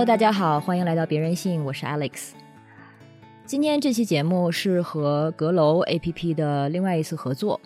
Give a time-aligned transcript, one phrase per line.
[0.00, 2.30] Hello，大家好，欢迎来到别人信，我是 Alex。
[3.44, 7.60] 今天这期节目是和阁楼 APP 的另外一次合作。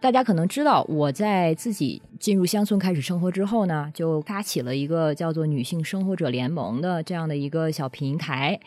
[0.00, 8.58] 大家可能知道，我在自己进入乡村开始生活之后呢，就发起了一个叫做“女性生活者联盟”的这样的一个小平台。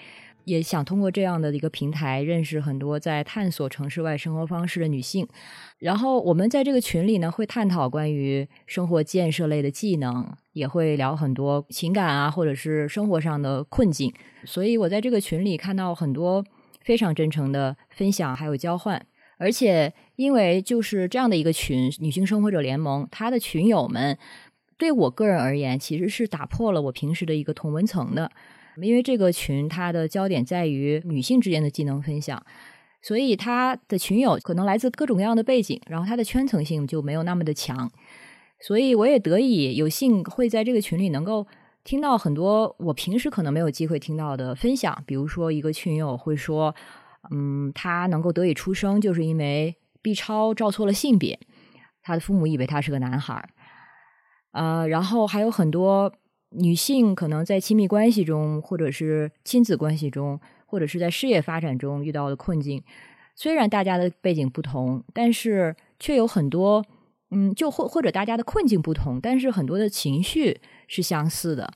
[0.45, 5.27] 也想通过这样的一个平台认识很多在探索城市外生活方式的女性，
[5.80, 14.14] 然后我们在这个群里呢会探讨关于生活建设类的技能，也会聊很多情感啊或者是生活上的困境。
[14.45, 16.44] 所以我在这个群里看到很多
[16.81, 19.05] 非常真诚的分享还有交换，
[19.38, 24.17] 而且因为就是这样的一个群女性生活者联盟，它的群友们
[24.78, 28.31] 对我个人而言其实是打破了我平时的一个同文层的。
[28.81, 32.43] 因为这个群它的焦点在于女性之间的技能分享，
[33.01, 37.91] 所以它的群友可能来自各种各样的背景，然后它的圈层性就没有那么的强，
[38.59, 41.47] 所以我也得以有幸会在这个群里能够
[41.83, 45.03] 听到很多我平时可能没有机会听到的分享。
[45.05, 46.75] 比如说，一个群友会说，
[47.31, 51.39] 嗯，他能够得以出生，就是因为 B 超照错了性别，
[52.03, 53.49] 他的父母以为他是个男孩儿，
[54.53, 56.13] 呃，然后还有很多。
[56.52, 62.83] 女性可能在亲密关系中，或者是亲子关系中，或者是在事业发展中遇到的困境，
[63.35, 66.85] 虽然大家的背景不同，但是却有很多，
[67.31, 71.71] 嗯，就或或者大家的困境不同，但是很多的情绪是相似的，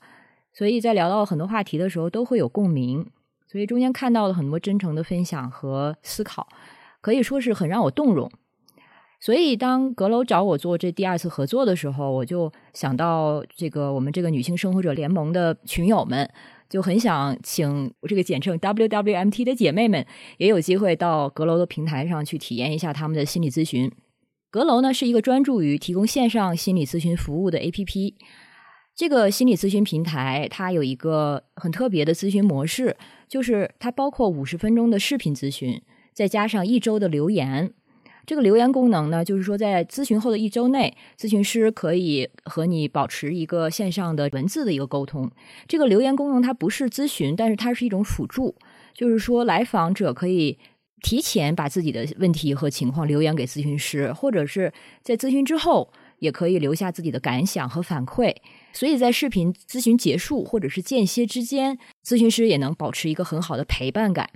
[0.52, 3.06] 所以在聊到很多话题的时候都会有共鸣，
[3.46, 6.46] 所以中间看到了很多真诚的分享和思考，
[7.00, 8.30] 可以说是很让我动容。
[9.18, 16.30] 所以，当阁楼找我做这第二次合作的时候，我就想到这个我们这个女性生活者联盟的群友们，
[16.68, 20.04] 就很想请这个简称 WWMT 的姐妹们
[20.36, 23.90] 也有机会到阁楼的平台上去体验一下他们的心理咨询。
[24.50, 28.14] 阁楼呢是一个专注于提供线上心理咨询服务的 APP。
[28.94, 32.96] 这个心理咨询平台它有一个很特别的咨询模式，
[33.28, 35.82] 就是它包括五十分钟的视频咨询，
[36.14, 37.72] 再加上一周的留言。
[38.26, 45.30] 这个留言功能呢，就是说在咨询后的一周内，咨询师可以和你保持一个线上的文字的一个沟通。
[45.68, 48.56] 这个留言功能它不是咨询，但是它是一种辅助，
[48.92, 50.58] 就是说来访者可以
[51.02, 54.72] 提前把自己的问题和情况留言给咨询师，或者是
[55.02, 58.34] 在咨询之后也可以留下自己的感想和反馈。
[58.72, 64.30] 所以在视频咨询结束或者是间歇之间，咨询师也能保持一个很好的陪伴感。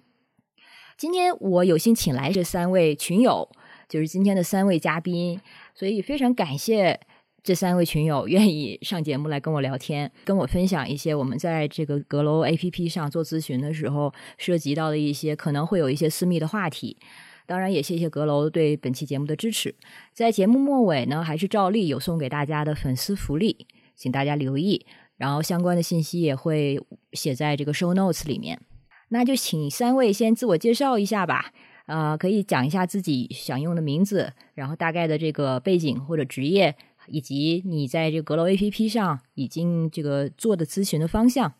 [0.96, 3.50] 今天我有幸请来这三位群友。
[3.90, 5.40] 就是今天的三位嘉宾，
[5.74, 6.98] 所以非常感谢
[7.42, 16.96] 这三位群友愿意上节目来跟我聊天，跟我分享一些我们在这个阁楼 APP 上做咨询的时候涉及到的一些可能会有一些私密的话题。
[17.46, 19.74] 当然，也谢谢阁楼对本期节目的支持。
[20.14, 24.86] 在节目末尾呢，还是照例有送给大家的粉丝福利，请大家留意。
[25.16, 26.80] 然后相关的信息也会
[27.12, 28.60] 写在这个 show notes 里面。
[29.08, 31.52] 那就请三位先自我介绍一下吧。
[31.90, 36.72] 呃，可以讲一下自己想用的名字，然后大概的这个背景或者职业，
[37.08, 41.52] 以及你在这个阁楼 APP 上已经这个做的咨询的方向。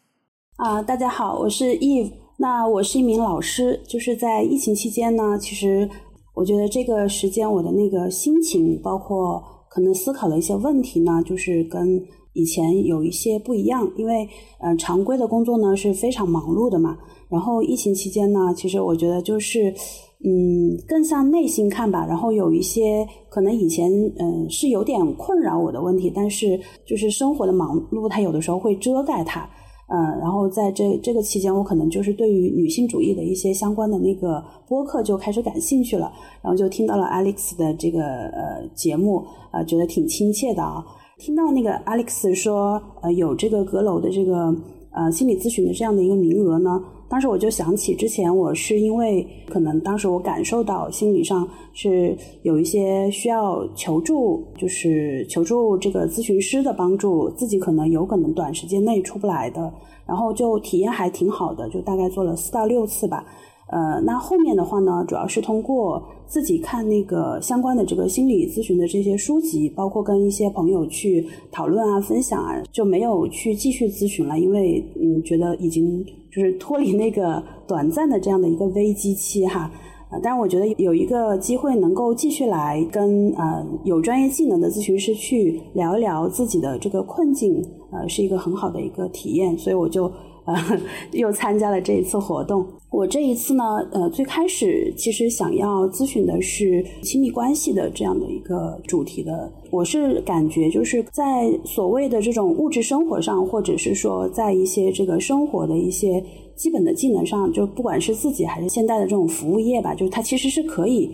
[0.55, 5.91] 啊，大家好，我是 Eve，那我是一名老师，就是在疫情期间呢，其实
[6.35, 12.01] 我觉得这个时间我的那个心情，包括可能思考的一些问题呢，就是跟
[12.35, 14.29] 以前有一些不一样，因为
[14.61, 16.97] 呃，常规的工作呢是非常忙碌的嘛，
[17.29, 19.75] 然后疫情期间呢，其实我觉得就是。
[20.23, 22.05] 嗯，更向内心看吧。
[22.07, 29.49] 然后有一些可能以前嗯是有点困扰我的问题，但是就是生活的忙碌，它有的时候会遮盖它。
[29.89, 36.13] 嗯，然后在这这个期间，我可能就是对于女性主义的一些相关的那个播客就开始感兴趣了。
[36.43, 40.85] 然后就听到了 Alex 的这个呃节目，啊，觉得挺亲切的啊。
[41.19, 44.55] 听到那个 Alex 说呃有这个阁楼的这个
[44.93, 46.79] 呃心理咨询的这样的一个名额呢。
[47.11, 59.75] 当时我就想起之前我是因为可能当时我感受到心理上是有一些需要求助，就是求助这个咨询师的帮助，自己可能有可能短时间内出不来的，
[60.07, 63.27] 然后就体验还挺好的，就大概做了四到六次吧。
[63.73, 79.71] 呃，那后面的话呢，主要是通过自己看那个相关的这个心理咨询的这些书籍，包括跟一些朋友去讨论啊、分享啊，就没有去继续咨询了，因为嗯，觉得已经就是脱离那个短暂的这样的一个危机期哈。
[80.11, 90.11] 呃，但是我觉得有一个机会能够继续来跟呃有专业技能的咨询师去聊一聊自己的这个困境，呃，是一个很好的一个体验，所以我就
[90.45, 90.55] 呃
[91.13, 92.67] 又参加了这一次活动。
[92.91, 99.51] 我这一次呢，呃，最开始其实想要咨询的是亲密关系的这样的一个主题的。
[99.71, 106.23] 我是感觉就是在所谓的这种物质生活上，或者是说在一些这个生活的一些
[106.57, 111.09] 基本的技能上，就不管是自己还是现在的这种服务业吧，就是它其实是可以，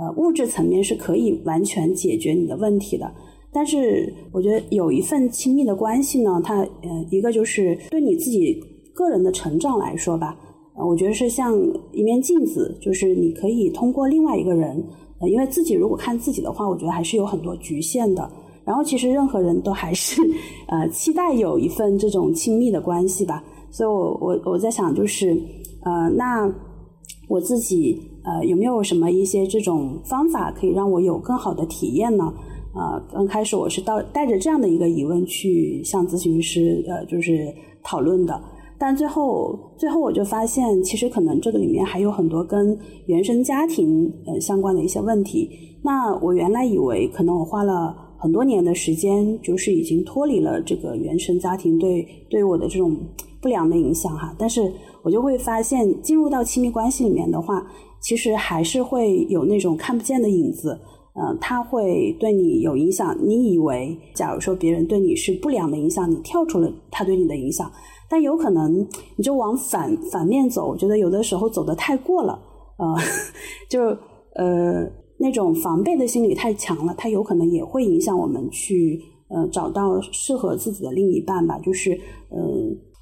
[0.00, 3.08] 呃，物质层面是可以完全解决你的问题的。
[3.52, 8.60] 但是我觉得有一份亲密的关系呢，它呃，一个就是对你自己
[9.00, 10.36] 个人的成长来说吧。
[10.76, 11.52] 呃我觉得是像
[11.92, 14.82] 一面镜子，就是你可以通过另外一个人，
[15.20, 18.30] 呃，因为自己如果看自己的话，我觉得还是有很多局限的。
[18.64, 20.22] 然后其实任何人都还是
[20.68, 23.42] 呃期待有一份这种亲密的关系吧。
[23.70, 25.36] 所以我我我在想，就是
[25.84, 26.50] 呃，那
[27.28, 32.32] 我自己呃有没有什么一些这种方法可以让我有更好的体验呢？
[32.74, 37.52] 呃，刚开始我是到带着这样的一个疑问去向咨询师呃就是
[37.82, 38.40] 讨论的。
[38.82, 45.50] 但最后，最后我就发现，其实可能这个里面还有很多跟原生家庭呃相关的一些问题。
[45.82, 52.96] 那我原来以为，可能我花了很多年的时间，就是已经脱离了这个原生家庭对对我的这种
[53.42, 54.34] 不良的影响哈。
[54.38, 54.72] 但是
[55.02, 57.62] 我就会发现，进入到亲密关系里面的话，
[58.00, 60.80] 其实还是会有那种看不见的影子，
[61.14, 63.14] 嗯，他会对你有影响。
[63.22, 67.70] 你以为，假如说别人对你是不良的影响，你跳出了他对你的影响。
[68.10, 68.84] 但有可能
[69.16, 72.36] 你就往反反面走，我觉得有的时候走的太过了，
[72.76, 72.96] 呃，
[73.70, 73.80] 就
[74.34, 74.84] 呃
[75.18, 81.56] 那种防备的心理太强了，它有可能也会影响我们去呃找到适合自己的另一半吧。
[81.60, 81.92] 就是
[82.30, 82.38] 呃，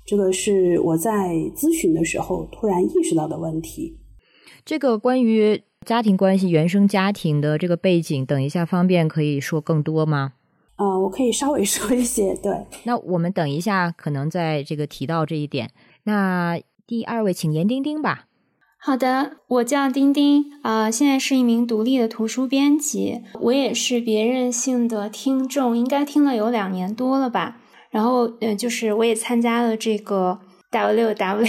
[0.05, 3.97] 这个是我在咨询的时候突然意识到的问题。
[4.65, 10.35] 这个关于家庭关系、原生家庭的这个背景，等一下方便可以说更多吗？
[10.79, 12.53] 呃，我可以稍微 说一些，对。
[12.85, 15.71] 那我们等一下可能在这个提到这一点。
[16.05, 18.25] 那第二位，请严丁丁吧。
[18.81, 23.23] 好的，我叫丁丁，啊，现在是一名独立的图书编辑。
[23.41, 27.59] 我也是别任性的听众，应该听了有两年多了吧。
[27.91, 30.41] 然后，嗯，就是我也参加了这个。
[30.71, 31.47] W W，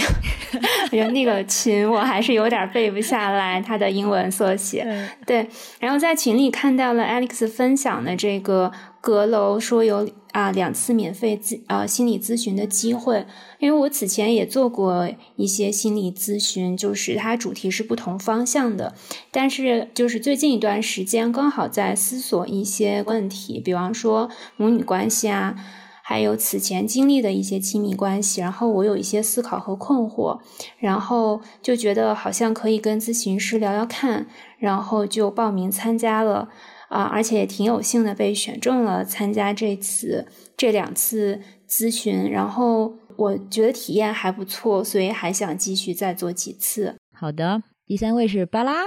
[0.90, 5.10] 觉得那个群我还是有点背不下来，它的英文缩写。
[5.26, 5.46] 对，
[5.78, 13.26] 然后在群里看到了 Alex 分享的这个阁楼，说有啊两次免费咨啊心理咨询的机会。
[13.58, 18.94] 因为我此前也做过一些心理咨询，就是它主题是不同方向的，
[19.30, 25.56] 但是就是最近一段时间刚好在思索一些问题，比方说母女关系啊。
[26.02, 30.40] 还有此前经历的一些亲密关系，然后我有一些思考和困惑，
[30.80, 34.26] 然后就觉得好像可以跟咨询师聊聊看，
[34.58, 36.48] 然后就报名参加了
[36.90, 40.26] 啊，而且也挺有幸的被选中了参加这次
[40.56, 46.96] 这两次咨询，然后我觉得体验还不错，所以还想继续再做几次。
[47.14, 48.82] 好的，第三位是巴拉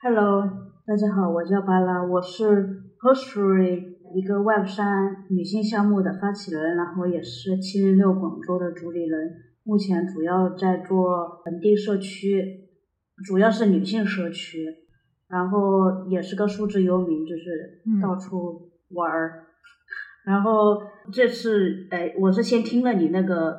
[0.00, 0.42] ，Hello，
[0.86, 3.92] 大家好，我叫巴拉，我是 History。
[4.14, 9.30] 一个 Web 三女性项目的发起人，然后也是七零六广州的主理人。
[9.64, 12.68] 目前主要在做本地社区，
[13.24, 14.66] 主要是女性社区，
[15.32, 19.46] 然后也是个数字游民，就是到处玩儿。
[20.26, 23.56] 然后这次，哎，我是先听了你那个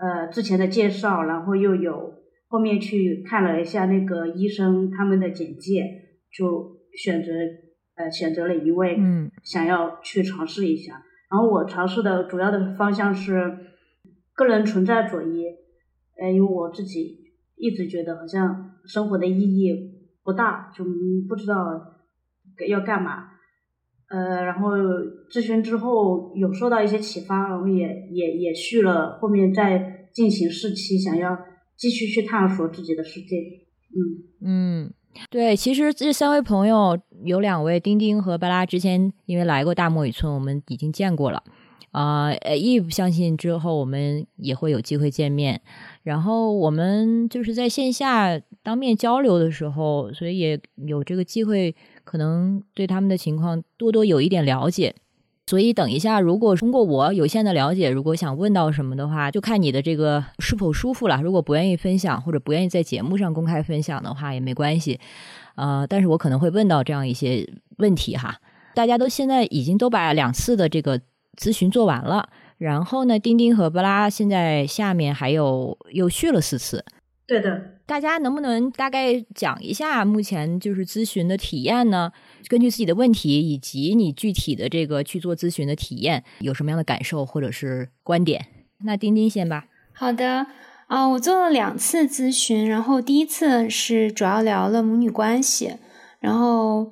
[0.00, 2.14] 呃之前的介绍，然后又有
[2.48, 5.84] 后面去看了一下那个医生他们的简介，
[6.32, 7.32] 就选择。
[7.94, 10.94] 呃，选择了一位，嗯，想要去尝试一下。
[11.30, 13.54] 然后我尝试的主要的方向是
[14.34, 15.44] 个人存在主义，
[16.18, 17.18] 呃，因为我自己
[17.54, 19.91] 一直觉得好像生活的意义
[20.24, 20.84] 不大，就
[21.28, 21.56] 不知道
[22.68, 23.28] 要干嘛。
[24.08, 24.70] 呃，然后
[25.30, 31.38] 咨询之后有受到一些启发，然后也也也续了后面再进行试期，想要
[31.76, 33.36] 继续去探索自己的世界。
[33.94, 33.98] 嗯
[34.44, 34.94] 嗯。
[35.28, 41.42] 对，其实这三位朋友有两位，丁丁和巴拉之前因为来过大漠雨村，我们已经见过了。
[41.92, 45.60] 啊，呃，Eve 相信之后我们也会有机会见面。
[46.02, 54.94] 然后我们就是在线下当面交流的时候，所以也有这个机会，可能对他们的情况多多有一点了解。
[55.46, 61.20] 所以等一下，如果通过我有限的了解，如果想问到什么的话，就看你的这个是否舒服了。
[61.20, 64.98] 如果不愿意分享，或者不愿意在节目上公开分享的话，也没关系。
[65.56, 67.46] 呃，但是我可能会问到这样一些
[67.78, 68.40] 问题哈。
[68.74, 70.98] 大家都现在已经都把两次的这个
[71.40, 76.84] 咨询做完了，然后呢，钉钉和布拉现在下面还有又续了四次。
[77.26, 82.12] 对的，大家能不能大概讲一下目前就是咨询的体验呢？
[82.48, 88.44] 根据自己的问题以及你具体的这个去做咨询的体验，有什么样的感受或者是观点？
[88.84, 89.64] 那丁丁先吧。
[89.94, 90.46] 好的，
[90.88, 95.76] 啊，我做了两次咨询，然后第一次是主要聊了母女关系，
[96.20, 96.90] 然后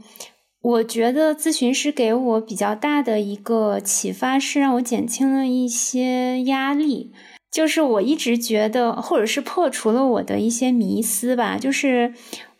[0.63, 7.13] 我觉得咨询师给我比较大的一个启发是让我减轻了一些压力。
[7.51, 11.59] 就是我一直觉得，或者是破除了我的一些迷思吧。
[11.59, 12.15] 就是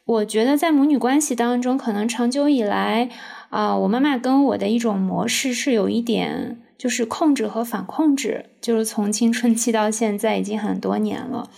[0.05, 3.09] 我觉得在母女关系当中，可能长久以来
[3.51, 11.49] 啊，我妈妈跟我的一种模式是有一点，就是控制和反控制，就是从青春期到现在已经很多年了。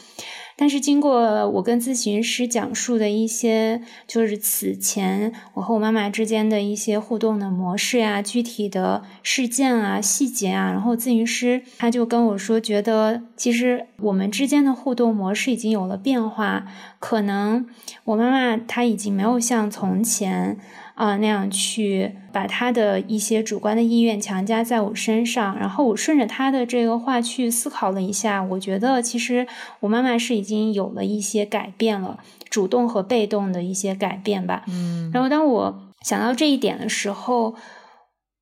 [0.62, 16.64] 但是经过我跟咨询师讲述的一些，就是此前我和我妈妈之间的一些互动的模式呀、具体的事件啊、细节啊，然后咨询师他就跟我说，觉得其实我们之间的互动模式已经有了变化，
[17.00, 17.66] 可能
[18.04, 20.60] 我妈妈她已经没有像从前。
[20.94, 29.46] 啊，那样去把他的一些主观的意愿强加在我身上，然后我顺着他的这个话去思考了一下，我觉得其实
[29.80, 32.18] 我妈妈是已经有了一些改变了，
[32.50, 34.64] 主动和被动的一些改变吧。
[34.68, 37.54] 嗯，然后当我想到这一点的时候，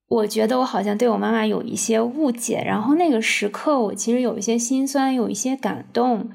[0.08, 6.28] 我觉得我好像对我妈妈有一些误解，然后那个时刻我其实有一些心酸，有一些感动，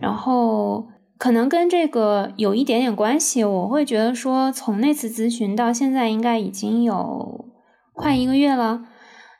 [0.00, 0.88] 然后。
[1.18, 7.46] 可能跟这个有一点点关系，我会觉得说，从那次咨询到现在，应该已经有
[7.92, 8.84] 快一个月了。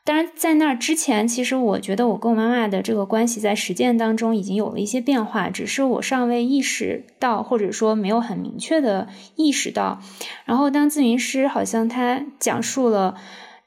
[0.04, 9.06] 当然，在那之前，其实我觉得我跟我妈妈的这个关系在实践当中已经有了一些变化，只是我尚未意识到，或者说没有很明确的
[9.36, 10.00] 意识到。
[10.44, 13.14] 然后，当咨询师好像他讲述了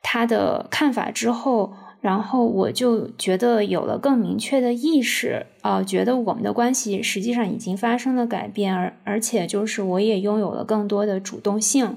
[0.01, 1.73] 他的看法之后。
[2.01, 11.95] 然后我就觉得有了更明确的意识，啊，觉得我们的关系实际上已经发生了改变，而而且就是我也拥有了更多的主动性，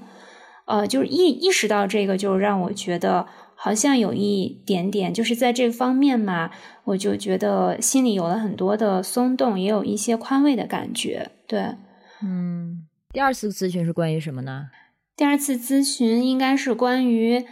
[0.67, 6.51] 呃，就是意意识到这个，就让我觉得好像有一点点，就是在这方面嘛，
[6.85, 11.31] 我就觉得心里有了很多的松动，也有一些宽慰的感觉。
[11.47, 11.77] 对，
[12.23, 14.67] 嗯，第二次咨询是关于什么呢？
[15.17, 17.47] 第二次咨询应该是关于。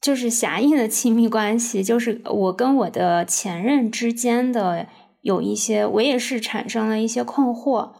[0.00, 4.86] 就是狭义的亲密关系，就是我跟我的前任之间的
[5.20, 7.90] 有一些，我也是产生了一些困惑。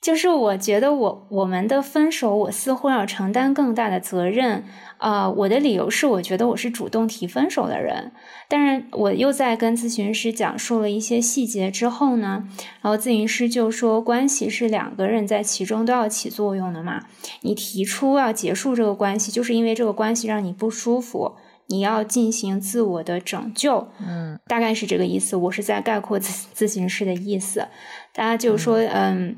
[0.00, 4.64] 就是我觉得我我们的分手，我似乎要承担更大的责任。
[4.98, 8.12] 啊，我的理由是，我觉得我是主动提分手的人。
[8.48, 12.48] 但是我又在跟咨询师讲述了一些细节之后呢，
[12.80, 17.02] 然后咨询师就说，关系是两个人在其中都要起作用的嘛。
[17.40, 21.34] 你提出要结束这个关系，就是因为这个关系让你不舒服，
[21.66, 23.88] 你要进行自我的拯救。
[23.98, 25.36] 嗯，大概是这个意思。
[25.36, 27.66] 我是在概括咨咨询师的意思。
[28.14, 29.36] 大家就说，嗯。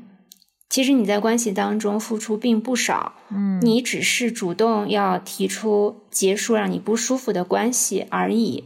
[0.69, 8.65] 其实你在关系当中付出并不少，嗯，你只是主动要提出结束让你不舒服的关系而已。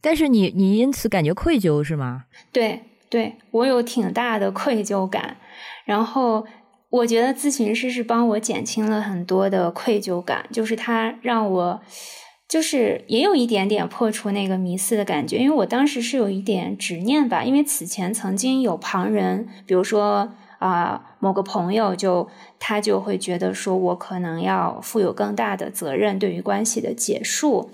[0.00, 2.24] 但是你你因此感觉愧疚是吗？
[2.50, 5.36] 对，对我有挺大的愧疚感。
[5.84, 6.46] 然后
[6.88, 11.82] 我觉得咨询师是帮我减轻了很多的愧疚感，就是他让我
[12.48, 20.32] 就是也有一点点破除那个迷思的感觉，因为我当时是有一点执念吧，因为此前曾经有旁人，比如说。
[20.58, 27.70] 啊，某个朋友就他就会觉得说，我可能要负有更大的责任对于关系的结束。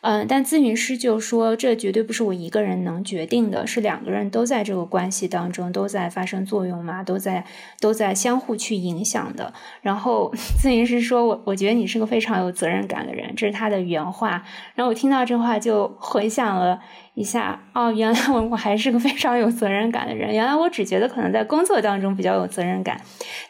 [0.00, 7.44] 嗯，但咨询师就说，这绝对不是我一个人能决定的，是两个人都在这个关系当中都在发生作用嘛，都在
[7.80, 9.52] 都在相互去影响的。
[9.82, 10.32] 然后
[10.62, 14.44] 咨询师说，我我觉得你是个非常有责任感的人，这是他的原话。
[14.76, 16.80] 然后我听到这话就回想了
[17.18, 20.32] 一下，哦，原来我我还是个非常有责任感的人。
[20.32, 23.00] 原来我只觉得可能在工作当中比较有责任感，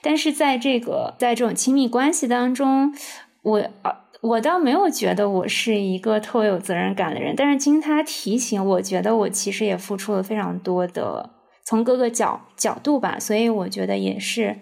[0.01, 2.95] 但是在这个在这种亲密关系当中，
[3.43, 4.05] 我啊。
[4.21, 11.31] 我倒没有觉得我是一个特别有责任感的人，但是经他提醒，我觉得我其实也付出了非常多的，
[11.65, 14.57] 从各个角角度吧，所以我觉得也是，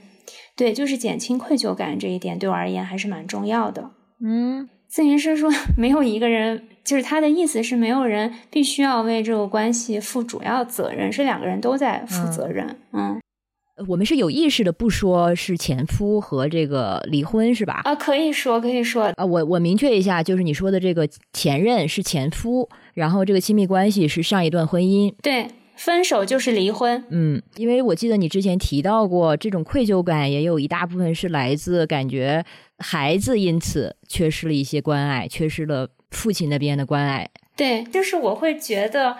[0.54, 3.92] 对，就是减轻愧疚感这一点对我而言还是蛮重要的。
[4.22, 12.76] 嗯，咨询师说 没有一个人，就是他的意思是没有人必须要为这个关系负主要责任，是两个人都在负责任。
[12.92, 13.20] 嗯。
[13.88, 17.82] 我们是有意识的不说是前夫和这个离婚是吧？
[17.84, 25.14] 啊，可以说，可以说啊，我我明确一下，就是你说的这个前任是前夫，然后这个亲密关系是上一段婚姻。
[25.22, 27.04] 对，分手就是离婚。
[27.10, 32.42] 嗯，因为我记得你之前提到过，这种愧疚感也有一大部分是来自感觉
[32.78, 37.28] 孩子因此缺失了一些关爱，缺失了父亲那边的关爱。
[37.56, 39.18] 对，就是我会觉得。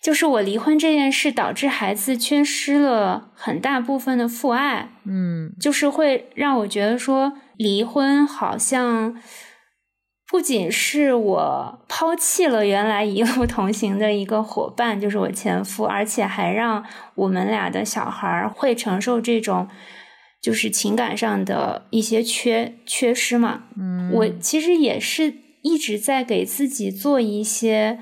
[0.00, 9.20] 就是我离婚这件事导致孩子缺失了很大部分的父爱，嗯，就是会让我觉得说离婚好像
[10.28, 19.68] 不仅是我抛弃了原来一路同行的一个伙伴，就是我前夫，而且还让我们俩的小孩会承受这种
[20.40, 23.64] 就是情感上的一些缺缺失嘛。
[23.76, 27.98] 嗯，我其实也是一直在给自己做一些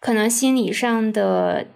[0.00, 1.66] 可能心理上的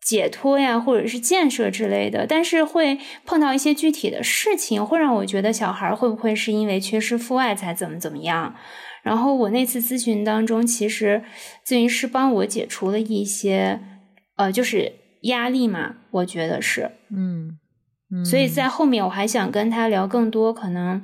[0.00, 8.54] 解脱呀，或者是建设之类的，但是会碰到一些具体的事情，会让我觉得小孩会不会是因为缺失父爱才怎么怎么样。
[9.02, 11.22] 然后我那次咨询当中，其实
[11.66, 13.80] 咨询师帮我解除了一些，
[14.36, 17.58] 呃，就是压力嘛，我觉得是，嗯，
[18.24, 21.02] 所以在后面我还想跟他聊更多，可能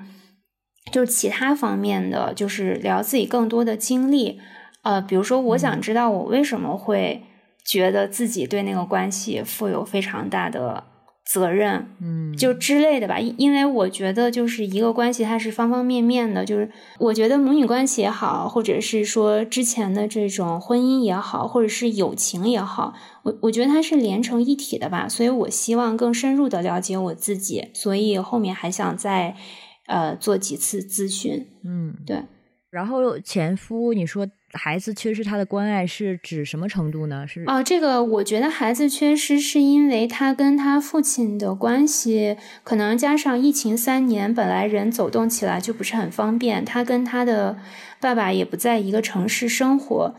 [0.92, 4.40] 就是其他方面的，就是聊自己更多的经历，
[4.82, 7.22] 呃，比如说我想知道我为什么会
[7.64, 10.84] 觉得自己对那个关系负有非常大的。
[11.28, 16.44] 责任，嗯，就之类的吧，因为我觉得就是一个关系，它是方方面面的。
[16.44, 25.08] 就是我觉得母女关系也好，或者是说之前的这种婚姻也好，或者是友情也好，我我觉得它是连成一体的吧。
[25.08, 29.34] 所以我希望更深入的了解我自己，所以后面还想再
[29.86, 31.46] 呃做几次咨询。
[31.64, 32.22] 嗯，对。
[32.70, 34.26] 然后前夫，你说。
[34.52, 37.26] 孩子缺失他的关爱是指什么程度呢？
[37.26, 46.64] 是哦，这个我觉得孩子缺失是因为他跟他父亲的关系，可能加上疫情三年，本来人走动起来就不是很方便。
[46.64, 47.58] 他跟他的
[48.00, 50.14] 爸爸也不在一个城市生活，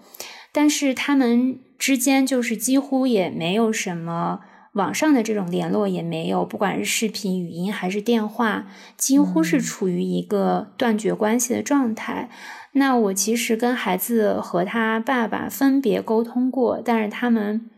[0.51, 4.41] 但是他们之间就是几乎也没有什么
[4.77, 12.29] 网上的这种联络，也没有，不管是视频、语音还是电话，几乎是处于一个断绝关系的状态。
[12.73, 17.69] 那我其实跟孩子和他爸爸分别沟通过，但是他们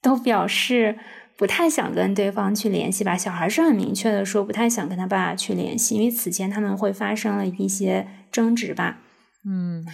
[0.00, 0.98] 都表示
[1.36, 3.16] 不太想跟对方去联系吧。
[3.16, 9.00] 小孩是很明确的说不太想跟他爸爸去联系，因为此前他们会发生了一些争执吧。
[9.44, 9.86] 嗯，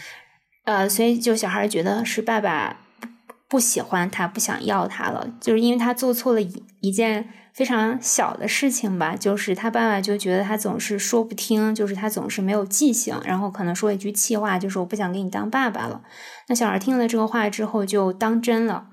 [0.64, 2.81] 呃，所以就小孩觉得是爸爸
[3.52, 7.28] 不喜欢他，不想要他了，就是因为他做错了一一件。
[7.52, 16.00] 非常小的事情吧，就是他爸爸就觉得他总是说不听，就是他总是没有记性，然后可能说一句气话，就是我不想给你当爸爸了。
[16.48, 18.86] 那小孩听了这个话之后就当真了。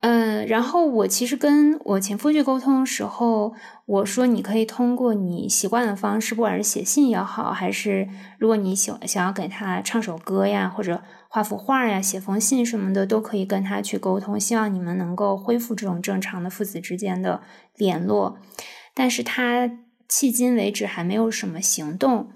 [0.00, 3.52] 嗯，然后我其实跟我前夫去沟通的时候，
[3.84, 8.08] 我说你可以通过你习惯的方式，不管是写信也好，还是
[8.38, 17.40] 如果你喜想要给他唱首歌呀，或者画幅画呀、写封信什么的，都可以跟他去沟通，希望你们能够恢复这种正常的父子之间的
[17.76, 18.38] 联络。
[18.94, 19.66] 但是他
[20.08, 22.28] 迄今为止还没有什么行动。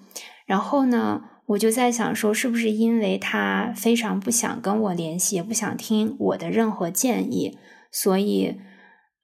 [0.46, 1.22] 然后呢？
[1.46, 7.58] 我就在想说，是不是因为他非常不想跟我联系，也不想听我的任何建议，
[7.90, 8.56] 所以，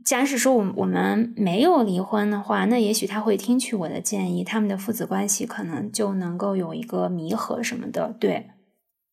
[0.05, 8.15] 假使说我我们没有离婚的话，那也许他会听取我的建议，他们的父子关系可能就能够有一个弥合什么的。
[8.19, 8.51] 对，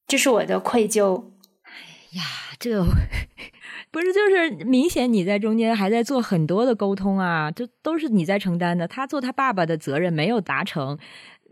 [0.07, 1.25] 这是我的愧疚。
[1.63, 2.23] 哎呀，
[2.59, 2.83] 这
[3.91, 10.97] 不是就是明显你在中间还在做很多的沟通啊，这都是你在承担的，他做他爸爸的责任没有达成。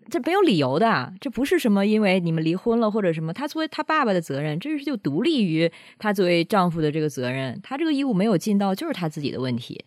[0.10, 9.84] 这没有理由的，这不是什么因为你们离婚了或者什么，他作为他爸爸的责任，这是就独立于他作为丈夫的这个责任，他这个义务没有尽到，就是他自己的问题。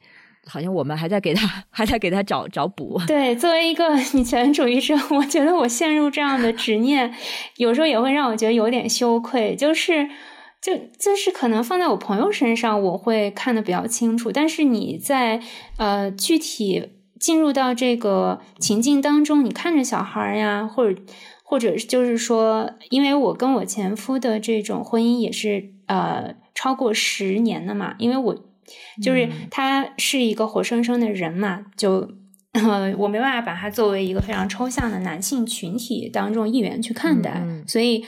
[0.49, 3.01] 好像我们还在给他，还在给他找找补。
[3.07, 7.13] 对，作为一个 女权主义者，我觉得我陷入这样的执念，
[7.57, 9.57] 有时候也会让我觉得有点羞愧。
[9.57, 10.09] 就是，
[10.63, 15.43] 就就是可能放在我朋友身上，我会看得比较清楚，但是你在
[15.79, 16.91] 呃具体。
[17.19, 21.01] 进入到这个情境当中，你看着小孩呀，或者
[21.43, 28.35] 或者就是说，因为我跟我前夫的这种婚姻也是呃超过十年的嘛，因为我
[29.03, 32.09] 就是他是一个活生生的人嘛，就
[32.99, 38.05] 我没办法把他作为一个非常抽象的男性群体当中一员去看待，所以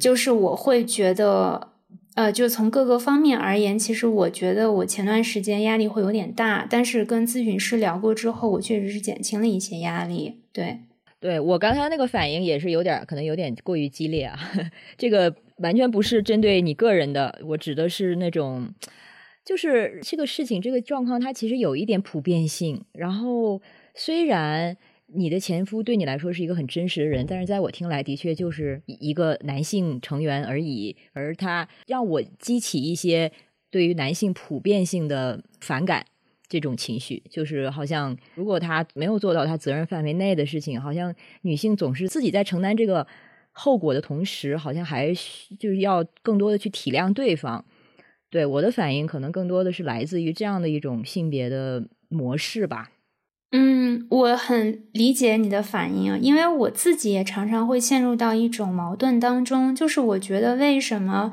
[0.00, 1.77] 就是我会觉得。
[2.18, 10.40] 呃，就从各个方面而言，其实我觉得我前段时间压力会有点大，但是跟咨询师聊过之后，我确实是减轻了一些压力。
[10.52, 10.80] 对，
[11.20, 14.36] 对我刚才那个反应也是有点，可能有点过于激烈啊。
[14.98, 18.74] 这个完全不是针对你个人的，我指的是那种，
[19.44, 22.84] 就是这个事情、这个状况，它其实有一点普遍性。
[22.94, 23.62] 然后
[23.94, 24.76] 虽然。
[25.14, 30.96] 你的前夫对你来说是一个很真实的人，但是在我听来，的确就是一个男性成员而已。
[31.12, 33.32] 而他让我激起一些
[33.70, 36.04] 对于男性普遍性的反感，
[36.46, 43.06] 这种情绪，就是好像如果他没有做到他责任范围内的事情，好像女性总是自己在承担这个
[43.52, 45.12] 后果的同时，好像还
[45.58, 47.64] 就是要更多的去体谅对方。
[48.30, 52.90] 对我的反应，可能更多的是来自于这样的一种性别的模式吧。
[53.50, 61.32] 嗯，我很理解你的反应啊，因为我自己也常常会陷入到一种矛盾当中，就是我觉得为什么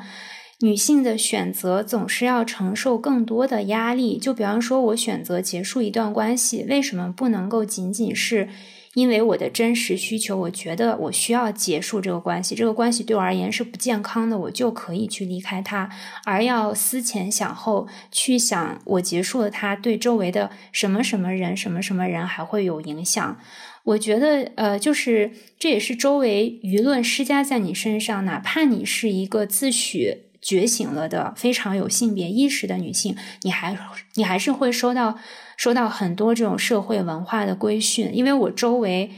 [0.62, 4.18] 女性的选择总是要承受更多的压力？
[4.18, 8.48] 就比方说，我选择结束一段关系，为什么不能够仅仅是？
[8.96, 15.90] 因为我的真实需求，我觉得我需要结束这个关系，这个关系对我而言是不健康的，我就可以去离开它，
[16.24, 23.38] 而要思前想后去想，我结束了它对周围的什么什么人、什么什么人还会有影响。
[23.84, 33.78] 我觉得，呃，就是这也是周围舆论施加在你身上，哪怕你是一个自诩觉醒了的、非常有性别意识的女性，你还
[34.14, 35.20] 你还是会收到。
[35.58, 39.12] 说到很多这种社会文化的规训，因为我周围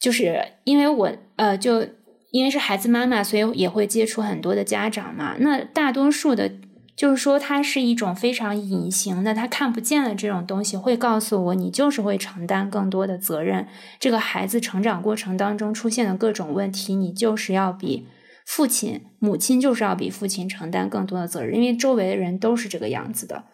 [0.00, 1.86] 就是因为我呃，就
[2.30, 5.36] 因为是孩子妈妈，所以也会接触很多的家长嘛。
[5.38, 6.50] 那大多数的，
[6.96, 13.68] 就是说它是一种非常隐形的，他看不见的这种东西，会告诉我你就是会承担更多的责任。
[14.00, 18.06] 这个孩子成长过程当中出现的各种问题，你就是要比
[18.46, 23.44] 父亲、母亲就是要比父亲承担更多的责任，因为周围的人都是这个样子的，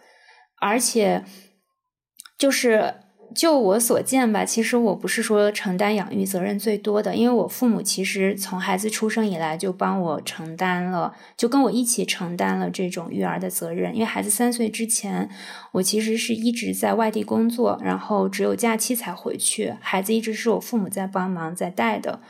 [0.60, 1.24] 而且。
[2.38, 2.94] 就是
[3.34, 13.92] 就我所见吧，其实我不是说承担养育责任最多的，因为我父母其实从孩子出生以来就帮我承担了，就跟我一起承担了这种育儿的责任。
[13.92, 15.28] 因为孩子三岁之前，
[15.72, 22.20] 我其实是一直在外地工作，然后只有假期才回去，孩子一直是我父母在帮忙在带的。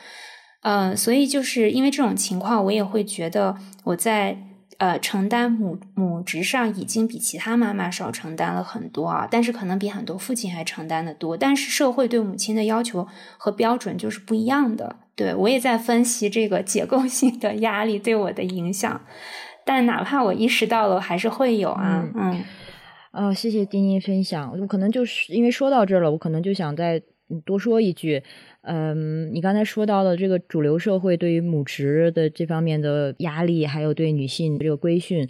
[0.63, 4.48] 嗯，所以就是因为这种情况，我也会觉得我在。
[4.79, 11.37] 呃，承担母母职上已经比其他妈妈少承担了很多啊，但是可能比很多父亲还承担的多。
[11.37, 14.97] 但是社会对母亲的要求和标准就是不一样的。
[15.17, 19.01] 对我也在分析这个结构性的压力对我的影响，
[19.67, 22.09] 但哪怕我意识到了，还是会有啊。
[22.15, 22.45] 嗯，
[23.11, 24.57] 哦，谢谢丁丁分享。
[24.61, 27.03] 我可能就是因为说到这儿了，我可能就想再
[27.45, 28.23] 多说一句。
[28.71, 35.27] 嗯，你刚才说到的这个主流社会对于母职的这方面的压力，还有对女性这个规训，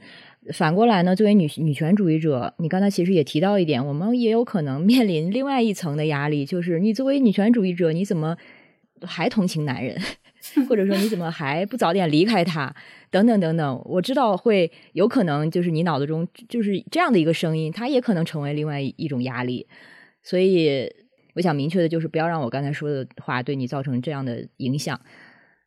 [0.52, 8.36] 反过来呢，作为女女权主义者，你刚才其实也提到一点，我们也有可能面临另外一层的压力，就是你作为女权主义者，你怎么
[9.02, 9.96] 还同情男人，
[10.68, 12.74] 或者说你怎么还不早点离开他，
[13.08, 13.82] 等等等等。
[13.84, 19.68] 我知道会有可能就是你脑子中就是这样的一个声音，它也可能成为另外一种压力，
[20.24, 20.92] 所以。
[21.38, 25.00] 我想明确的就是，不要让我刚才说的话对你造成这样的影响。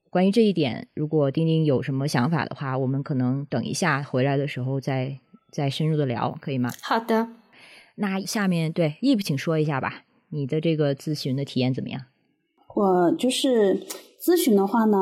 [0.10, 5.18] 关于这一点，如果丁丁有什么想法的话，我们可能等一下回来的时候再
[5.50, 6.70] 再深入的聊，可以吗？
[6.82, 7.30] 好的。
[7.96, 12.02] 那下面对 Eve，请说一下吧，你的这个咨询的体验怎么样？
[12.76, 13.86] 我就是
[14.22, 14.98] 咨询的话呢，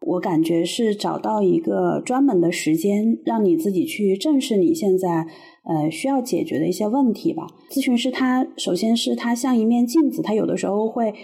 [0.00, 5.28] 我感觉是找到一个专门的时间，让你自己去正视你现在。
[5.68, 7.46] 呃，需要解决的一些问题吧。
[7.70, 11.14] 咨询师他首先是他像一面镜子，他有的时候会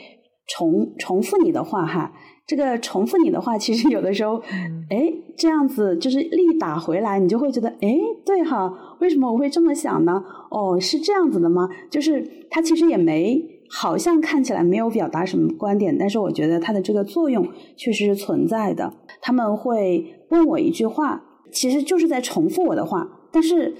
[0.46, 2.12] 重重复你的话哈。
[2.46, 4.34] 这个重复你的话，其实有的时候，
[4.90, 10.22] 哎，这样子就是力打回来，你就会觉得，哎，对哈，为什么我会这么想呢？
[10.50, 11.66] 哦，是这样子的吗？
[11.90, 18.92] 就是他其实也没，好像看起来没有表达什么观点，但是我觉得他的这个作用确实是存在的。
[19.22, 23.74] 他们会问我一句话，其实就是在重复我的话，但是。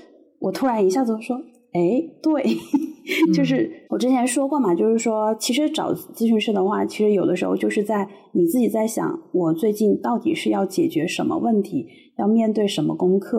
[0.44, 1.36] 我突然一下子说
[1.72, 2.44] ：“哎，对，
[3.32, 11.86] 就是我之前说过嘛，就是说，其实找咨询师的话，其实有的时候就是在你自己在想，我最近到底是要解决什么问题，
[12.18, 13.38] 要面对什么功课？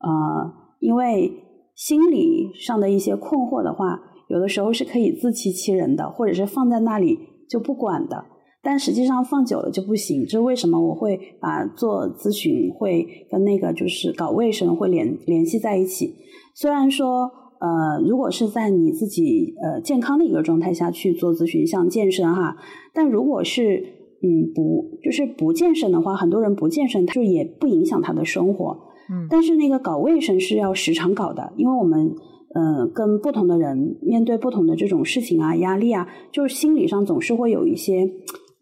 [0.00, 1.30] 呃，因为
[1.74, 8.24] 心理上的一些困惑的话，有的时候是可以自欺欺人的，或者是放在那里就不管的。”
[8.60, 10.80] 但实际上放久了就不行，这是为什么？
[10.80, 16.16] 我会把做咨询会跟那个就是搞卫生会联联系在一起。
[16.54, 22.56] 虽然说，呃，如果是在你自己呃健康的一个状态下去做咨询，像健身哈，
[22.92, 23.78] 但如果是
[24.22, 28.76] 嗯不就是不健身的话，很多人不健身，他就也不影响他的生活。
[29.08, 32.12] 嗯，但是那个搞卫生是要时常搞的，因为我们
[32.54, 38.10] 呃跟不同的人面对不同的这种事情啊、压力啊，就是心理上总是会有一些。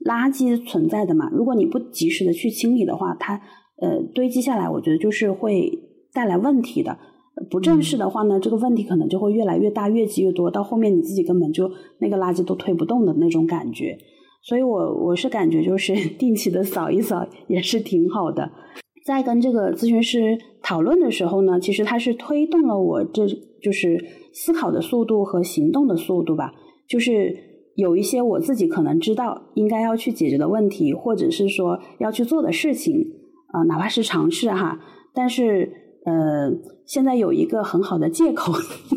[0.06, 3.40] 垃圾存在的嘛，如果你不及时的去清理的话，它
[3.80, 5.70] 呃堆积下来，我觉得就是会
[6.12, 6.96] 带来问题的。
[7.50, 13.98] 不正视的话呢，这个问题可能就会越来越大，越积越多，到后面你自己根本就那个垃圾都推不动的那种感觉。
[14.42, 18.50] 所以我我是感觉就是 定期的扫一扫也是挺好的。
[19.04, 23.26] 在跟这个咨询师讨论的时候呢，其实他是推动了我这
[23.60, 26.52] 就是思考的速度和行动的速度吧，
[26.88, 27.45] 就是。
[27.76, 33.06] 有一些我自己可能知道应该要去解决的问题，或者是说要去做的事情，
[33.52, 34.80] 啊，哪怕是尝试哈，
[35.14, 35.70] 但是
[36.04, 36.50] 呃，
[36.84, 38.52] 现在有一个很好的借口，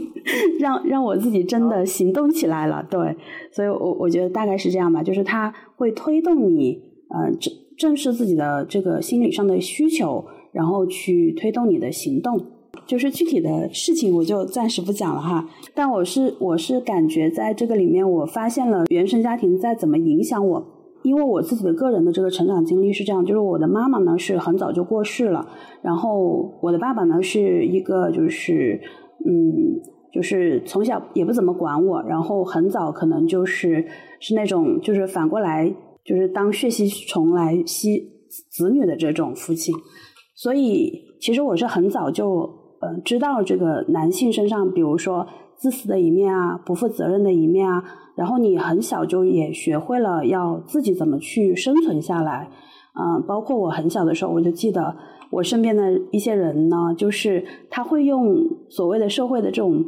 [0.60, 2.86] 让让我自己真的行动起来了。
[2.89, 3.18] 对，
[3.52, 12.39] 所以我我觉得大概是这样吧，就是它会推动你，呃，正正视自己的这个心理上的需求，然后去推动你的行动。
[12.86, 20.65] 就是具体的事情我就暂时不讲了哈，但我是我是感觉在这个里面，我发现了原生家庭在怎么影响我，
[21.03, 25.47] 因为我自己的个人的这个成长经历是这样，就是我的妈妈呢是很早就过世了，
[25.84, 28.82] 然后我的爸爸呢是一个就是
[29.23, 29.79] 嗯，
[30.12, 33.86] 就是从小也不怎么管我，然后很早可能就是
[34.19, 35.71] 是那种就是反过来
[36.03, 37.99] 就是当血吸虫来吸
[38.49, 39.75] 子女的这种父亲，
[40.36, 42.58] 所以其实我是很早就。
[42.82, 47.84] 呃，知道这个男性身上，比如说自私的一面啊，不负责任的一面啊，
[48.15, 52.50] 然后你很小就也学会了要自己怎么去生存下来，
[52.98, 54.96] 嗯，包括我很小的时候，我就记得
[55.30, 58.38] 我身边的一些人呢，就是他会用
[58.70, 59.84] 所谓的社会的这种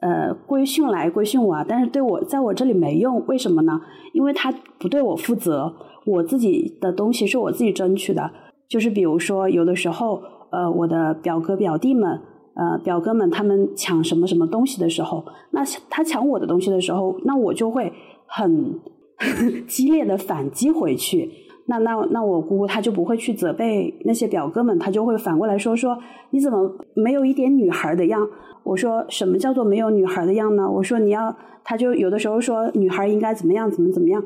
[0.00, 3.78] 呃规训来规训我，啊，但是对我在我这里没用，为什么呢？
[4.14, 5.70] 因为他不对我负责，
[6.06, 8.30] 我自己的东西是我自己争取的，
[8.66, 12.18] 就是比如说有的时候，呃，我的表哥表弟们。
[12.60, 17.90] 呃，表哥们他们抢什么什么东西的时候，那他抢我的东西的时候，那我就会
[18.26, 18.78] 很
[19.66, 21.30] 激烈的反击回去。
[21.68, 25.96] 那那那我姑姑她就不会去责备那些表哥们，她就会反过来说说
[26.30, 28.28] 你怎么没有一点女孩的样？
[28.64, 30.70] 我说什么叫做没有女孩的样呢？
[30.70, 34.22] 我说你要，他就有的时候说女孩应该怎么样怎么怎么样，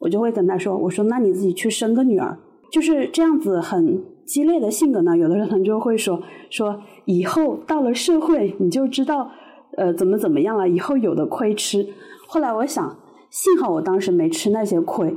[0.00, 2.38] 我就会跟他说，我说那你自己去生个女儿，
[2.70, 5.16] 就是这样子很激烈的性格呢。
[5.16, 6.80] 有的人就会说说。
[7.06, 9.30] 以后到了社会，你就知道，
[9.76, 10.66] 呃，怎么怎么样了。
[10.66, 11.86] 以后有的亏吃。
[12.26, 12.96] 后来我想，
[13.28, 15.14] 幸好我当时没吃那些亏，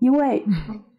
[0.00, 0.44] 因为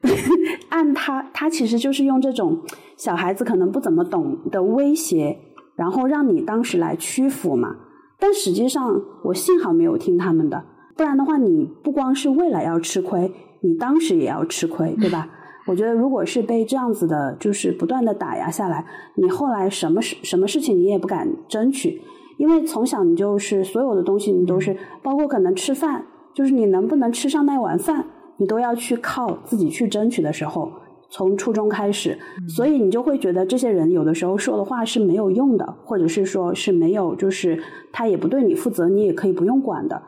[0.69, 2.59] 按他，他其实就是用这种
[2.95, 5.37] 小孩子可能不怎么懂的威胁，
[5.75, 7.75] 然后让你当时来屈服嘛。
[8.17, 10.63] 但实际上，我幸好没有听他们的，
[10.95, 15.27] 不然的话，你不光是未来要吃亏，你当时也要吃亏，对吧？
[15.69, 22.01] 我觉得，如果是被这样子的，就是不断的打压下来，你后来什么事什么事情你也不敢争取，
[22.37, 26.03] 因为从小你就是所有的东西你都是，包括可能吃饭，
[26.33, 28.03] 就是你能不能吃上那碗饭，
[28.37, 30.71] 你都要去靠自己去争取的时候，
[31.11, 40.01] 从初中开始，所以你就会觉得这些人有的时候说的话是没有用的，或者是说是没有，就是他也不对你负责，你也可以不用管的。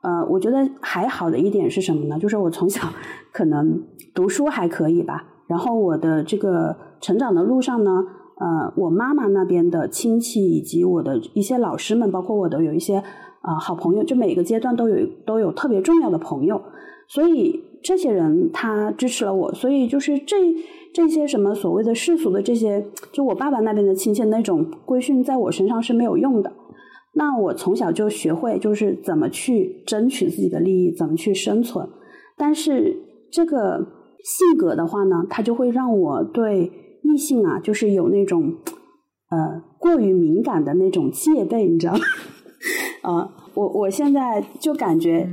[0.00, 2.16] 呃，我觉得还好的一点是什么呢？
[2.20, 2.82] 就是我从小
[3.32, 3.82] 可能
[4.14, 8.04] 读书还可以吧，然后我的这个成长的路上呢，
[8.38, 13.02] 呃，我妈妈那边的亲戚以及我的一些老师们，包括我的有一些
[13.40, 16.60] 啊好朋友，就每个阶段都有都有特别重要的朋友，
[17.06, 20.36] 所以这些人他支持了我，所以就是这
[20.92, 26.52] 这些什么所谓的世俗的这些，就我爸爸那边的亲戚那种规训，在我身上是没有用的。
[27.14, 31.88] 那我从小就学会，就是怎么去争取自己的利益，怎么去生存。
[32.36, 32.96] 但是
[33.30, 33.86] 这个
[34.22, 36.70] 性格的话呢，它就会让我对
[37.02, 38.54] 异性啊，就是有那种
[39.30, 42.00] 呃过于敏感的那种戒备，你知道吗？
[43.02, 45.28] 啊， 我我现在就感觉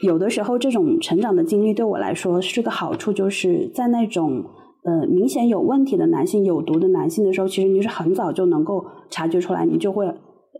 [0.00, 4.44] 有的时候这种成长的经历对我来说是个好处，就是在那种
[4.84, 10.12] 呃明显有问题的男性、有毒的男性的时候，其实你是很早就能够察觉出来，你就会。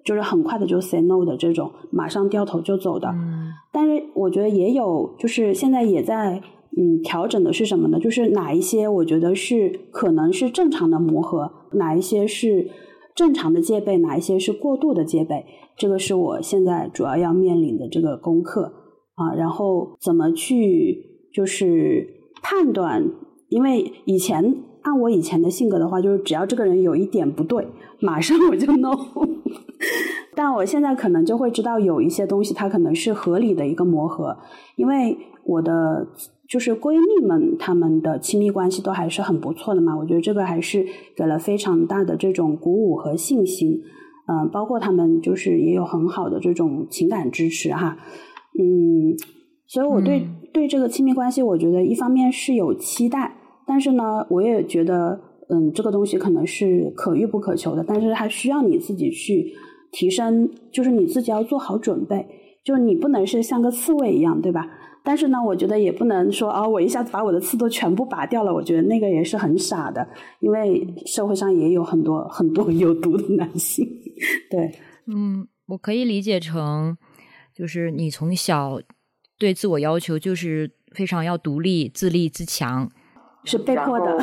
[0.03, 3.07] 就是很快的就 say no 的这种，马上掉头就走的。
[3.09, 6.41] 嗯，但是我觉得也有，就是现在也在
[6.77, 7.99] 嗯调整的是什么呢？
[7.99, 12.71] 就是哪一些我觉得是可能是正常的磨合，哪一些是
[13.15, 15.45] 正常的戒备，哪一些是过度的戒备，
[15.77, 18.73] 这个是我现在主要要面临的这个功课
[19.15, 19.35] 啊。
[19.35, 22.07] 然后怎么去就是
[22.43, 23.05] 判断？
[23.49, 27.67] 因为以前按我以前的性格的话，就是只要这个人有一点不对，
[27.99, 28.91] 马上我就 no。
[30.37, 34.39] 但我现在可能就会知道有一些东西，它可能是合理的一个磨合，
[34.77, 36.07] 因为我的
[36.51, 39.97] 就是闺蜜们，她们的亲密关系都还是很不错的嘛。
[39.97, 40.85] 我觉得这个还是
[41.17, 43.81] 给了非常大的这种鼓舞和信心。
[44.27, 47.97] 嗯，包括她们就是也有很好的这种情感支持哈。
[48.59, 49.17] 嗯，
[49.69, 59.55] 所以我对对这个亲密关系，我觉得一方面是有期待，但是呢，我也觉得嗯，这个东西可能是可遇不可求的，但是它需要你自己去。
[59.93, 62.25] 提升就是你自己要做好准备，
[62.63, 64.71] 就你不能是像个刺猬一样，对吧？
[65.03, 70.07] 但是呢，我觉得也不能说啊，我一下子把我的刺都全部拔掉了，我觉得那个也是很傻的，
[70.41, 73.87] 因为社会上也有很多很多有毒的男性。
[74.51, 76.97] 对，嗯，我可以理解成，
[77.55, 78.81] 就是你从小
[79.39, 82.91] 对自我要求就是非常要独立、自立、自强，
[83.45, 84.19] 是被迫的，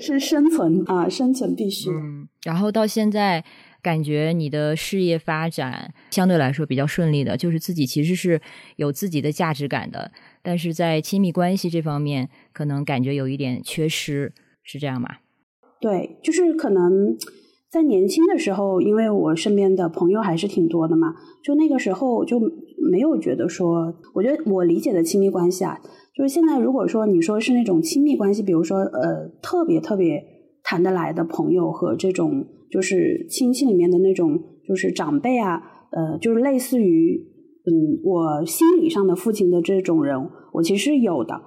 [0.00, 1.90] 是生存啊，生存必须。
[1.90, 3.44] 嗯，然后到现在。
[3.86, 8.40] 感觉你的事业发展相对来说比较顺利的，就是自己其实是
[8.74, 10.10] 有自己的价值感的，
[10.42, 14.32] 但是在亲密关系这方面，可能感觉有一点缺失，
[14.64, 15.08] 是这样吗？
[15.80, 17.16] 对，就是可能
[17.70, 22.40] 在年轻的时候，因为我身边的朋友还是挺多的嘛，就那个时候就
[22.90, 25.78] 没有觉得说，我觉得我理解的亲密关系啊，
[26.12, 30.24] 就是现在如果说你说是那种亲密关系，比如说呃特别特别
[30.64, 37.20] 谈得来的朋友和这种就是亲戚里面的那种就是长辈啊，呃，就是类似于
[37.66, 40.16] 嗯我心理上的父亲的这种人，
[40.54, 41.40] 我其实有的。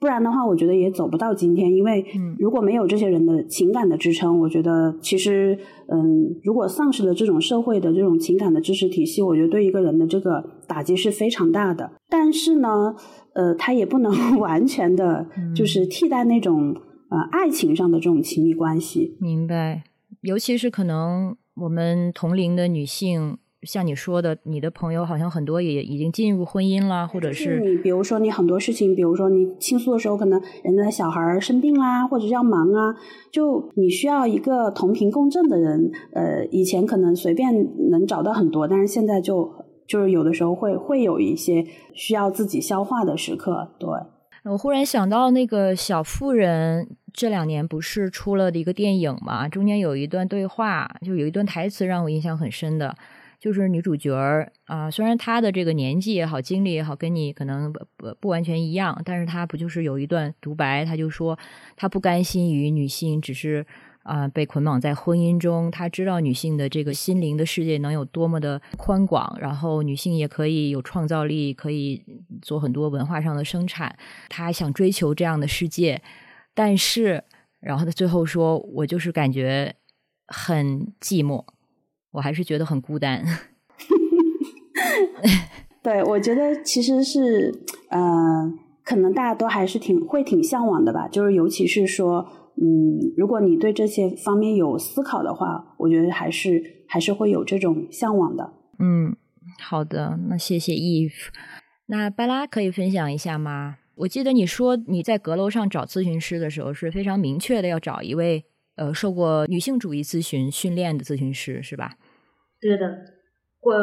[0.00, 1.72] 不然的话，我觉得也走不到今天。
[1.72, 2.04] 因为
[2.36, 11.92] 如果没有这些人的情感的支撑，我觉得其实，嗯，如果丧失了这种社会的这种情感的支持体系，我觉得对一个人的这个打击是非常大的。
[12.08, 12.96] 但是呢，
[13.34, 16.74] 呃，他也不能 完全的，就是替代那种
[17.08, 19.16] 呃爱情上的这种亲密关系。
[19.20, 19.84] 明白，
[20.22, 23.38] 尤其是可能我们同龄的女性。
[23.64, 32.92] 像你说的，你的朋友好像很多也已经进入婚姻了，或者是你，比如说你很多事情，比如说你倾诉的时候，可能人家小孩生病啦，或者要忙啊，
[33.30, 35.92] 就你需要一个同频共振的人。
[36.12, 37.54] 呃，以前可能随便
[37.88, 39.48] 能找到很多，但是现在就
[39.86, 43.76] 就是有的时候会会有一些需要自己消化的时刻。
[43.78, 43.88] 对，
[44.44, 52.96] 我忽然想到那个小妇人这两年不是出了的一个电影嘛，中间有一段对话，就有一段台词让我印象很深的。
[53.38, 57.80] 就是女主角儿啊，虽然她的这个年纪也好，经历也好，跟你可能不
[58.20, 60.84] 不完全一样，但是她不就是有一段独白？
[60.84, 61.36] 她就说
[61.76, 63.66] 她不甘心于女性只是
[64.02, 72.04] 啊被捆绑在婚姻中，他知道女性的这个心灵的世界能有多么的宽广，然后女性也可以有创造力，可以
[72.40, 73.96] 做很多文化上的生产。
[74.28, 76.02] 他想追求这样的世界，
[76.54, 77.22] 但是，
[77.60, 79.74] 然后他最后说：“我就是感觉
[80.26, 81.44] 很寂寞。”
[82.12, 83.24] 我还是觉得很孤单。
[85.82, 87.50] 对，我觉得其实是，
[87.88, 88.52] 呃，
[88.84, 91.08] 可能大家都还是挺会挺向往的吧。
[91.08, 98.52] 就是尤其是说，嗯，如果你对这些方面有思考的话，我觉得还是还是会有这种向往的。
[98.78, 99.16] 嗯，
[99.60, 101.30] 好的，那谢谢 Eve。
[101.86, 103.78] 那巴拉可以分享一下吗？
[103.96, 108.44] 我记得你说你在阁楼上找咨询师的时候是非常明确的，要找一位。
[108.74, 111.98] 呃，受过女性主义咨询训练的咨询师是吧？
[112.58, 112.88] 对的，
[113.60, 113.74] 我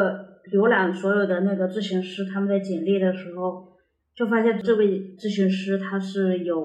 [0.52, 3.68] 浏览所有的那个咨询师他们的简历的时候，
[4.16, 6.60] 就发现这位咨询师他是有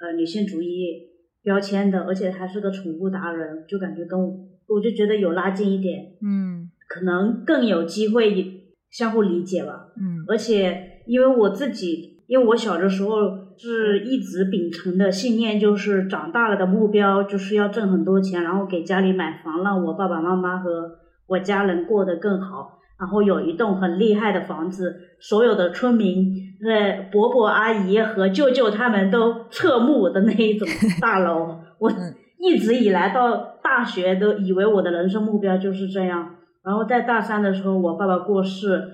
[0.00, 1.02] 呃女性主义
[1.46, 4.26] 标签的，而且还是个宠物达人，就感觉跟我
[4.66, 13.46] 我就觉得有拉近一点，嗯，可能更有机会相互理解吧，嗯，而且因为我自己，因为我小的时候。
[13.58, 30.66] 是一直秉承的信念，就是长大了的目标就是要挣很多钱，然后给家里买房，让我爸爸妈妈和我家人过得更好，然后有一栋很厉害的房子，所有的村民、呃伯伯阿姨和舅舅他们都侧目的那一种
[31.00, 31.58] 大楼。
[31.78, 31.90] 我
[32.38, 38.88] 一直以来到大学都以为我的人生目标就是这样，然后在大三的时候，我爸爸过世，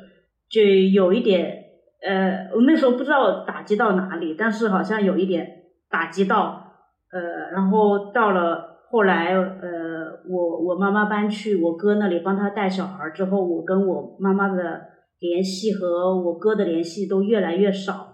[0.49, 1.59] 就有一点。
[2.05, 5.47] 呃，我那时候不知道打击到哪里，但是好像有一点
[5.89, 6.73] 打击到，
[7.13, 7.21] 呃，
[7.53, 14.81] 然后到了后来，呃，我我妈妈搬去我哥那里帮他带小孩之后，我跟我妈妈的
[15.23, 18.13] 联系和我哥的联系都越来越少，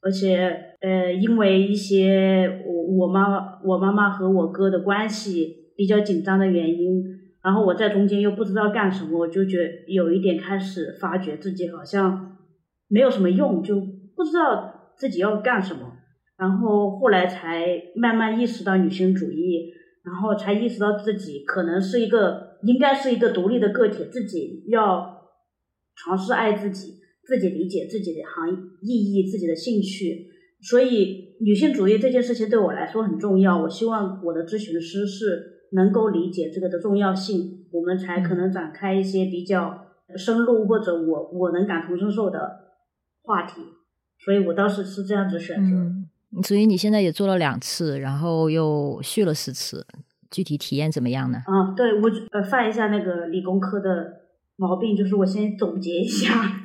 [0.00, 7.02] 而且呃，因为一些我我妈妈我妈妈和我哥的关系比较紧张的原因，
[7.42, 12.28] 然后我在中间又不知道干什么，我就觉有一点开始发觉自己好像。
[12.94, 13.80] 没有什么用，就
[14.14, 15.80] 不知道自己要干什么，
[16.36, 19.72] 然后后来才慢慢意识到女性主义，
[20.04, 25.21] 然后才意识到自己可能是一个应该是一个独立的个体，自己要
[25.96, 30.28] 尝试爱自己，自己理解自己的行意义，自己的兴趣。
[30.60, 33.62] 所以女性主义这件事情对我来说很重要。
[33.62, 39.86] 我希望我的咨询师是能够理解这个的重要性，我们才可能展开一些比较
[40.16, 42.60] 深入或者我我能感同身受的。
[43.24, 43.60] 话题，
[44.18, 45.76] 所以我当时是这样子选择。
[45.76, 46.08] 嗯，
[46.42, 49.86] 所以你现在也做了两次，然后又续了四次，
[50.28, 51.38] 具体体验怎么样呢？
[51.46, 54.12] 啊，对我呃犯一下那个理工科的
[54.56, 56.62] 毛病，就是我先总结一下，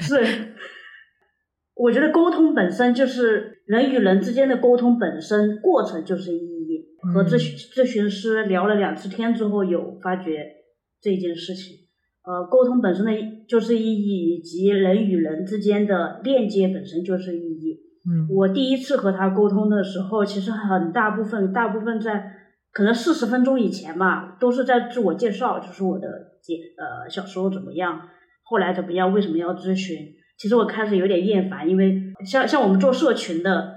[0.00, 0.54] 是
[1.74, 6.66] 我觉得沟通本身就是人与人之间的沟通本身过程就是意义。
[7.14, 10.44] 和咨询咨询师聊了两次天之后，有发觉
[11.00, 11.76] 这件事情。
[12.24, 13.12] 呃，沟通本身的
[13.46, 17.78] 就是意义，以及人与人之间的链接本身就是意义。
[18.08, 22.24] 嗯，我第一次和他沟通的时候，其实很大部分，大部分在
[22.76, 26.06] 可能四十分钟以前吧，都是在自我介绍，就是我的
[26.42, 27.98] 姐呃小时候怎么样，
[28.44, 29.96] 后来怎么样，为什么要咨询？
[30.36, 31.98] 其实我开始有点厌烦，因为
[32.30, 33.76] 像像我们做社群的，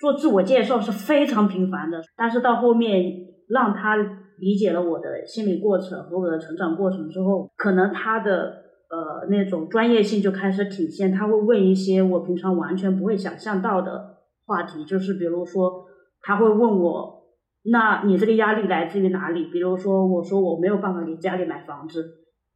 [0.00, 3.04] 做自我介绍是非常频繁的，但是到后面
[3.48, 3.94] 让他
[4.40, 15.84] 理解了我的心理过程和我的成长过程之后，可能他的呃那种专业性就开始体现，他会问一些我平常完全不会想象到的话题，就是比如说
[16.22, 17.19] 他会问我，
[17.64, 19.50] 那你这个压力来自于哪里？
[19.52, 22.04] 比如说我说我没有办法给家里买房子，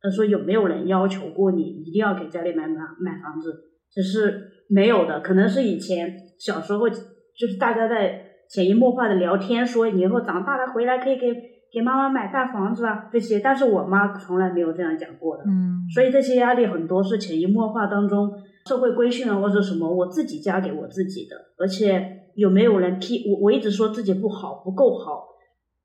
[0.00, 3.52] 他说有没有人要求过你一定要给家里买买买房子？
[3.92, 11.32] 只是没有的，可能是以前小时候就是大家在潜移默化的聊天，说以后长大了回来可以给
[11.72, 15.44] 给妈妈买大房子啊这些，但是我妈从来没有这样讲过的。
[15.46, 18.32] 嗯所以这些压力很多是潜移默化当中
[18.66, 23.38] 社会规训啊，或者什么我自己加给我自己的，而且有没有人批我？
[23.40, 25.28] 我一直说自己不好，不够好。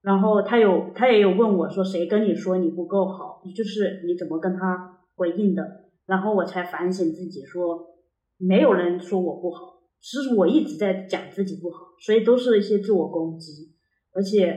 [0.01, 3.41] 然后他有他也有问我说，谁跟你说你不够好？
[3.45, 5.63] 你就是你怎么跟他回应的？
[6.05, 7.85] 然后我才反省自己说，
[8.37, 13.75] 没有人说我不好，是我一直在讲自己不好，所以都是一些自我攻击，
[14.13, 14.47] 而且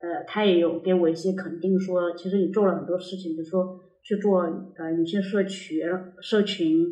[0.00, 5.80] 呃，他也有给我一些肯定说，其实你做了很多事情，比如说去做呃女性社群
[6.20, 6.86] 社群，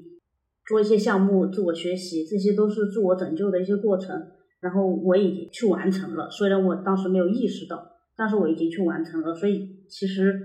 [0.71, 4.17] 做一些项目，自我学习，这些都是自我拯救的一些过程。
[4.61, 7.83] 然后我已经去完成了，虽然我当时没有意识到，
[8.17, 10.39] 但是我已经去完成了，所以其实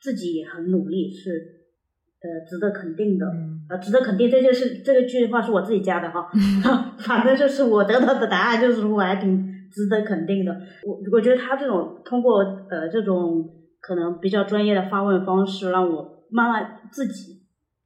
[0.00, 3.26] 自己也很努力，是呃值得肯定的。
[3.26, 6.28] 嗯呃，值得肯定，这就是这个句话是我自己加的哈
[6.98, 10.52] 反正就是我得到的答案就是我还挺值得肯定的。
[10.86, 13.46] 我我觉得他这种通过呃这种
[13.82, 17.37] 可能比较专业的发问方式，让我慢慢自己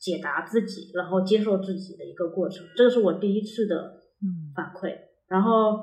[0.02, 3.76] 解答自己，然后接受自己的一个过程，这个是我第一次的
[4.20, 4.92] 嗯反馈。
[5.28, 5.78] 然后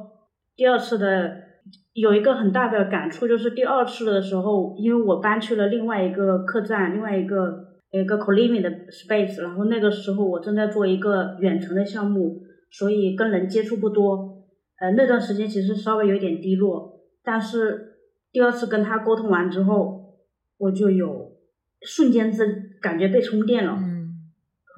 [0.58, 1.38] 第二次的
[1.94, 14.44] 有一个很大的感触，就是第二次的时候，因为我搬去了另外一个客栈，另外一个一个 co-living 的 space，然后那个时候我正在做一个远程的项目，所以跟人接触不多。
[14.82, 17.96] 呃，那段时间其实稍微有点低落，但是
[18.34, 20.20] 第二次跟他沟通完之后，
[20.58, 21.32] 我就有
[21.82, 22.46] 瞬间这
[22.82, 23.78] 感觉被充电了。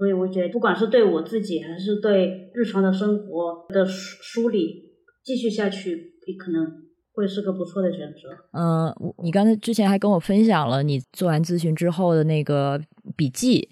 [0.02, 4.82] 嗯所以我觉得，不管是对我自己，还是对日常的生活的梳梳理，
[5.24, 6.66] 继续下去，也可能
[7.14, 8.36] 会是个不错的选择。
[8.60, 8.92] 嗯，
[9.24, 12.82] 你刚才之前还跟我分享了你做完咨询之后的那个
[13.16, 13.70] 笔记。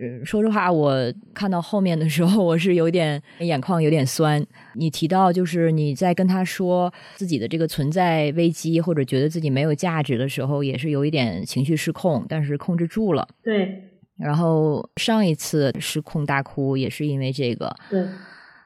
[0.00, 0.94] 嗯，说实话，我
[1.34, 4.40] 看到后面的时候，我是有点眼眶有点酸。
[4.76, 13.26] 你提到就是你在跟他说自己的这个存在危机，或者觉得自己没有价值的时候，也是有一点情绪失控，但是控制住了。
[13.42, 18.04] 对然后上一次失控大哭也是因为这个，对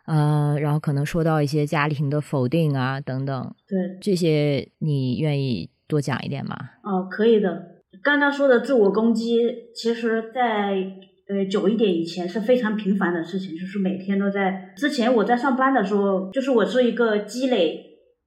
[0.07, 6.57] 呃，然后可能说到一些家庭的否定啊等等，对，这些你愿意多讲一点吗？
[6.83, 7.77] 哦，可以的。
[8.03, 9.39] 刚刚说的自我攻击，
[9.75, 10.75] 其实在
[11.29, 14.75] 呃久一点以前是非常频繁的事情，就是每天都在。
[14.77, 17.81] 之前我在上班的时候，就是我是一个积累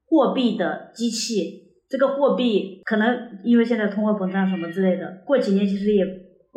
[0.06, 1.70] 货币的机器。
[1.88, 6.04] 这个货币可能因为现在通货膨胀什么之类的，过几年其实也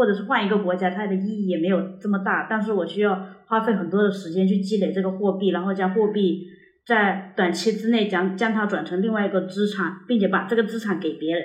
[0.02, 2.48] 或者是换一个国家，它的意义也没有这么大。
[2.50, 6.42] 但是我需要花费很多的时间去积累这个货币，然后将货币
[6.84, 11.44] 在短期之内将将它转成另外一个资产，并且把这个资产给别人。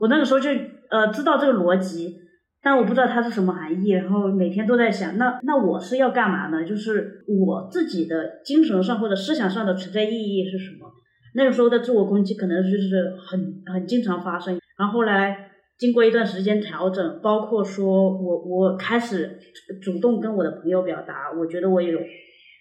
[0.00, 0.50] 我那个时候就
[0.90, 2.16] 呃知道这个逻辑，
[2.60, 3.90] 但我不知道它是什么含义。
[3.90, 6.64] 然后每天都在想，那那我是要干嘛呢？
[6.64, 10.90] 就是我自己的精神上或者思想上的存在意义是什么？
[11.36, 14.58] 那个时候的自我攻击可能就是很很经常发生。
[14.78, 19.38] 然后后来经过一段时间调整，包括说我我开始
[19.82, 21.98] 主动跟我的朋友表达，我觉得我有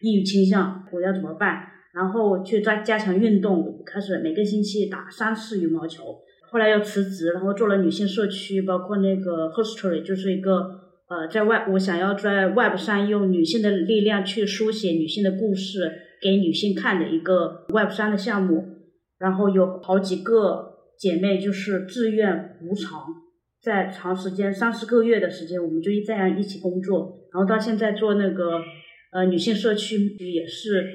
[0.02, 1.64] 抑郁倾向，我要怎么办？
[1.94, 6.02] 然后去加加强运动，开始每个星期打三次羽毛球。
[6.52, 10.52] 后来又辞职，然后做了女性社区，包括那个 History，就是一个
[11.10, 15.92] 呃，在外我想要在 Web 上用女性的力量去书写女性的故事
[16.22, 18.66] 给女性看的一个 Web 三的项目。
[19.20, 20.73] 然后有好几个
[21.04, 23.08] 姐妹就是自愿无偿，
[23.62, 27.20] 在长时间三四个月的时间，我们就这样一起工作。
[27.34, 28.62] 然后到现在做那个
[29.12, 30.88] 呃女性社区也是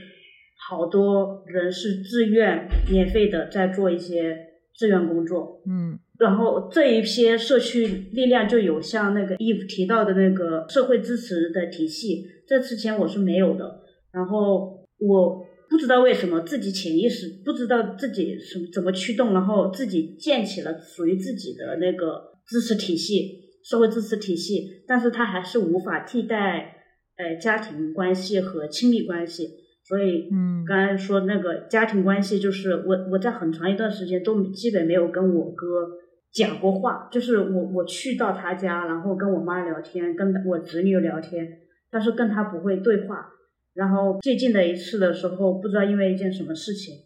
[0.67, 4.35] 好多人是自愿免费的在做一些
[4.75, 5.61] 志愿工作。
[5.67, 13.83] 嗯然后这一些社区力量就有像那个 Eve 提到的那个社会支持的体系，这之前我是没有的。
[14.11, 26.77] 然后我不知道为什么自己潜意识不知道自己什怎么驱动，然后自己建起了属于自己的那个知识体系，社会知识体系，但是他还是无法替代
[27.17, 29.49] 呃家庭关系和亲密关系。
[29.85, 35.89] 所以，嗯，刚才说那个家庭关系，就是我我在很长一段时间都基本没有跟我哥
[36.31, 41.47] 讲过话，就是我我去到他家，然后跟我妈聊天，跟我侄女聊天，
[41.91, 43.31] 但是跟他不会对话。
[43.79, 46.97] 然后最近的一次的时候，不知道因为一件什么事情，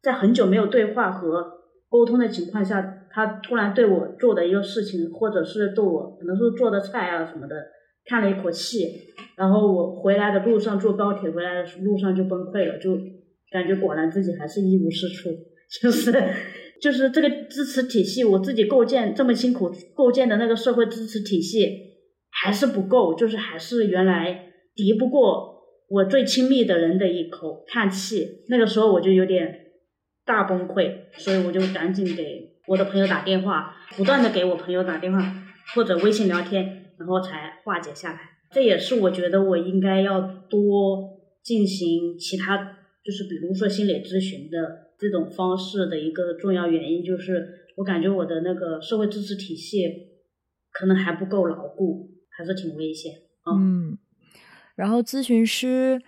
[0.00, 1.44] 在很久没有对话和
[1.88, 7.56] 沟通的情况下，他突然对我做的一个事情，或者是对我可能是做的菜啊什么的。
[8.06, 12.96] 叹了一口气，然后我回来的路上坐高铁回来的路上就崩溃了，就
[13.52, 15.28] 感觉果然自己还是一无是处，
[15.82, 16.10] 就是
[16.80, 21.68] 就是这个支持体系，我自己构建这么辛苦构建的那个社会支持体系
[22.30, 25.49] 还是不够，就是还是原来敌不过
[25.90, 29.66] 我最亲密的人的一口叹气，那个时候我就有点
[30.24, 35.20] 大崩溃，所以我就赶紧给我的朋友打电话，不断的给我朋友打电话
[35.74, 36.78] 或者微信聊天。
[37.00, 38.18] 然后才化解下来，
[38.50, 40.20] 这也是我觉得我应该要
[40.50, 42.58] 多进行其他，
[43.02, 44.58] 就是比如说心理咨询的
[44.98, 47.42] 这种方式的一个重要原因，就是
[47.78, 49.86] 我感觉我的那个社会支持体系
[50.70, 53.14] 可能还不够牢固，还是挺危险。
[53.50, 53.89] 嗯，
[54.80, 56.00] 然后咨询师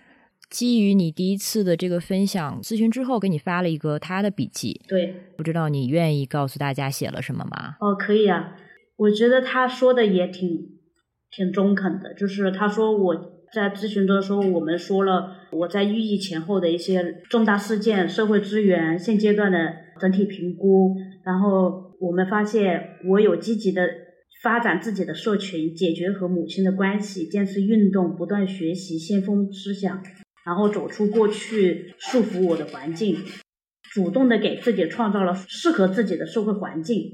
[0.49, 7.77] 基于你第一次的这个分享，咨询之后给你发了一个他的笔记，对，不知道你愿意告诉大家写了什么吗？
[7.79, 8.55] 哦，可以啊，
[8.97, 10.73] 我觉得他说的也挺。
[11.35, 13.15] 挺中肯的，就是他说我
[13.51, 19.57] 在咨询的时候，我们说了我在寓意前后的一些重大事件、社会资源现阶段的
[19.99, 20.95] 整体评估，
[21.25, 23.81] 然后我们发现我有积极的
[24.43, 30.03] 发展自己的社群，解决和母亲的关系，坚持运动，不断学习先锋思想，
[30.45, 33.17] 然后走出过去束缚我的环境，
[33.93, 37.13] 主动的给自己创造了适合自己的社会环境，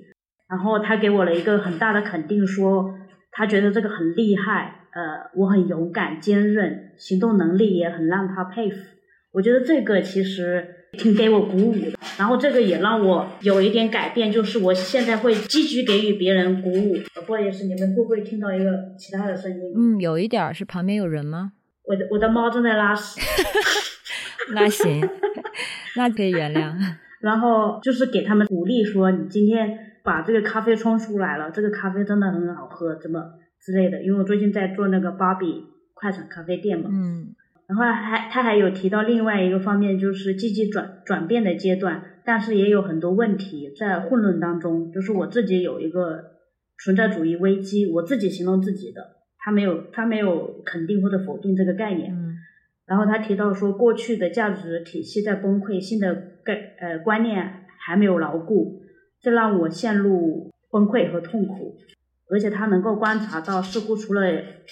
[0.50, 2.96] 然后他给我了一个很大的肯定，说。
[3.32, 8.78] 他觉得这个很厉害，呃，我很勇敢、坚韧，行动能力也很让他佩服。
[9.32, 11.92] 我觉得这个其实挺给我鼓舞的。
[12.18, 16.98] 然后这个也让我有一点改变，就是我现在会积极给予别人鼓舞。
[17.26, 19.74] 不好意思，你们会不会听到一个其他的声音？
[19.76, 21.54] 嗯，有一点是旁边有人吗？
[21.86, 23.20] 我的我的猫正在拉屎。
[24.54, 25.08] 那行，
[25.96, 26.74] 那可以原谅。
[27.22, 29.86] 然后就是给他们鼓励，说你今天。
[30.02, 33.22] 把这个咖啡冲出来了，这个咖啡真的很好喝，怎么
[33.62, 34.02] 之类的？
[34.02, 36.90] 因为我最近在做那个芭比快闪咖啡店嘛。
[36.92, 37.36] 嗯。
[37.70, 44.92] 然后还他还有提到另外一个方面，就是积极转转变的阶段，但是也有很多问题在混乱当中。
[44.92, 46.20] 就是我自己有一个
[46.84, 52.12] 存在主义危机，我自己形容自己的，他没有他没有肯定或者否定这个概念。
[52.12, 52.36] 嗯。
[52.88, 58.82] 然后他提到说，过去的价值体系在崩溃，新的概呃观念还没有牢固。
[59.22, 61.76] 这让我陷入崩溃和痛苦，
[62.32, 64.22] 而且他能够观察到，似乎除了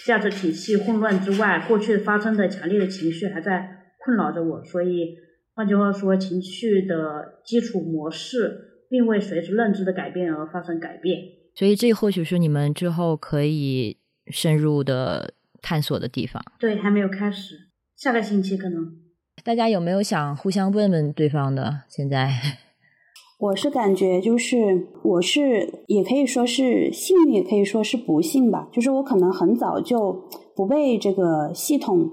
[0.06, 4.64] 价值体系混乱之外，过去发生的强烈的情绪还在困扰着我。
[4.64, 5.16] 所以，
[5.56, 11.20] 换句话说，情绪的基础模式并未随着认知的改变而发生改变。
[11.56, 13.98] 所以，这或许是你们之后可以
[14.28, 16.44] 深入的探索的地方。
[16.60, 17.56] 对，还没有开始，
[17.96, 18.96] 下个星期可能。
[19.44, 21.82] 大家有没有想互相问问对方的？
[21.90, 22.30] 现在？
[23.40, 28.68] 我是感觉，就是我是也可以说是幸运，也可以说是不幸吧。
[28.72, 30.24] 就是我可能很早就
[30.56, 32.10] 不被这个系统，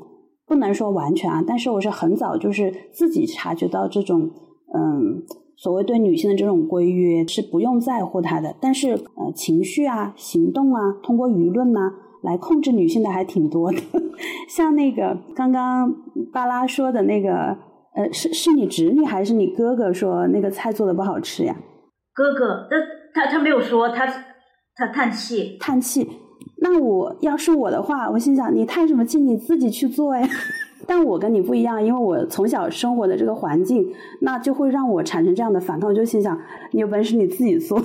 [0.46, 4.30] 不能说完全啊，但是我是很早就是自己察觉到这种，
[4.74, 5.22] 嗯，
[5.56, 8.54] 所谓对女性的这种规约是不用在乎它的。
[8.60, 11.80] 但是呃，情绪啊、行动啊，通过舆论呢
[12.22, 13.78] 来控制女性的还挺多的。
[14.46, 15.90] 像那个刚刚
[16.30, 17.56] 巴拉说的那个。
[17.94, 21.56] 呃，是是你侄女还是你哥哥说那个菜做的不好吃呀？
[22.12, 22.80] 哥哥，但
[23.14, 24.06] 他他没有说，他
[24.74, 26.08] 他叹气叹气。
[26.58, 29.18] 那我要是我的话，我心想你叹什么气？
[29.20, 30.26] 你自己去做呀。
[30.86, 33.90] 但我跟你不一样，因为我从小生活的这个环境，
[34.20, 35.88] 那就会让我产生这样的反抗。
[35.88, 36.38] 我就心想，
[36.72, 37.80] 你有本事你自己做。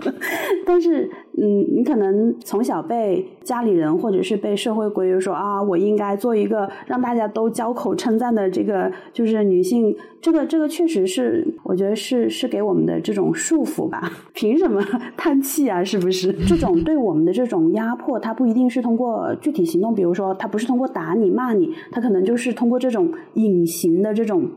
[0.66, 9.94] 但是，嗯，你可能从小被家里人或者是被社会规约说啊，我应该做一个让大家都交口称赞的这个，就是女性。
[10.20, 14.10] 这个这个确实是，我觉得是是给我们的这种束缚吧？
[14.32, 14.82] 凭什么
[15.16, 15.84] 叹气啊？
[15.84, 16.32] 是不是？
[16.46, 24.48] 这种对我们的这种压迫，它不一定是通过具体行动，比如说，它不是通过打你骂你，它可能就是通过这种隐形的这种，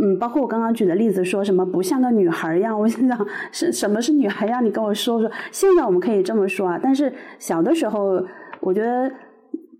[0.00, 4.60] 嗯，包括我刚刚举的例子，说什么不像个女孩一样，我心想是什么是女孩呀？
[4.60, 5.30] 你跟我说说。
[5.50, 8.22] 现在我们可以这么说啊，但是小的时候，
[8.60, 9.10] 我觉得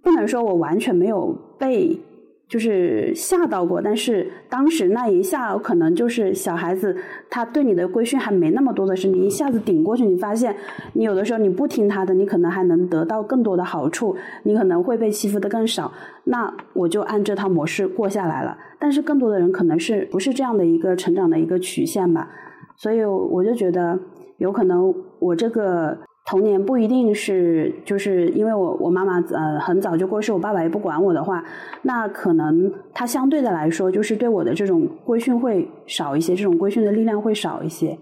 [0.02, 2.00] 不能说我完全没有被。
[2.48, 6.96] 就是吓到过，但是当时那一下可能就是小孩子
[7.28, 10.56] 他对你的规训还没那么多的时候，你一下子顶过去，你发现
[10.94, 15.92] 你有的时候你不听他的，你可能还能得到更多的好处，你可能会被欺负的更少。
[16.24, 18.56] 那我就按这套模式过下来了。
[18.78, 22.30] 但是更多的人可能是不是这样的一个成长的一个曲线吧，
[22.76, 23.98] 所以我就觉得
[24.38, 25.98] 有可能我这个。
[26.28, 31.42] 童年不一定是，就是因为我我妈妈呃很早就过世，我爸爸也不管我的话，
[31.82, 37.98] 那可能他相对的来说，就是对我的这种规训会少一些，这种规训的力量会少一些。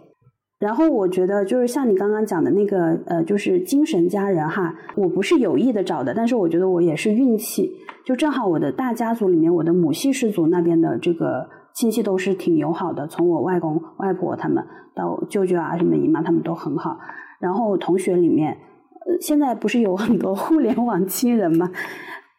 [0.59, 7.71] 然后我觉得就是像你刚刚讲的那个呃，就是精神家人哈，我不是有意的找的，但是我觉得我也是运气，
[8.05, 14.65] 就正好我的大家族里面，我的母系氏族那边的这个亲戚都是挺友好的，从我外公外婆他们
[14.97, 16.99] 到舅舅啊什么姨妈他们都很好。
[17.41, 21.71] 然后同学里面，呃，现在不是有很多互联网亲人吗？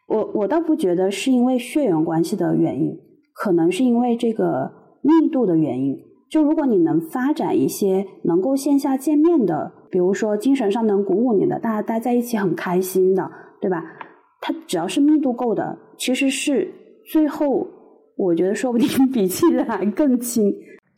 [0.08, 2.98] 我我倒不觉得是因为血缘关系的原因，
[3.34, 4.72] 可能是因为这个
[5.02, 5.98] 密度的原因。
[6.30, 13.30] 就如果你能发展一些能够线下见面的，比如说精神上能鼓舞你的，大家待在一起很开心的，
[13.62, 13.84] 对吧？
[14.42, 16.74] 它只要是密度够的，其实是
[17.06, 17.68] 最后
[18.16, 20.54] 我觉得说不定比亲人还更亲。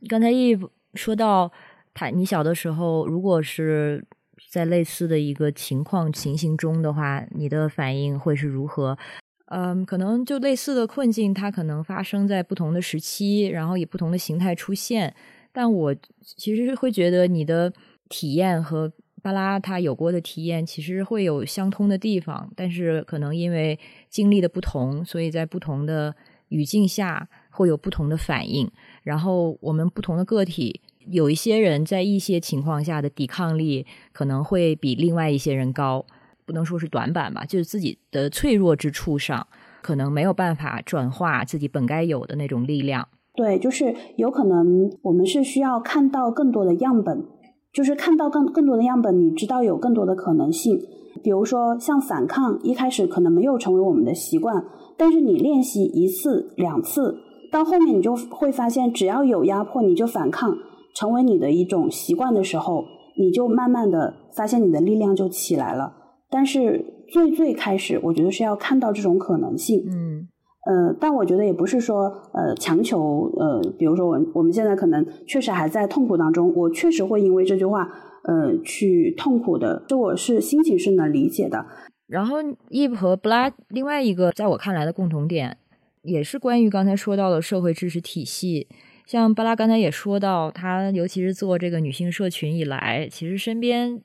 [0.07, 0.57] 刚才一
[0.93, 1.51] 说到。
[1.99, 4.05] 他，你小的时候，如果是
[4.49, 8.97] 在类似的一个情况情形中的话，你的反应会是如何？
[9.47, 15.13] 嗯，可能就类似的困境，它可能发生在不同的时期，然后以不同的形态出现。
[15.51, 17.73] 但我其实会觉得你的
[18.07, 18.89] 体验和
[19.21, 23.77] 巴拉他有过的体验，其实会有相通的地方，但是可能因为
[24.09, 26.15] 经历的不同，所以在不同的
[26.47, 28.71] 语境下会有不同的反应。
[29.03, 30.79] 然后我们不同的个体。
[31.07, 36.05] 有一些人在一些情况下的抵抗力可能会比另外一些人高，
[36.45, 39.47] 不能说是短板吧，就是自己的脆弱之处上，
[39.81, 43.07] 可能没有办法转化自己本该有的那种力量。
[43.35, 47.25] 对，就是有可能我们是需要看到更多的样本，
[47.71, 50.79] 就是看到更更多的样本，你知道有更多的可能性。
[51.23, 54.63] 比如说像反抗，一开始可能没有成为我们的习惯，
[54.97, 57.17] 但是你练习一次两次，
[57.51, 60.57] 到后面你就会发现，只要有压迫，你就反抗。
[60.95, 62.85] 成为你的一种习惯的时候，
[63.17, 65.93] 你就慢慢的发现你的力量就起来了。
[66.29, 69.83] 但是最最开始，我觉得是要看到这种可能性。
[69.87, 70.27] 嗯，
[70.65, 77.89] 呃，但我觉得也不是说呃强求呃，比如说我我们现在可能确实还在痛苦当中，我确实会因为这句话
[78.25, 81.65] 呃去痛苦的，这我是心情是能理解的。
[82.07, 82.37] 然后
[82.69, 85.57] Eve 和 Bla 另外一个在我看来的共同点，
[86.03, 88.67] 也是关于刚才说到的社会知识体系。
[89.09, 94.03] 像巴拉刚才也说到，他尤其是做这个女性社群以来，其实身边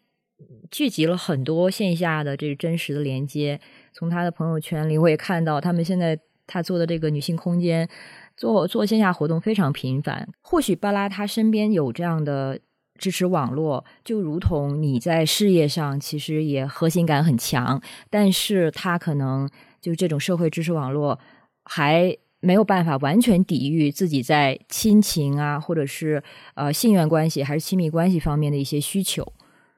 [0.71, 3.61] 聚集了很多线下的这个真实的连接。
[3.93, 7.87] 从他的朋友圈里，我也看到他们现在他做的这个女性空间，
[8.35, 10.27] 做做线下活动非常频繁。
[10.41, 12.59] 或许巴拉他身边有这样的
[12.99, 19.51] 支持网络，就如同你在事业上其实也核心感很强，但是他可能
[19.83, 21.21] 就这种社会支持网络
[21.63, 22.17] 还。
[22.45, 26.23] 没有办法完全抵御自己在亲情啊，或者是
[26.55, 29.27] 呃性缘关系还是亲密关系方面的一些需求。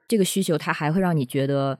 [0.07, 1.79] 这个需求，它还会让你觉得，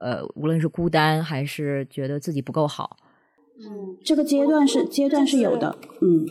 [0.00, 2.96] 呃，无论是孤单还是觉得自己不够好。
[3.58, 5.76] 嗯，这个阶段是阶段是有的。
[6.02, 6.26] 嗯，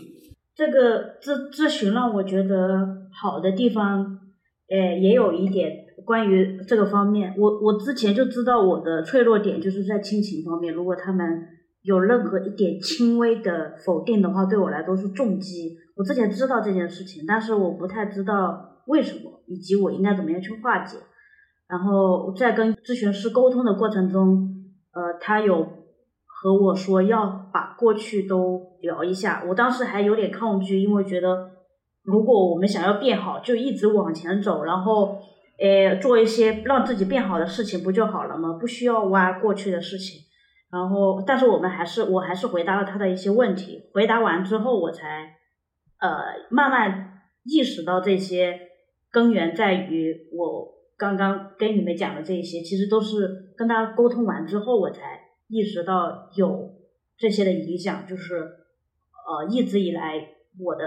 [0.54, 4.20] 这个咨咨询让我觉得好的地方，
[4.70, 5.72] 呃，也有一点
[6.06, 7.34] 关于这个方面。
[7.38, 11.48] 我我之前就知道我的脆弱点就是在亲情方面，如果他们。
[11.84, 15.78] 有任何一点轻微的否定的话，对我来都是重击。
[15.96, 20.98] 我之前知道这件事情，但是我不太知道为什么，以及我应该怎么样去化解。
[21.68, 24.50] 然后在跟咨询师沟通的过程中，
[24.94, 25.64] 呃，他有
[26.26, 29.44] 和我说要把过去都聊一下。
[29.48, 31.52] 我当时还有点抗拒，因为觉得
[32.04, 35.18] 如果我们想要变好，就一直往前走，然后
[35.60, 38.54] 呃做一些让自己变好的事情，不就好了吗？
[38.60, 40.22] 不需要挖过去的事情。
[40.74, 43.92] 然后，但是我们还是，我还是回答了他的一些问题。
[43.94, 45.36] 回答完之后，我才
[46.00, 46.10] 呃
[46.50, 48.60] 慢慢意识到这些
[49.12, 50.68] 根源在于我
[50.98, 56.72] 刚刚跟你们讲的这些，其实都是跟他沟通完之后，我才意识到有
[57.20, 58.08] 这些的影响。
[58.08, 60.28] 就是呃一直以来
[60.60, 60.84] 我的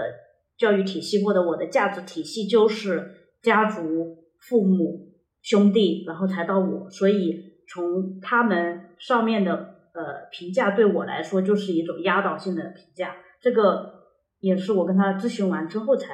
[0.57, 3.09] 教育体系或者我的价值体系就是
[3.41, 9.76] 家族、父母、兄弟，然后才到我，所以从他们上面的。
[9.97, 13.93] 呃，评价对我来说就是一种压倒性的评价，这个
[14.41, 16.07] 也是我跟他咨询完之后才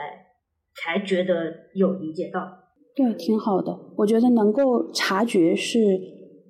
[0.74, 2.60] 才觉得有理解到。
[2.96, 3.78] 对，挺好的。
[3.98, 6.00] 我觉得能够察觉是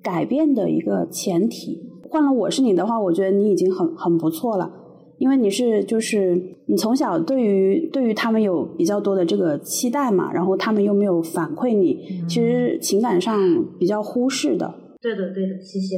[0.00, 1.90] 改变的一个前提。
[2.08, 4.70] 换了我是你的话，我觉得你已经很很不错了。
[5.18, 13.36] 因为你是就是你从小对于对于他们有比较多的这个期待嘛，然后他们又没有反馈你，其实情感上
[13.78, 14.72] 比较忽视的。
[15.00, 15.96] 对的，对的，谢谢。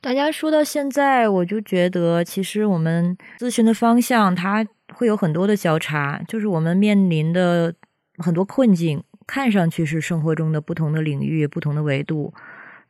[0.00, 7.74] 大家说到现在，我就觉得其实我们咨询的方向它会有很多的交叉，就是我们面临的
[8.18, 12.32] 很多困境，看上去是生活中的不同的领域、不同的维度。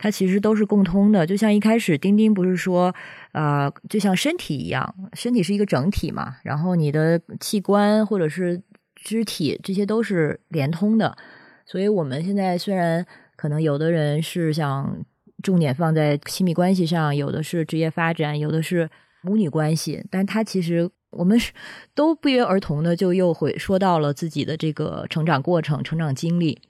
[0.00, 2.94] 它其实都是共通的，就像一开始丁丁不是说，
[3.32, 8.62] 呃，就像身体一样，身体是一个整体嘛，然后你的器官或者是
[8.94, 11.18] 肢体这些都是连通的，
[11.66, 13.04] 所以我们现在虽然
[13.34, 15.04] 可能有的人是想
[15.42, 18.88] 重点放在亲密关系上，有的是职业发展，有的是
[19.22, 21.52] 母女关系，但他其实我们是
[21.94, 26.60] 都不约而同的就又会说到了自己的这个成长过程、成长经历，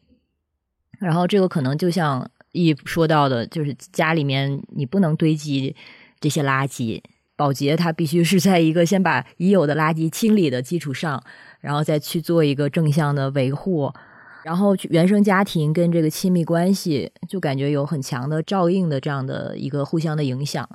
[0.98, 2.30] 然后这个可能就像。
[2.52, 5.76] 一说到的就是家里面你不能堆积
[6.18, 7.00] 这些垃圾，
[7.36, 11.22] 保洁它必须是在一个先把已有的垃圾清理的基础上，
[11.60, 13.92] 然后再去做一个正向的维护，
[14.48, 20.66] 然后原生家庭跟这个亲密关系就感觉有很强的照应的这样的一个互相的影响。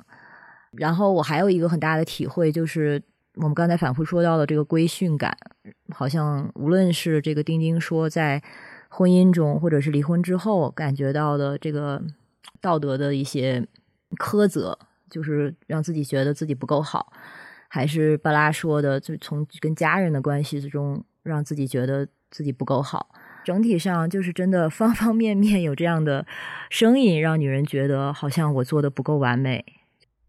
[0.70, 3.02] 然后我还有一个很大的体会就是，
[3.34, 5.36] 我们刚才反复说到的这个规训感，
[5.90, 8.40] 好像无论是这个丁丁说在。
[8.96, 12.00] 婚姻中，或者是离婚之后，感觉到的这个
[12.60, 13.66] 道德的一些
[14.18, 14.78] 苛责，
[15.10, 17.12] 就是让自己觉得自己不够好，
[17.66, 23.08] 还是巴拉说的，就从跟家人的关系之中，让自己觉得自己不够好。
[23.44, 26.26] 整体上就是真的方 方面面有这样的
[26.70, 29.64] 声音，让女人觉得好像我做的不够完美。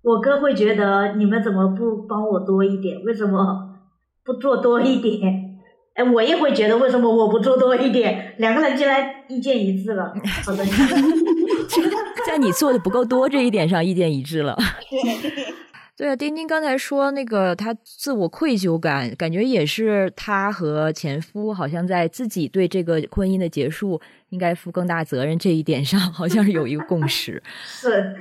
[0.03, 3.01] 我哥会觉得你们怎么不帮我多一点？
[3.03, 3.79] 为什么
[4.23, 5.55] 不做多一点？
[5.95, 8.35] 哎，我也会觉得为什么我不做多一点？
[8.37, 10.13] 两个人竟然意见一致了。
[10.43, 10.63] 好的，
[12.27, 14.57] 在你做的不够多这一点上意见一致了。
[14.89, 15.55] 对
[15.99, 27.41] 啊，丁丁刚才说那个他自我愧疚感，感觉也是他和前夫好像在自己对这个婚姻的结束应该负更大责任这一点上，好像是有一个共识。
[27.63, 28.13] 是，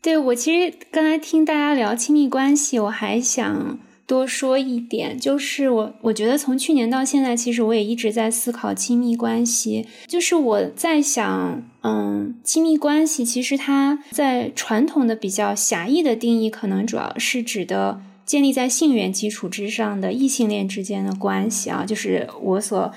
[0.00, 3.78] 对我其实刚才听大家聊亲密关系，我还想。
[4.10, 9.86] 多说一点，就是我我觉得从去年到现在，其实我也一直在思考亲密关系。
[10.08, 22.92] 就是我在想，嗯，亲密关系其实它在传统的比较狭义的定义，可能主要是指的建立在性缘基础之上的异性恋之间的关系啊，就是我所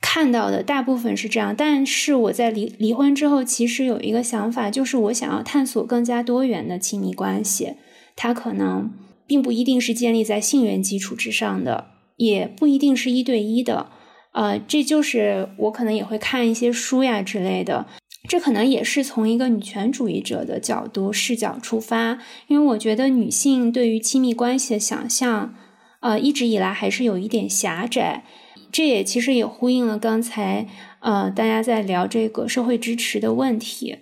[0.00, 1.54] 看到的大部分是这样。
[1.56, 7.74] 但是我在离离婚之后，其实有一个想法，就是我想要探索更加多元的亲密关系，
[8.16, 8.90] 它可能。
[9.26, 13.90] 并不一定是建立在性缘基础之上的，也不一定是一对一的，
[14.32, 17.86] 呃，这就是我可能也会看一些书呀之类的，
[18.28, 22.18] 这可能也是从一个女权主义者的角度视角出发，
[22.48, 25.54] 因为我觉得女性对于亲密关系的想象，
[26.00, 28.24] 呃，一直以来还是有一点狭窄，
[28.70, 30.66] 这也其实也呼应了刚才
[31.00, 33.98] 呃大家在聊这个社会支持的问题。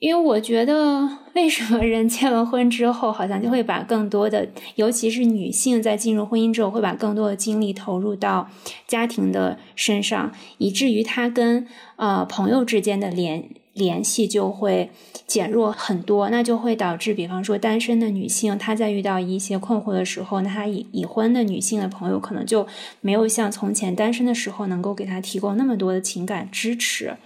[0.00, 8.50] 因为我觉得，为什么人结了婚之后，好像就会把更多的，尤其是女性在进入婚姻之后，会把更多的精力投入到
[8.86, 11.66] 家庭的身上，以至于她跟
[11.96, 14.90] 呃朋友之间的联联系就会
[15.26, 22.66] 减弱很多，那就会导致，比方说单身的女性，她在遇到一些困惑的时候，那她已已婚的女性的朋友可能就
[23.00, 27.16] 没有像从前单身的时候能够给她提供那么多的情感支持。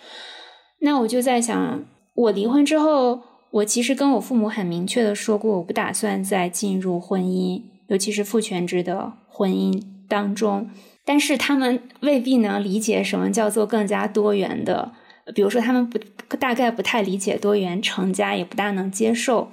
[0.80, 1.84] 那我就在想。
[2.18, 10.68] 我离婚之后，我其实跟我父母很明确的说过，我不打算再进入婚姻，尤其是父权制的婚姻当中。
[11.04, 14.90] 但是他们未必能理解什么叫做更加多元的，
[15.32, 15.96] 比如说他们不
[16.36, 19.48] 大概不太理解多元成家，也不大能接受。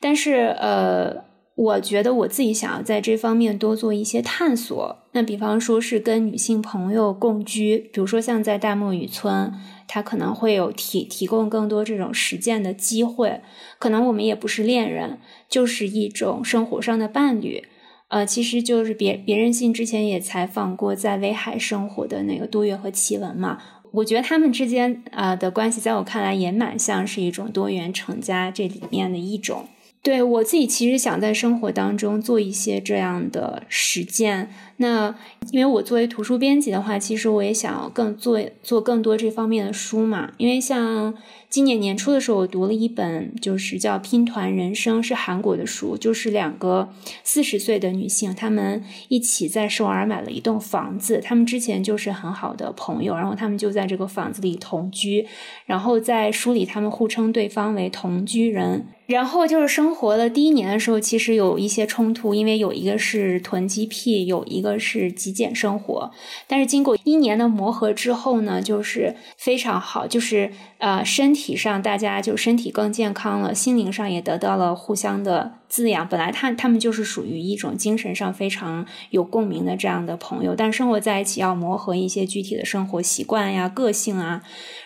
[0.00, 1.24] 但是呃，
[1.56, 4.96] 我觉得我自己想要在这方面多做一些探索。
[5.12, 9.52] 那比方说是跟女性朋友共居，比如说像在大漠雨村。
[9.88, 13.40] 他可能会有提提供更多这种实践的机会，
[13.80, 15.18] 可能我们也不是恋人，
[15.48, 17.64] 就是一种生活上的伴侣。
[18.08, 23.60] 呃，其实就是别别人信之前也采访过在威海生活的那个多月和奇文嘛，
[23.90, 29.66] 我觉得他们之间啊的关系，在我看来也蛮像是一种多元成家这里面的一种。
[30.00, 34.48] 对我自己其实想在生活当中做一些这样的实践。
[34.78, 35.14] 那
[35.50, 40.32] 因为我作为图书编辑的话，其实我也想要更做做更多这方面的书嘛。
[40.38, 41.12] 因为像
[41.50, 46.88] 今年年初的时候，我读了一本，就是叫《拼团人生》，是韩国的书，就是两个
[47.24, 55.26] 四十岁的女性，她们一起在首尔买了一栋房子，她们之前就是很好的朋友，然后她们就在这个房子里同居，
[55.66, 58.86] 然后在书里她们互称对方为同居人。
[59.08, 66.10] 然后就是生活的第一年的时候，其实有一些冲突，因为有一个是囤积癖，有一个是极简生活。
[66.46, 76.08] 但是经过一年的磨合之后呢，就是非常好，就是呃身体上大家就身体更健康了，心灵上也得到了互相的滋养。
[76.08, 84.42] 本来他他们就是属于一种精神上非常有共鸣的这样的朋友，但生活在一起要磨合一些具体的生活习惯呀、个性啊。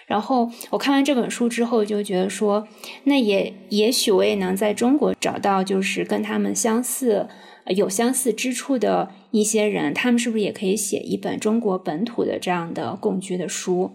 [0.06, 2.66] 然后我看完这本书之后，就觉得说，
[3.04, 7.28] 那也也许我也能在中国找到，就是跟他们相似、
[7.68, 13.92] 有相似之处的一些人，他们是不是也可以写一本中国本土的这样的共居的书？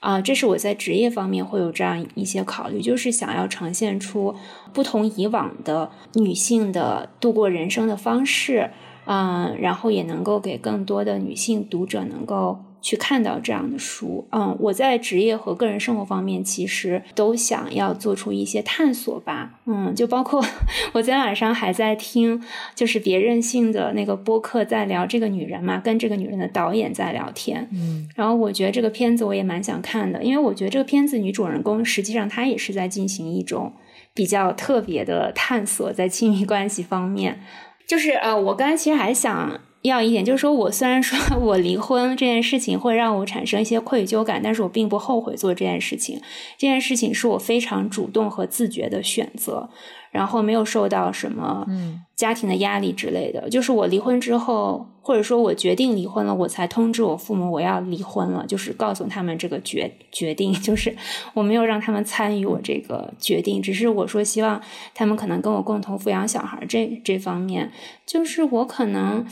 [0.00, 4.34] 啊，这是我在职业方面会有这样一些考虑，就是想要呈现出
[4.72, 8.70] 不同以往的女性的度过人生的方式，
[9.04, 12.58] 嗯，然后也能够给更多的女性读者能够。
[12.82, 20.40] 去看到这样的书，嗯，我在职业和个人生活方面其实都想要做出一些探索吧，嗯，就包括
[20.92, 22.42] 我昨天晚上还在听，
[22.74, 33.72] 就是别任性的那个播客在聊这个女人嘛，跟这个女人的导演在聊天，嗯，然后我觉得这个片子我也蛮想看的，因为我觉得这个片子女主人公实际上她也是在进行一种
[34.14, 37.40] 比较特别的探索，在亲密关系方面，
[37.86, 39.60] 就是呃，我刚才其实还想。
[39.82, 46.20] 要一点就是说，我虽然说 我离婚这件事情会让我产生一些愧疚感，但是我并不后悔做这件事情。
[46.58, 49.70] 这件事情是我非常主动和自觉的选择，
[50.10, 51.66] 然后没有受到什么
[52.14, 53.48] 家庭的压力之类的。
[53.48, 60.52] 就是我离婚之后，或者说我决定离婚了，我才通知我父母我要离婚了，就是告诉他们这个决决定。
[60.60, 60.94] 就是
[61.32, 64.60] 我没有让他们参与我这个决定，只是我说希望
[64.94, 66.62] 他们可能跟我共同抚养小孩。
[66.68, 67.72] 这这方面，
[68.04, 69.24] 就是我可能。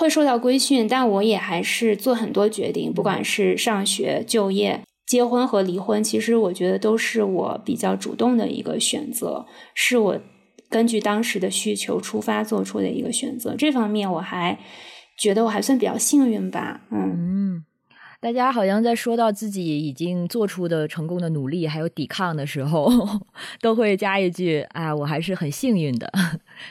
[0.00, 9.44] 会受到规训，但我也还是做很多决定，不管是上学、就业、结婚和离婚，其实我觉得都是我比较主动的一个选择，
[9.74, 10.18] 是我
[10.70, 13.54] 根据当时的需求出发做出的一个选择。
[13.54, 14.58] 这方面我还
[15.18, 17.62] 觉得我还算比较幸运吧，嗯。
[18.22, 22.86] 大家好像在说到自己已经做出的成功的努力，还有抵抗的时候，
[23.62, 26.12] 都会加一句：“啊，我还是很幸运的。”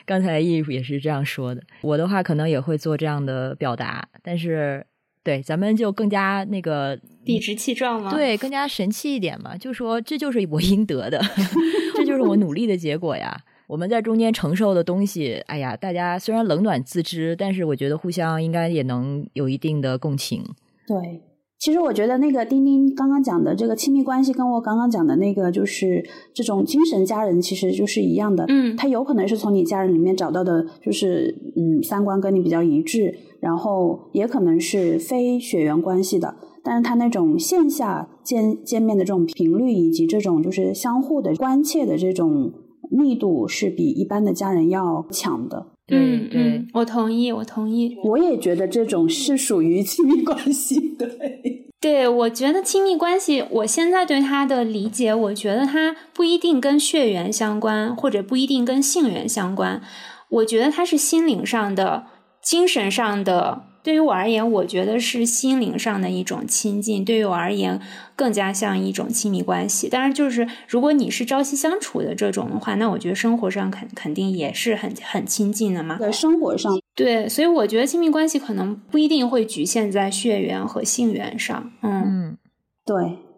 [0.05, 1.63] 刚才 Eve 也是这样说的。
[1.81, 4.85] 我的话可能也会做这样的表达，但是
[5.23, 8.11] 对咱们就更加那个理直气壮吗？
[8.11, 11.19] 对，更加神气一点嘛，就说这就是我应得的，
[11.97, 13.35] 这就是我努力的结果呀。
[13.65, 20.43] 我们在中间承受的东西，哎呀，大家虽然冷暖自知，但是我觉得互相应该也能有一定的共情。
[20.85, 21.23] 对。
[21.59, 26.01] 其实我觉得那个丁丁刚刚讲的这个亲密关系，跟我刚刚讲的那个就是
[26.33, 28.45] 这种精神家人，其实就是一样的。
[28.47, 36.33] 嗯，他有可能是从你家人里面找到的，就是嗯三观跟你比较一致，然后也可能是非血缘关系的，
[36.63, 42.53] 但是他那种线下见见面的这种频率，以及这种就是相互的关切的这种
[42.89, 45.67] 密度，是比一般的家人要强的。
[45.89, 47.97] 嗯嗯，我同意，我同意。
[48.03, 51.65] 我也觉得这种是属于亲密关系， 对。
[51.81, 59.81] 对，我觉得亲密关系，我现在对他的理解，我觉得他不一定跟血缘相关，或者不一定跟性缘相关。
[60.29, 62.07] 我觉得他是心灵上的、
[62.41, 63.68] 精神上的。
[63.81, 67.05] 对于我而言，我觉得是心灵上的一种亲近。
[67.05, 67.79] 对于我而言，
[68.15, 69.87] 更加像一种亲密关系。
[69.87, 75.97] 当然，就是如果你是朝夕相处的这种的话，那我觉得生活上肯肯定也是很很亲近的嘛。
[75.97, 81.71] 在生活上，对，所以我觉得亲密关系可能不一定会局限在血缘和性缘上。
[81.81, 82.37] 嗯，
[82.85, 82.95] 对，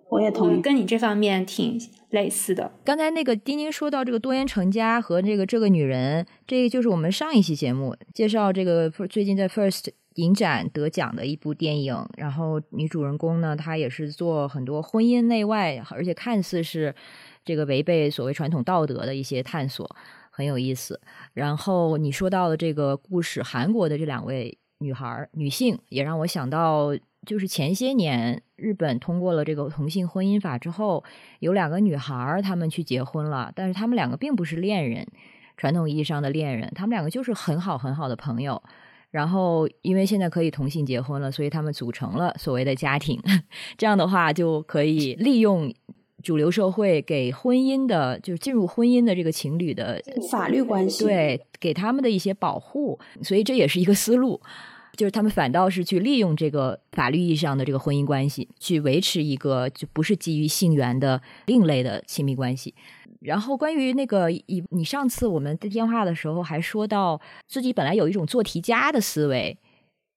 [0.10, 1.80] 我也同意，跟你这方面挺
[2.10, 2.72] 类似的。
[2.84, 9.90] 刚才那个丁丁说到这个多元成家和这个这个女人，这个就是我们上一期节目介绍这个最近在 First。
[10.16, 16.94] 影展得奖的一部电影，然后女主人公呢，她也是做很多婚姻内外，而且看似是
[17.46, 19.90] 这个违背所谓传统道德的一些探索，
[20.30, 21.00] 很有意思。
[21.34, 26.90] 然后你说到的这个故事，韩国的这两位女孩女性，也让我想到，
[27.26, 31.02] 就是前些年日本通过了这个同性婚姻法之后，
[31.40, 35.08] 有两个女孩她们去结婚了，但是她们两个并不是恋人，
[35.56, 38.62] 传统意义上的恋人，她们两个就是很好很好的朋友。
[39.12, 43.22] 然后，因为现在可以同性结婚了，所以他们组成了所谓的家庭。
[43.78, 45.72] 这样的话，就可以利用
[46.24, 50.02] 主流社会给婚姻的，就是进入婚姻的这个情侣的
[50.32, 52.98] 法律关系，对，给他们的一些保护。
[53.22, 54.42] 所以这也是一个思路。
[54.98, 62.76] 就是他们反倒是去利用这个法律意义上的这个婚姻关系，去维持一个就不是基于性缘的另类的亲密关系。
[63.22, 69.58] 然后关于那个，你你上次我们的电话的时候还说到，自己本来有一种做题家的思维，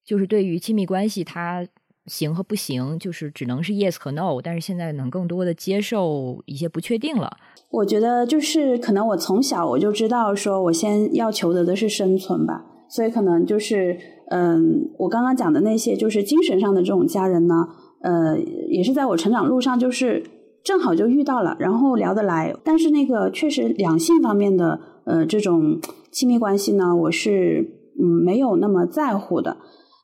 [0.04, 1.66] 就是对于亲密关系它
[2.06, 7.36] 行和不行，就是只能是 yes 和 no，但是现在能更多的接受一些不确定了。
[7.70, 13.98] 我觉得就是可能我从小我就知道，说我先要求得的是生存吧，所以可能就是
[14.30, 17.68] 嗯，我刚刚讲的那些就是精神上的这种家人呢，
[18.00, 18.38] 呃，
[18.68, 20.22] 也是在我成长路上就是
[20.64, 25.78] 正好就遇到了，然后聊得来，但是那个确实两性方面的呃这种
[26.10, 29.58] 亲密关系呢，我是嗯没有那么在乎的。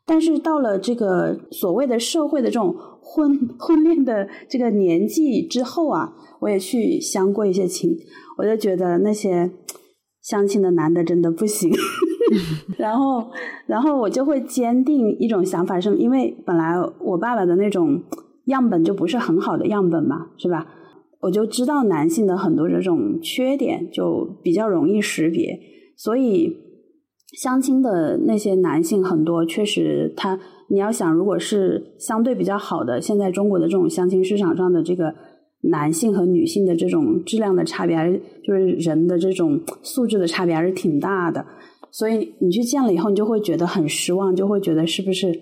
[0.06, 7.96] 但是到了这个所谓的社会的这种婚 婚恋的这个年纪之后啊，我也去相过一些亲，
[8.36, 9.50] 我就觉得那些
[10.20, 11.72] 相亲的男的真的不行。
[12.76, 13.30] 然后，
[13.66, 18.02] 然后我就会坚定一种想法，是因为本来我爸爸的那种
[18.51, 20.66] 样本就不是很好的样本嘛，是吧？
[21.22, 25.59] 我就知道男性的很多这种缺点，就比较容易识别。
[25.96, 26.57] 所以
[27.38, 35.14] 相亲的那些男性很多，确实他你要想，如果是相对比较好的，现在中国的这种相亲市场上的这个
[35.70, 41.44] 男性和女性的这种质量的差别，还是就是人的这种素质的差别，还是挺大的。
[41.90, 45.38] 所以你去见了以后，你就会觉得很失望，就会觉得是不是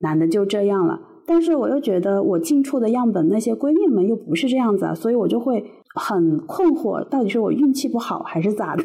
[0.00, 0.98] 男的就这样了？
[1.32, 5.64] 但是我又觉得我近处的样本那些闺蜜们又不是这样子啊，所以我就会
[5.94, 8.84] 很困惑，到底是我运气不好还是咋的？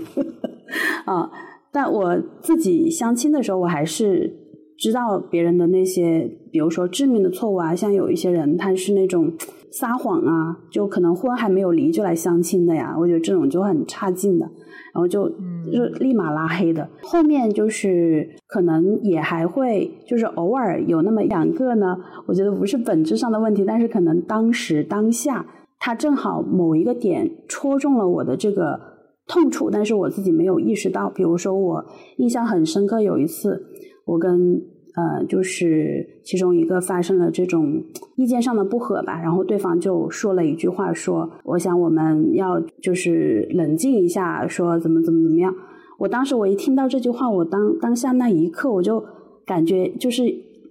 [1.03, 1.29] 啊！
[1.73, 4.33] 但我自己相亲的时候，我还是
[4.77, 9.33] 知道别人的那些，比如说致命的错误啊，像有一些人他是那种
[9.71, 14.49] 撒谎啊，就可能婚还没有离就来相亲的呀，我觉得这种就很差劲的。
[14.93, 21.95] 然后就就立马拉黑的，后面就是可能也还会就是偶尔有那么两个呢，
[22.25, 25.45] 我觉得不是本质上的问题，但是可能当时当下
[25.77, 28.79] 他正好某一个点戳中了我的这个
[29.27, 31.11] 痛处，但是我自己没有意识到。
[31.11, 31.85] 比如说我
[32.17, 33.67] 印象很深刻，有一次
[34.05, 34.76] 我跟。
[34.97, 37.83] 呃，就是其中一个发生了这种
[38.15, 45.53] 意见上的不合吧，然后对方就说了一句话，说：“我想我们要就是冷静一下，说怎么怎么怎么样。”
[45.99, 49.05] 我当时我一听到这句话，我当当下那一刻我就
[49.45, 50.23] 感觉就是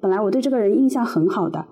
[0.03, 1.65] 本来我对这个人印象很好的，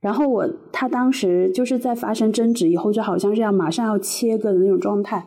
[0.00, 5.26] 然后我他当时就是在发生争执以后，就好像是要马上要切割的那种状态，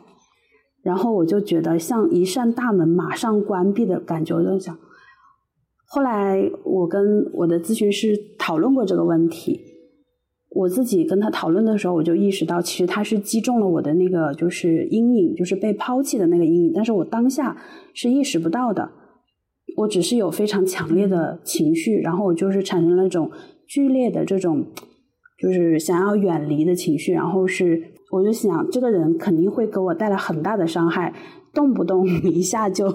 [0.82, 4.74] 然后我就觉得像一扇大门马上关闭的感觉，我就想。
[5.92, 9.60] 后来我跟我的咨询师讨论过这个问题，
[10.50, 16.72] 我自己跟他讨论的时候，我就意识到，其实他是击中了我的那个就是阴影，就是被抛弃的那个阴影。
[16.72, 17.60] 但是我当下
[17.92, 18.88] 是意识不到的，
[19.78, 23.28] 我只是有非常强烈的情绪，然后我就是产生了一种
[23.66, 24.64] 剧烈的这种，
[25.42, 27.12] 就是想要远离的情绪。
[27.12, 27.82] 然后是
[28.12, 31.12] 我就想，这个人肯定会给我带来很大的伤害，
[31.52, 32.86] 动不动 一下就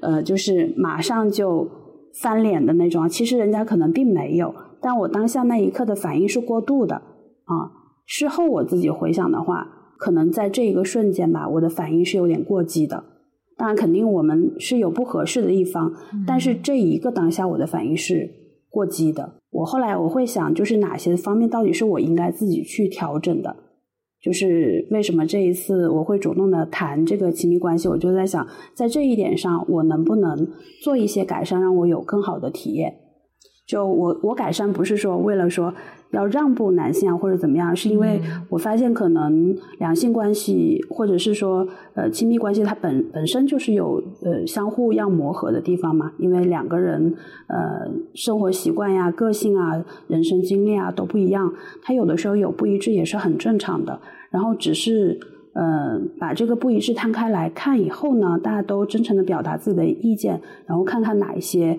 [0.00, 1.68] 呃，就是马上就。
[2.14, 7.70] 翻脸的那种，其实人家可能并没有，但我当下那一刻的反应是过度的啊。
[8.06, 13.04] 事后我自己回想的话，可能在这一个瞬间吧，我的反应是有点过激的。
[13.56, 15.92] 当然，肯定我们是有不合适的一方，
[16.26, 18.28] 但是这一个当下我的反应是
[18.68, 19.34] 过激的。
[19.50, 23.54] 我后来我会想，就是哪些方面到底是我应该自己去调整的。
[24.22, 30.48] 就是为什么这一次我会主动的谈这个亲密关系，我就在想，在这一点上，我能不能
[30.82, 32.94] 做一些改善，让我有更好的体验。
[33.66, 35.72] 就我我改善不是说为了说
[36.10, 47.14] 要让步男性啊或者怎么样，是因为我发现可能两性关系或者是说呃亲密关系它本本身就是有呃相互要磨合的地方嘛，因为两个人
[47.46, 51.52] 呃生活习惯呀、个性啊、人生经历啊都不一样，
[51.82, 54.00] 它有的时候有不一致也是很正常的。
[54.30, 55.18] 然后只是
[55.54, 61.78] 呃把这个不一致摊开来看以后呢，大家都真诚的表达自己的意见，然后看看哪一些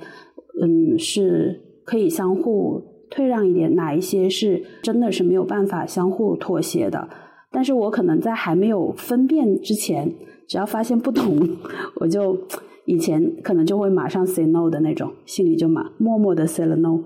[0.62, 1.62] 嗯是。
[1.84, 7.08] 可以相互退让一点，哪一些是真的是没有办法相互妥协的？
[7.52, 10.16] 但是我可能在还没有分辨之前，
[10.48, 11.38] 只要发现不同，
[12.00, 12.48] 我就
[12.86, 17.04] 以前可能就会马上 say no 的那种，心里就马默默的 say 了 no。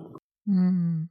[0.48, 1.10] 嗯，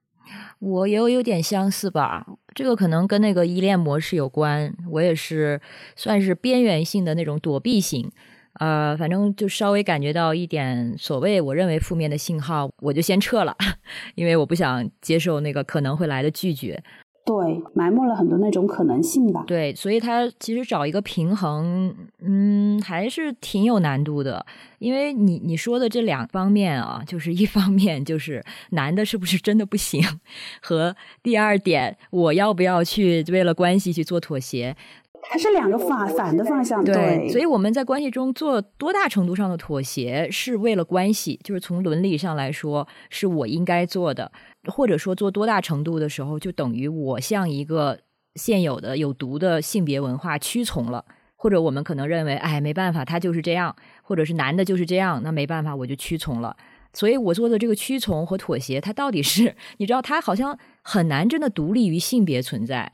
[0.60, 2.24] 我也有点相似吧，
[2.54, 5.60] 这个可能跟那个依恋模式有关，我也是
[5.96, 8.08] 算是边缘性的那种躲避型。
[8.60, 13.56] 呃，反正就稍微感觉到一点所谓我认为负面的信号，我就先撤了，
[14.14, 16.82] 因为我不想接受那个可能会来的拒绝。
[17.26, 17.34] 对，
[17.72, 19.44] 埋没了很多那种可能性吧。
[19.46, 24.44] 对，所以他其实找一个平衡，嗯，还是挺有难度的。
[24.78, 30.02] 因为你你说的这两方面啊，就是一方面就是男的是不是真的不行，
[30.60, 34.76] 和第二点我要不要去为了关系去做妥协。
[35.30, 44.30] 它是两个反反的方向，对，所以我们在关系中做多大程度上的妥协，是为了关系，就是从伦理上来说，是我应该做的，
[44.66, 47.98] 或者说做多大程度的时候，就等于我向一个
[48.36, 51.04] 现有的有毒的性别文化屈从了，
[51.36, 56.56] 或者我们可能认为，哎，没办法，他就是这样，或者是男的就是这样，那没办法，我就屈从了。
[56.92, 62.92] 所以我做的这个屈从和妥协，它到底是， 你知道，它好像很难真的独立于性别存在。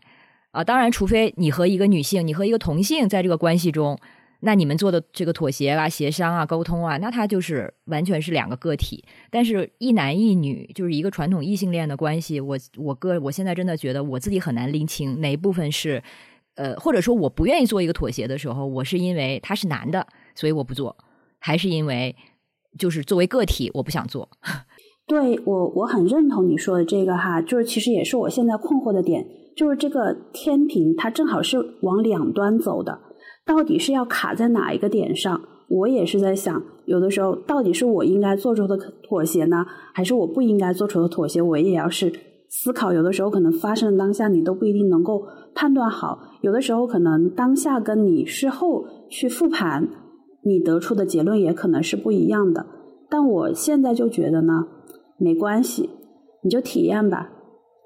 [0.52, 3.96] 啊，当然，除非你和一个女性，你和一个同性在这个关系中，
[4.40, 9.04] 那你们做的这个妥协啊、协商啊、沟通啊，那他就是完全是两个个体。
[9.30, 16.02] 但是，一男一女就是一个传统异性恋的关系，我我个我现在真的觉得我自己很难拎清哪一部分是，
[16.56, 20.96] 呃，或者说我不愿意做一个妥协的时候，我是因为他是男的，所以我不做，
[21.38, 22.16] 还是因为
[22.76, 24.28] 就是作为个体我不想做。
[25.06, 29.26] 对我，我很认同你说的这个哈，就是其实也是我现在困惑的点。
[29.56, 32.98] 就是这个天平，它正好是往两端走的，
[33.44, 35.40] 到底是要卡在哪一个点上？
[35.68, 38.76] 我也是在想，有的时候到底是我应该做出的
[39.08, 41.40] 妥协呢，还是我不应该做出的妥协？
[41.40, 42.12] 我也要是
[42.48, 42.92] 思考。
[42.92, 45.22] 有的时候可能发生的当下，你都不一定能够
[45.54, 49.88] 判断好；有的时候可能当下跟你事后去复盘，
[50.42, 52.66] 你得出的结论也可能是不一样的。
[53.08, 54.66] 但我现在就觉得呢，
[55.18, 55.90] 没关系，
[56.42, 57.30] 你就体验吧。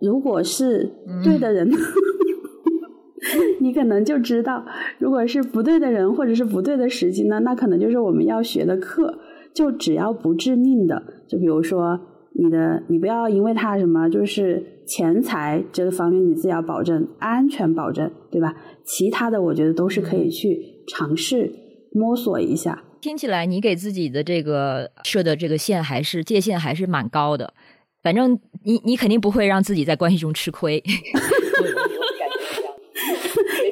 [0.05, 0.93] 如果是
[1.25, 1.71] 对的人，
[3.61, 4.65] 你可能就知道；
[4.99, 9.19] 如果是不对的人，或者是不对的时机呢，那可能就是我们要学的课。
[9.55, 12.01] 就只要不致命的，就比如说
[12.33, 18.53] 你的，你不要因为他什么，就是钱财这个方面你自己要保证安全保证，对吧？
[18.85, 21.53] 其他的我觉得都是可以去尝试
[21.93, 22.83] 摸索一下。
[23.01, 27.55] 听起来你给自己的这个设的这个线还是界限还是蛮高的。
[28.03, 30.83] 反正你你肯定不会让自己在关系中吃亏，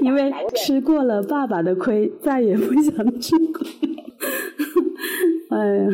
[0.00, 3.68] 因为吃过了爸爸的亏，再也不想吃亏。
[5.50, 5.88] 哎呀。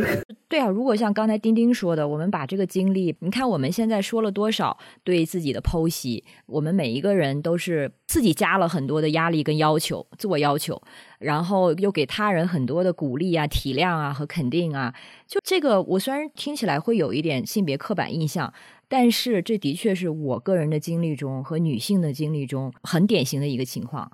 [0.50, 10.80] 对啊，如果像刚才丁丁说的，我们把这个经历，你看我们现在说了多少对自己的剖析，我们每一个人都是自己加了很多的压力跟要求，自我要求，
[11.18, 14.94] 然后又给他人很多的鼓励啊、体谅啊和肯定啊。
[15.26, 18.50] 就这个，我虽然听起来会有一点性别刻板印象，
[18.88, 24.10] 但是这的确是我个人的经历中和女性的经历中很典型的一个情况，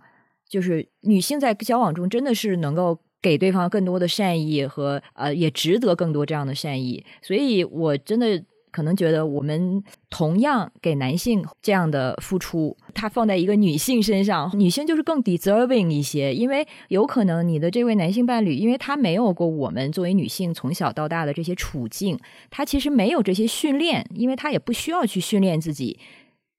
[0.48, 3.00] 就是女性在交往中真的是能够。
[3.24, 8.44] 给对方更多的善意和呃，也值得更多这样的善意，所以我真的
[8.74, 22.18] 可能觉得，我们同样给男性这样的付出，他放在一个女性身上，女性就是更 deserving 一些，因为有可能你的这位男性伴侣，因为他没有过我们作为女性从小到大的这些处境，
[22.50, 26.00] 他其实没有这些训练，因为他也不需要去训练自己。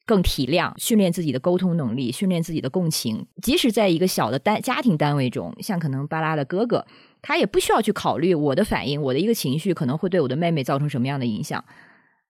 [0.07, 3.25] 更体谅，训练自己的沟通能力，训练自己的共情。
[3.41, 6.85] 即使在一个小的单家庭单位中，像可能巴拉的哥哥，
[7.23, 11.65] 他也不需要去考虑我的反应，我的一个情绪可能会对我的妹妹造成什么样的影响。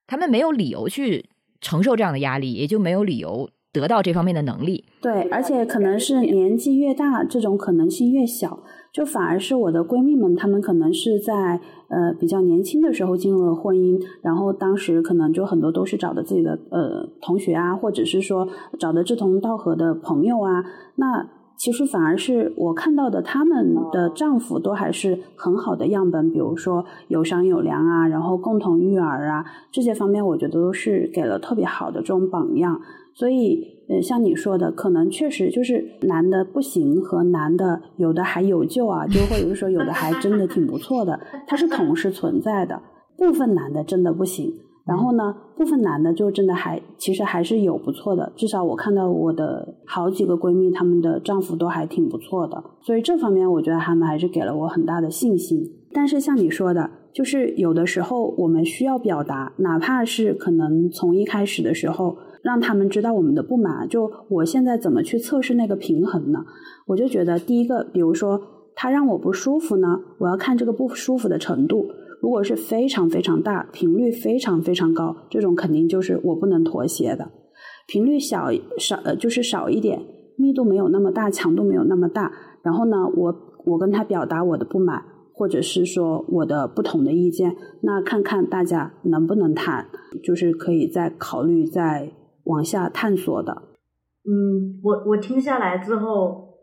[0.06, 1.26] 他们没有理由去
[1.60, 4.84] 承受这样的压力，也就没有理由得到这方面的能力。
[5.00, 8.62] 对，而且可能是年纪越大，这种可能性越小。
[8.92, 18.48] 就反而是我的闺蜜们，她们可能是在呃比较年轻的时候进入了婚姻，然后当时可能就很多都是找的自己的呃同学啊，或者是说
[18.78, 20.64] 找的志同道合的朋友啊。
[20.94, 32.80] 那其实反而是我看到的，他们的丈夫都还是很好的样本，比如说有商有量啊，然后共同育儿啊这些方面，我觉得都是给了特别好的这种榜样。
[33.14, 33.74] 所以。
[33.88, 42.82] 呃，像你说的，可能确实就是男的不行和男的有的还有救啊，就或者是说有的还真的挺不错的，它是同时存在的。
[43.16, 44.52] 部分男的真的不行，
[44.86, 48.32] 然后呢，部分男的就真的还其实还是有不错的。
[48.36, 55.60] 至少我看到我的好几个闺蜜，她们的丈夫都还挺不错的，所以这方面我觉得他们还是给了我很大的信心。
[55.92, 62.16] 但是像你说的，就是有的时候我们需要表达，哪怕是可能从一开始的时候。
[62.42, 63.88] 让他们知道我们的不满。
[63.88, 66.44] 就我现在怎么去测试那个平衡呢？
[66.86, 68.40] 我就觉得第一个，比如说
[68.76, 71.88] 他让我不舒服呢，我要看这个不舒服的程度。
[72.20, 77.30] 如果是非常非常大，频率非常非常高，这种肯定就是我不能妥协的。
[77.86, 80.00] 频率小少呃就是少一点，
[80.36, 82.32] 密度没有那么大，强度没有那么大。
[82.62, 83.34] 然后呢，我
[83.64, 85.02] 我跟他表达我的不满，
[85.32, 89.86] 或者是说我的不同的意见，那看看大家能不能谈，
[90.22, 92.12] 就是可以再考虑再。
[92.46, 93.60] 往下探索的，
[94.22, 96.54] 嗯，我我听下来之后，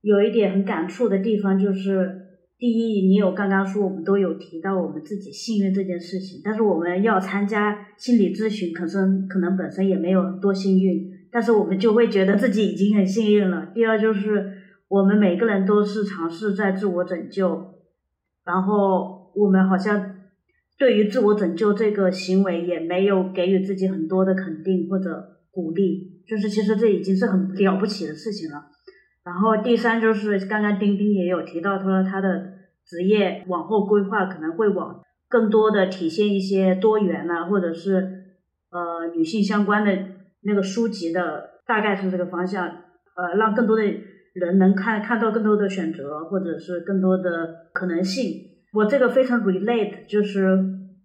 [0.00, 2.29] 有一点很感触的地方就是，
[2.60, 13.70] 第一，你有刚刚说我们都有提到我们自己幸运这件事情，但是我们要参加心理咨询，可能可能本身也没有多幸运，但是我们就会觉得自己已经很幸运了。
[13.74, 14.52] 第二就是，
[14.88, 17.76] 我们每个人都是尝试在自我拯救，
[18.44, 20.16] 然后我们好像
[20.78, 26.20] 对于自我拯救这个行为也没有给予自己很多的肯定或者鼓励。
[26.28, 28.66] 就是其实这已经是很了不起的事情了。
[29.24, 32.52] 然后第三就是刚刚丁丁也有提到，他说他的
[32.86, 37.94] 职业往后规划可能会往更多的体现一些多元啊，或者是
[38.70, 39.90] 呃女性相关的
[40.42, 42.66] 那个书籍的，大概是这个方向。
[42.66, 48.32] 呃，让更多的人能看看到更多的选择，或者是更多的可能性。
[48.72, 50.56] 我这个非常 relate，就是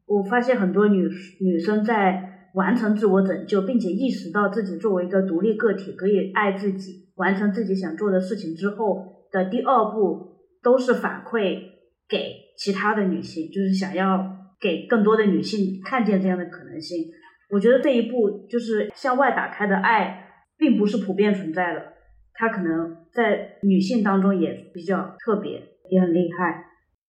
[0.08, 1.10] 我发现很多女
[1.42, 2.32] 女生在。
[2.56, 11.60] 完成自我拯救，并且意识到自己作为一个独立个体可以爱自己、完成自己想做的事情之后的第二步，都是反馈
[12.08, 14.26] 给其他的女性，就是想要
[14.60, 17.06] 给更多的女性看见这样的可能性。
[17.52, 21.94] 我觉得这一步就是向外打开的爱，并不是普遍存在的，
[22.34, 26.66] 它可能在女性当中也比较特别，也很厉害。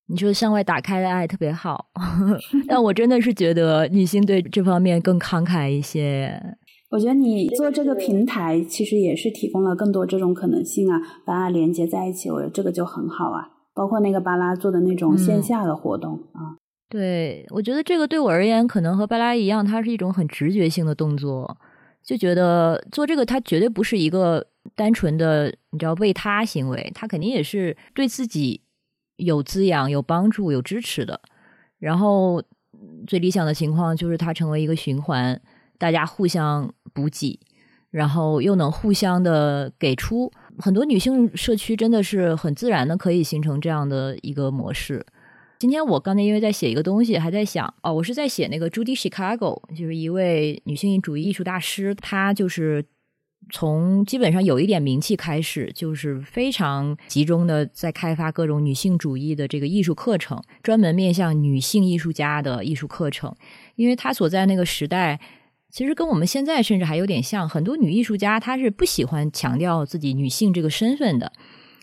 [0.09, 1.87] 你说向外打开的爱特别好，
[2.69, 6.41] 但我真的是觉得女性对这方面更慷慨一些。
[6.91, 13.49] 我觉得你做这个平台，其实也是提供了更多这种可能性啊，把它连接在一起，我觉得这个就很好啊。
[13.75, 16.57] 包括那个巴拉做的那种线下的活动啊，
[16.89, 21.57] 对我觉得这个对我而言，可能和巴拉一样，它是一种很直觉性的动作，
[22.03, 28.63] 就觉得做这个，它绝对不是一个单纯的你知道为他行为，他肯定也是对自己。
[29.17, 31.19] 有滋养、有帮助、有支持的，
[31.79, 32.43] 然后
[33.07, 35.41] 最理想的情况就是它成为一个循环，
[35.79, 37.39] 大家互相补给，
[37.91, 40.31] 然后又能互相的给出。
[40.59, 45.05] 很多女性社区真的是很自然的可以形成这样的一个模式。
[45.59, 52.85] 今天我刚才因为在写一个东西，还在想哦，我是在写那个 Judy Chicago，就是一位女性主义艺术大师，她就是。
[53.53, 63.33] 从基本上有一点名气开始，就是非常集中的在开发各种女性主义的这个艺术课程，专门面向女性艺术家的艺术课程。
[63.77, 65.21] 因为她所在那个时代，
[65.77, 71.31] 其实跟我们现在甚至还有点像，很多女艺术家她是不喜欢强调自己女性这个身份的，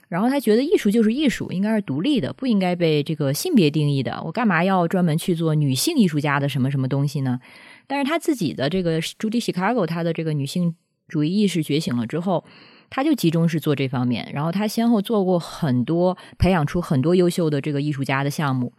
[0.07, 4.19] 然后她觉得艺术就是艺术，应该是独立的，不应该被这个性别定义的。
[4.25, 7.39] 我干嘛要专门去做女性艺术家的什么什么东西呢？
[7.85, 10.75] 但是她自己的这个朱迪·西卡 o 她的这个女性。
[11.07, 12.43] 主义意识觉醒了之后，
[12.89, 18.73] 她就集中是做这方面，然后她先后做过很多培养出很多优秀的这个艺术家的项目。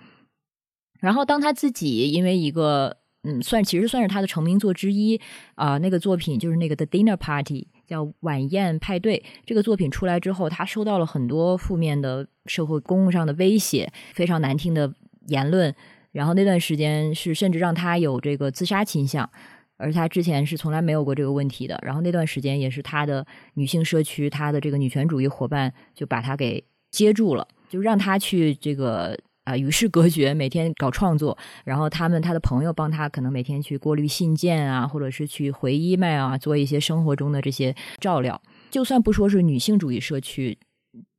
[0.99, 5.20] 然后当他自己因为一个嗯，算其实算是他的成名作之一
[5.55, 9.22] 啊，那个作品就是那个 The Dinner Party，叫晚宴派对。
[9.44, 14.92] 这个作品出来之后，他收到了很多负面的社会公共上的威胁，非常难听的
[15.26, 15.74] 言论。
[16.12, 19.28] 然后那段时间是甚至让他有这个自杀倾向。
[19.76, 38.41] 而他之前是从来没有过这个问题的，然后那段时间也是他的女性社区，他的这个女权主义伙伴就把他给接住了，就让他去这个啊与世隔绝，每天搞创作，然后他们他的朋友帮他可能每天去过滤信件啊，或者是去回 email 啊，做一些生活中的这些照料。
[38.71, 40.59] 就算不说是女性主义社区，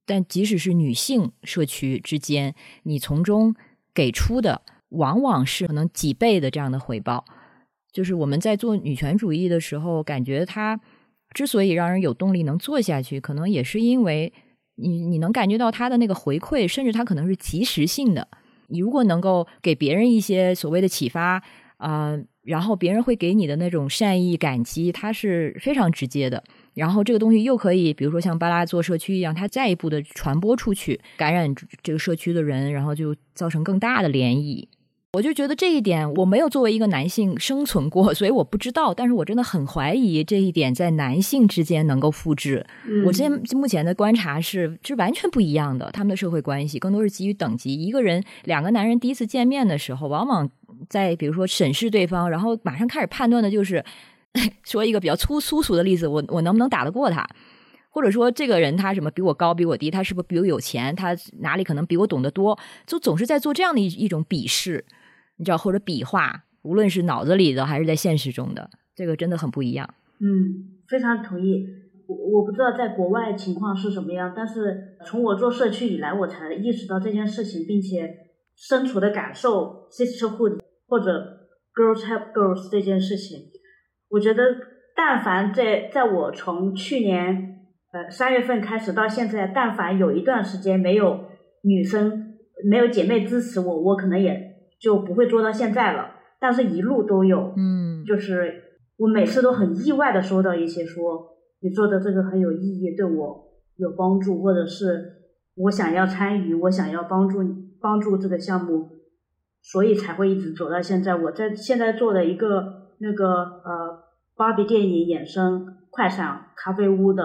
[0.06, 2.54] 但即使是女性社区之间，
[2.84, 3.56] 你从中
[3.94, 7.24] 给出的往往是可能几倍的这样的回报。
[7.94, 10.80] 就是我们在做女权主义的时候，感觉它
[11.34, 14.34] 之所以让人有动力能做下去，可能也是因为
[14.76, 18.28] 你你能感觉到他的那个回馈，甚至他可能是及时性的。
[18.68, 21.42] 你如果能够给别人一些所谓的启发
[21.78, 26.44] 啊，然后别人会给你的那种善意感激，它是非常直接的。
[26.74, 34.68] 然后这个东西又可以，比如说像巴拉做社区一样，它再一步的传播出去，感染这个社区的人，然后就造成更大的涟漪。
[35.16, 38.94] 我就觉得这一点我没有作为一个男性生存过， 所以我不知道。
[38.94, 42.66] 但是我真的很怀疑这一点在男性之间能够复制。
[43.06, 45.90] 我现目前的观察是，是完全不一样的。
[45.94, 47.74] 他们的社会关系更多是基于等级。
[47.74, 50.50] 一个人，两个男人第一次见面的时候，往往
[50.90, 53.82] 在比如说审视对方，然后马上开始判断的就是
[54.66, 57.26] 说一个比较粗粗俗的例子，我我能不能打得过他？
[57.90, 59.90] 或者说这个人他什么比我高比我低？
[59.90, 60.94] 他是不是比我有钱？
[60.94, 62.60] 他哪里可能比我懂得多？
[62.86, 64.84] 就总是在做这样的一一种比试。
[65.38, 69.88] 你知道，或者笔画，无论是脑子里的还是在现实中的，这个真的很不一样。
[70.20, 71.66] 嗯，非常同意。
[72.07, 78.07] 我我不知道在国外情况是什么样，但是从我做社区以来，我才意识到这件事情，并且
[78.56, 83.40] 身处的感受 sisterhood 或者 girls help girls 这件事情。
[84.10, 84.44] 我觉得
[84.95, 87.57] 但凡在在我从去年
[87.91, 91.26] 呃三月份开始到现在，但凡有一段时间没有
[91.64, 92.36] 女生
[92.70, 94.55] 没有姐妹支持我，我可能也
[94.86, 96.12] 就不会做到现在了。
[96.40, 98.53] 但是一路都有，嗯，就是
[98.98, 101.28] 我每次都很意外的收到一些说
[101.62, 103.48] 你做的这个很有意义，对我
[103.78, 105.14] 有帮助，或者是
[105.56, 107.40] 我想要参与，我想要帮助
[107.82, 108.91] 帮助这个项目，
[109.64, 111.16] 所以才会一直走到现在。
[111.16, 114.03] 我在现在做的一个那个呃
[114.36, 117.24] 芭比电影衍生快闪咖啡屋的，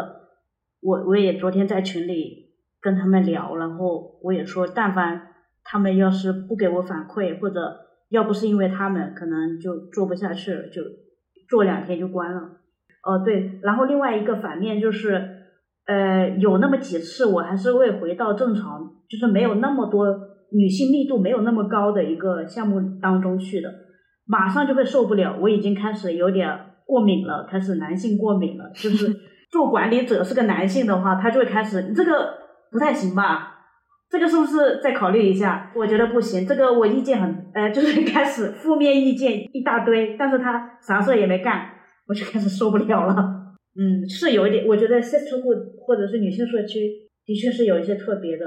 [0.81, 5.30] 我我也昨天在群里跟他们聊，然后我也说，但凡
[5.71, 7.61] 他们要是不给我反馈，或者
[8.09, 10.83] 要不是因为他们，可能就做不下去了，就
[11.49, 12.41] 做两天就关了。
[13.05, 15.29] 哦，对，然后另外一个反面就是，
[15.87, 20.05] 呃，有那么几次我还是会回到正常，就是没有那么多
[20.53, 23.73] 女性密度没有那么高的一个项目当中去的，
[24.27, 26.49] 马上就会受不了，我已经开始有点
[26.85, 29.07] 过敏了，开始男性过敏了，就是
[29.53, 32.35] 做管理者是个男性的话，他就会开始，你这个
[32.73, 33.50] 不太行吧？
[34.11, 35.71] 这个是不是再考虑一下？
[35.77, 41.63] 我觉得不行，这个我意见很，呃， 就是开始负面意见一大堆，但是他啥事也没干。
[42.09, 43.15] 我就开始受不了了，
[43.79, 45.51] 嗯，是有一点，我觉得社区户
[45.87, 46.81] 或者是女性社区
[47.25, 48.45] 的确是有一些特别的。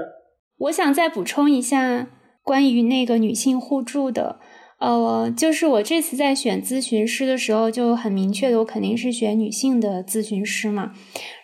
[0.58, 2.06] 我想再补充一下
[2.42, 4.38] 关于那个女性互助的，
[4.78, 10.92] 呃，就是我这次在选咨询师的时候就很明确的，我肯定是选女性的咨询师嘛。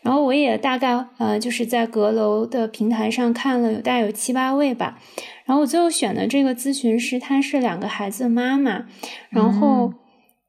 [0.02, 4.98] 然后我也大概呃就是在阁楼的平台上看了有大概有七八位吧，
[5.44, 8.86] 然后我最后选的这个咨询师她是两个孩子的妈妈，
[9.31, 9.93] 然后。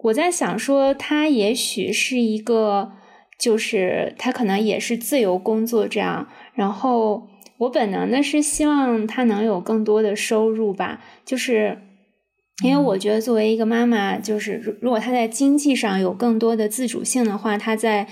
[0.06, 2.94] 我在想说，她也许是一个，
[3.38, 6.28] 就是她可能也是自由工作这样。
[6.56, 7.28] 然后
[7.60, 11.78] 我本能的是希望她能有更多的收入吧，就是
[12.64, 18.08] 因为我觉得作为一个妈妈，就是如果她在经济上有更多的自主性的话，她在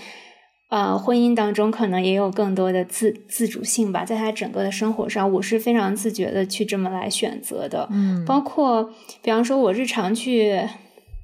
[0.70, 7.88] 呃婚姻当中可能也有更多的自自主性吧，在她整个的生活上，我是非常自觉的去这么来选择的。
[7.92, 8.90] 嗯，包括
[9.22, 10.62] 比方说，我日常去。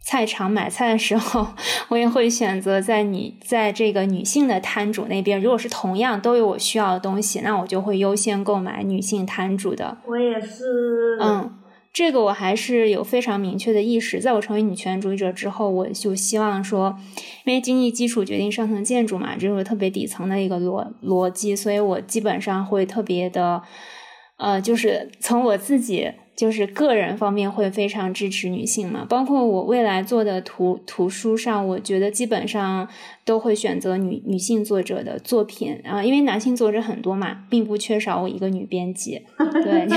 [0.07, 1.47] 菜场买菜的时候，
[1.89, 5.41] 我也会选择在你在这个女性的摊主那边。
[5.41, 9.97] 如果是同样都有我需要的东西，那我就会优先购买女性摊主的。
[10.07, 11.17] 我也是。
[11.19, 11.51] 嗯，
[11.95, 14.19] 这个我还是有非常明确的意识。
[14.19, 16.93] 在我成为女权主义者之后，我就希望说，
[17.45, 23.61] 因为经济基础决定上层建筑嘛，这是特别底层的一个逻逻辑，所以我基本上会特别的，
[24.35, 26.11] 呃，就是从我自己。
[26.35, 32.89] 就是个人方面会非常支持女性嘛，包括我未来做的图图书上，我觉得基本上
[33.25, 39.19] 都会选择女女性作者的作品啊，因为男性作者很多嘛，并不缺少我一个女编辑。
[39.63, 39.95] 对，就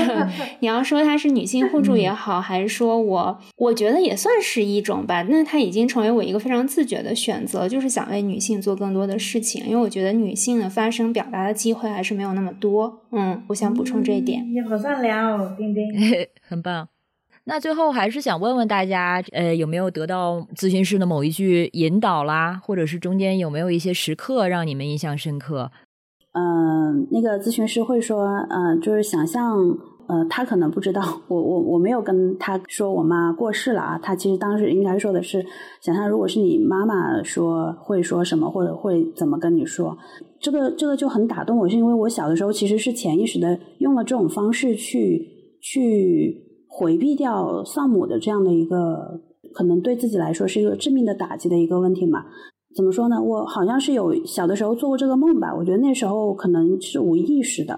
[0.59, 13.01] 你要说她是女性互助也好，还是说我我觉得也算是一种吧，那她已经成为我一个非常自觉的选择，就是想为女性做更多的事情，因为我觉得女性的发声表达的机会还是没有那么多。
[13.11, 14.43] 嗯，我想补充这一点。
[14.51, 15.83] 你好善良哦，丁丁。
[16.41, 16.89] 很棒，
[17.49, 25.71] 那最后还是想问问大家，呃，有没有得到咨询师的某一句引导啦，或者是中间有没有一些时刻让你们印象深刻？
[26.33, 29.57] 嗯，那个咨询师会说，嗯，就是想象，
[30.07, 35.43] 呃，他可能不知道，我我我没有跟他说我妈过世了啊，他其实当时应该说的是，
[35.81, 39.97] 想象如果是你妈妈说会说什么，或者会怎么跟你说，
[40.39, 45.39] 这个这个就很打动我，是因为我小的时候其实是潜意识的用了这种方式去。
[45.61, 46.48] 去
[46.79, 49.19] 回避掉丧母的这样的一个
[49.53, 52.23] 可能对自己来说是一个致命的打击的一个问题嘛？
[52.73, 53.21] 怎么说呢？
[53.21, 55.53] 我好像是有小的时候做过这个梦吧？
[55.53, 57.77] 我觉得那时候可能是无意识的。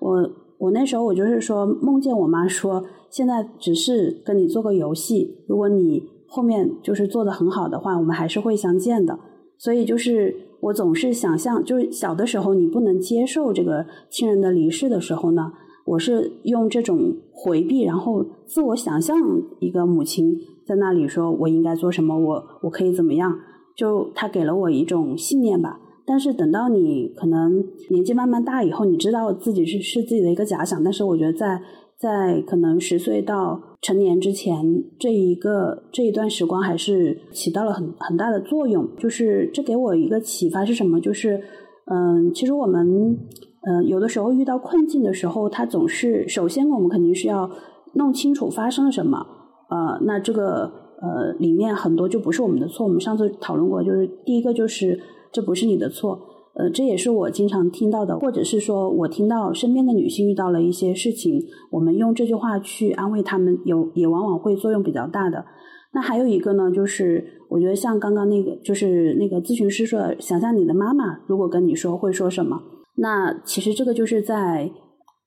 [0.00, 9.18] 我我那时候我就是说梦见我妈说，现在只是跟你做个游戏，如果你后面就是做的很好的话，我们还是会相见的。
[9.56, 15.52] 所以就是我总是想象，就是小的时候你不能接受这个亲人的离世的时候呢。
[15.86, 19.14] 我是用这种回避，然后自我想象
[19.60, 20.34] 一个母亲
[20.66, 22.18] 在那里说：“我应该做什么？
[22.18, 23.38] 我我可以怎么样？”
[23.76, 25.78] 就他给了我一种信念吧。
[26.06, 30.82] 但是等到你可能年纪慢慢大以后，你知道自己是是自己的一个假想。
[30.82, 31.60] 但是我觉得在
[31.98, 38.88] 在可能十岁到成年之前这一个这一段时光，还是起到了很很大的作用。
[38.96, 40.98] 就是这给我一个启发是什么？
[40.98, 41.38] 就是
[41.84, 43.18] 嗯，其实我们。
[43.68, 47.50] 嗯，有的时候遇到困境的时候，他总是首先我们肯定是要
[47.94, 49.26] 弄清楚发生了什么。
[49.68, 50.70] 呃，那这个
[51.02, 52.86] 呃里面很多就不是我们的错。
[52.86, 55.00] 我们上次讨论过，就是第一个就是
[55.32, 56.20] 这不是你的错。
[56.54, 65.44] 呃，这也是我经常听到的，或者是说我听到身边的女性遇到了一些事情，我们用这句话去安慰她们，有也往往会作用比较大的。
[65.92, 72.62] 那还有一个呢，就是我觉得像刚刚那个，就是那个咨询师说，的，想象你的妈妈如果跟你说会说什么？
[72.96, 74.70] 那其实这个就是在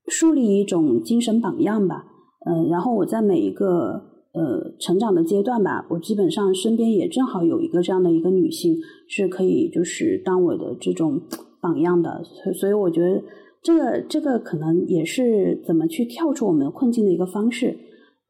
[0.07, 2.05] 树立一种精神榜样吧。
[2.45, 4.01] 嗯，然后我在每一个
[4.33, 8.75] 呃成长的阶段吧，我基本上身边也正好有一个这样的一个女性，
[9.07, 11.21] 是可以就是当我的这种
[11.61, 12.23] 榜样的。
[12.53, 13.23] 所以我觉得
[13.61, 17.77] 这个这个可能也是怎么去跳出我们困境的一个方式。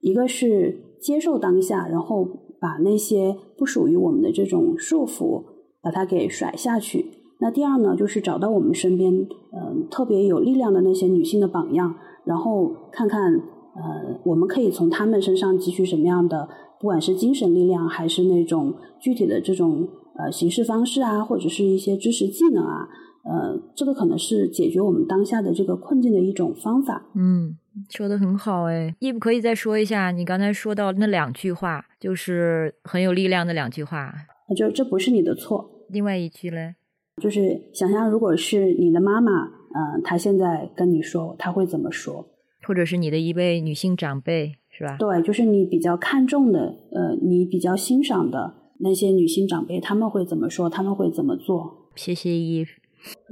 [0.02, 0.86] 一个是。
[1.00, 2.26] 接受当下，然后
[2.60, 5.42] 把那些不属于我们的这种束缚，
[5.82, 7.06] 把它给甩下去。
[7.40, 11.96] 那第二呢，就是找到我们身边嗯特别有力量的那些女性的榜样，
[12.26, 16.48] 然后看看呃我们可以从她们身上汲取什么样的，
[16.80, 19.88] 不管是精神力量，还是那种具体的这种
[20.18, 22.88] 呃行事方式啊，或者是一些知识技能啊，
[23.24, 27.06] 呃，这个可能是解决我们当下的这个困境的一种方法。
[27.16, 27.58] 嗯。
[27.90, 34.14] 说的很好哎，伊不可以再说一下你刚才说到那两句话，就是很有力量的两句话。
[34.54, 35.70] 就这不是你的错。
[35.88, 36.76] 另外一句嘞，
[37.20, 42.26] 就是想象如果是你的妈妈，嗯，她现在跟你说，她会怎么说？
[42.66, 44.98] 或者是你的一位女性长辈，是吧？
[44.98, 46.60] 对，就是你比较看重的，
[46.92, 50.70] 呃，你比较欣赏的那些女性长辈，他们会怎么说？
[50.70, 51.90] 他们会怎么做？
[51.96, 52.66] 谢谢伊。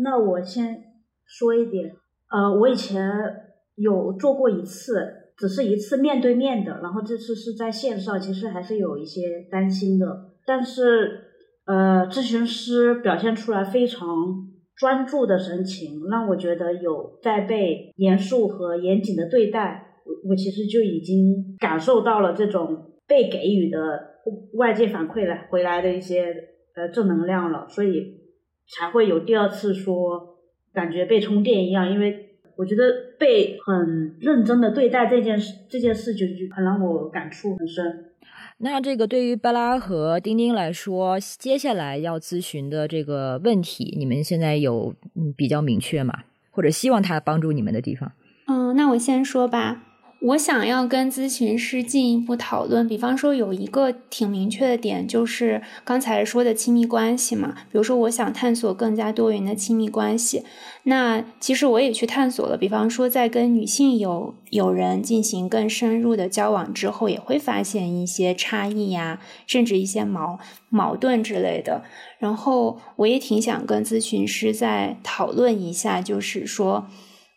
[0.04, 0.84] 那我先
[1.26, 1.94] 说一点，
[2.30, 3.02] 呃，我以前。
[3.80, 5.08] 有做过一次，
[5.38, 10.32] 只是一次面对面的，然后这次是在线上，其实还是有一些担心的。
[10.48, 11.27] 但是，
[11.68, 20.00] 呃，咨询师表现出来非常专注的神情，让我觉得有在被严肃和严谨的对待。
[20.06, 23.80] 我我其实就已经感受到了这种被给予的
[24.54, 26.34] 外界反馈来回来的一些
[26.76, 28.22] 呃正能量了，所以
[28.68, 30.38] 才会有第二次说
[30.74, 32.24] 感觉被充电一样，因为。
[32.60, 32.84] 我觉得
[33.20, 37.86] 被很认真的对待这件事，这件事就就很让我感触很深。
[38.60, 46.24] 那这个对于巴拉和丁丁来说，接下来要咨询的这个问题，你们现在有嗯比较明确吗？
[46.50, 48.12] 或者希望他帮助你们的地方？
[48.48, 49.84] 嗯，那我先说吧。
[50.20, 57.54] 我想要跟咨询师进一步讨论，比方说有一个挺明确的点，就是刚才说的亲密关系嘛。
[57.72, 60.44] 比如说，我想探索更加多元的亲密关系。
[60.84, 70.40] 那其实我也去探索了，比方说在跟女性友友人进行更深入的交往之后，也会发现一些差异呀，甚至一些矛
[70.70, 71.84] 矛盾之类的。
[72.18, 76.88] 然后我也挺想跟咨询师再讨论一下，就是说，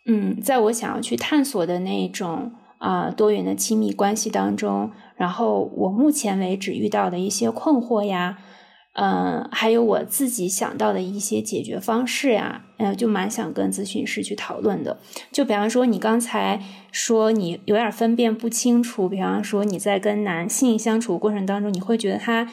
[0.07, 2.53] 嗯，在我想要去探索的那种。
[2.81, 8.39] 啊，多元的亲密关系当中，然后我目前为止遇到的一些困惑呀，
[8.93, 14.97] 嗯，还有我自己想到的一些解决方式呀，嗯，就蛮想跟咨询师去讨论的。
[15.31, 16.59] 就比方说，你刚才
[16.91, 22.51] 说你有点分辨不清楚，比方说你在跟男性相处过程当中，你会觉得他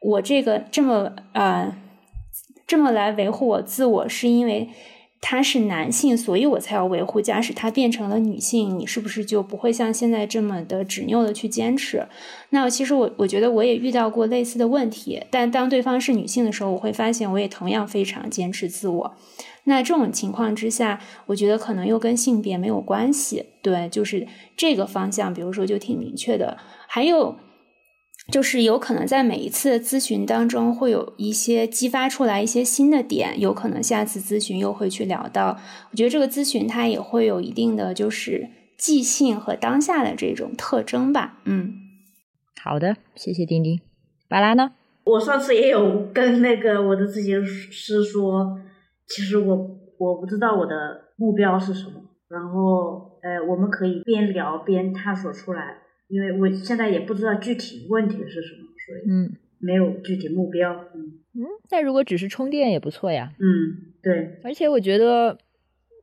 [0.00, 1.76] 我这个这么啊
[2.66, 4.68] 这么来维护我自我，是因为。
[5.20, 7.20] 他是男性，所以我才要维护。
[7.20, 12.06] 假使他变成了女性，你是不是就不会像现在这么的执拗的去坚持？
[12.50, 19.16] 那其实我我觉得我也遇到过类似的问题，但当对方是女性的时候，我会发现我也同样非常坚持自我。
[19.64, 23.46] 那这种情况之下，我觉得可能又跟性别没有关系。
[23.60, 24.26] 对，就是
[24.56, 26.56] 这个方向，比如说就挺明确的。
[26.86, 27.36] 还有。
[28.30, 35.58] 就是有可能在每一次咨询当中会有一些激发出来一些新的点，有可能下次咨询又会去聊到。
[35.90, 41.38] 我觉得这个咨询它也会有一定的就是即兴和当下的这种特征吧。
[41.46, 41.72] 嗯，
[42.62, 43.80] 好的，谢谢丁丁。
[44.28, 44.72] 巴拉呢？
[45.04, 48.58] 我上次也有跟那个我的咨询师说，
[49.06, 49.56] 其实我
[49.98, 50.74] 我不知道我的
[51.16, 51.92] 目标是什么，
[52.28, 55.78] 然后呃，我们可以边聊边探索出来。
[56.08, 61.46] 因为我现在也不知道具体问题是什么，所以嗯，没有具体目标，嗯嗯。
[61.68, 64.38] 但如果只是充电也不错呀，嗯，对。
[64.42, 65.38] 而且我觉得，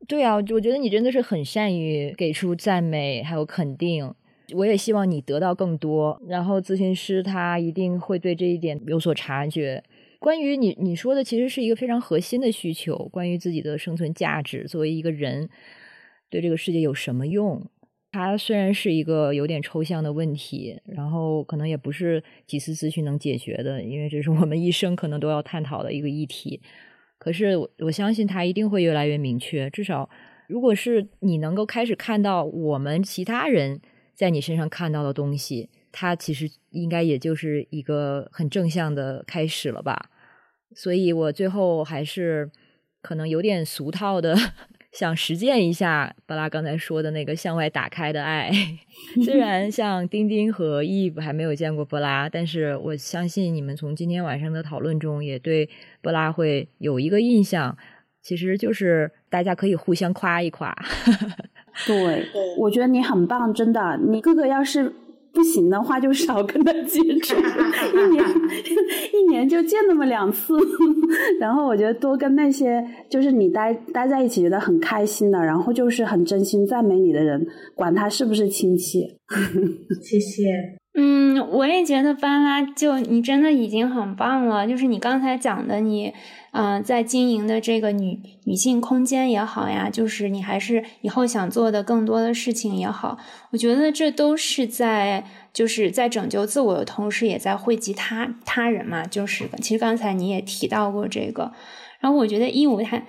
[0.08, 4.14] 对啊，我觉得你真的是很善于给出赞美还有肯定。
[4.54, 9.84] 我也希望你得到更多，然后咨询师他一定会对这一点有所察觉。
[10.20, 15.50] 关于你你说的，其实是一个非常核心的需求，关于自己的生存价值，作为一个人，
[16.30, 17.66] 对这个世界有什么用？
[18.16, 26.62] 它虽然是一个有点抽象的问题，然后可能也不是几次咨询能解决的，因为这是我们一生可能都要探讨的一个议题。
[27.18, 29.70] 可是我我相信它一定会越来越明确。
[29.70, 30.10] 至少，
[30.48, 33.82] 如果是你能够开始看到我们其他人
[34.14, 40.10] 在你身上看到的东西，它其实应该也就是一个很正向的开始了吧。
[40.74, 42.50] 所以我最后还是
[43.02, 44.38] 可能有点俗套的。
[44.98, 48.50] 想实践一下巴拉刚才说的那个向外打开的爱。
[49.26, 55.70] 虽然像丁丁和 Eve 还没有见过波拉，但是我相信你们从今天晚上的讨论中也对
[56.02, 57.78] 波拉会有一个印象，
[58.22, 60.74] 其实就是大家可以互相夸一夸。
[61.86, 62.26] 对，
[62.58, 64.00] 我觉得你很棒，真的。
[64.08, 64.94] 你哥哥要是。
[65.36, 67.36] 不行的话，就少跟他接触，
[67.94, 68.26] 一年
[69.14, 70.56] 一年就见那么两次。
[71.40, 77.46] 然后我觉得多跟那些就是你待待在一起觉得很开心的，然后就是很真心赞美你的人，
[77.76, 79.02] 管他是不是亲戚。
[80.02, 80.85] 谢谢。
[80.98, 84.66] 嗯，我也觉得巴拉就你真的已经很棒了。
[84.66, 86.14] 就是你刚才讲的，你
[86.52, 93.18] 嗯在经营的这个女女性空间也好呀，就是你还是以后想做的更多的事情也好，
[93.52, 99.04] 我觉得这都是在就是在拯救自我的同时，也在惠及他他人嘛。
[99.04, 101.52] 就是其实刚才你也提到过这个，
[102.00, 103.04] 然后我觉得一五他。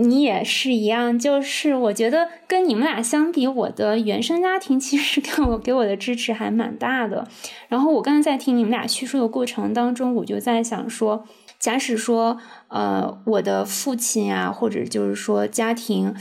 [0.00, 7.28] 你也是一样，就是我觉得跟你们俩相比，我的原生家庭其实给我给我的支持还蛮大的。
[7.68, 11.24] 然后我刚才在听你们俩叙述的过程当中，我就在想说，
[11.58, 16.14] 假使说，呃，我的父亲啊，或者就是说家庭，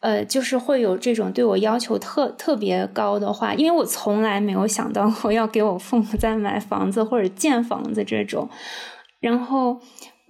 [0.00, 8.50] 呃，就是会有这种对我要求特特别高的话，因为我从来没有想到过要给我父母再买房子或者建房子这种，
[9.20, 9.80] 然后。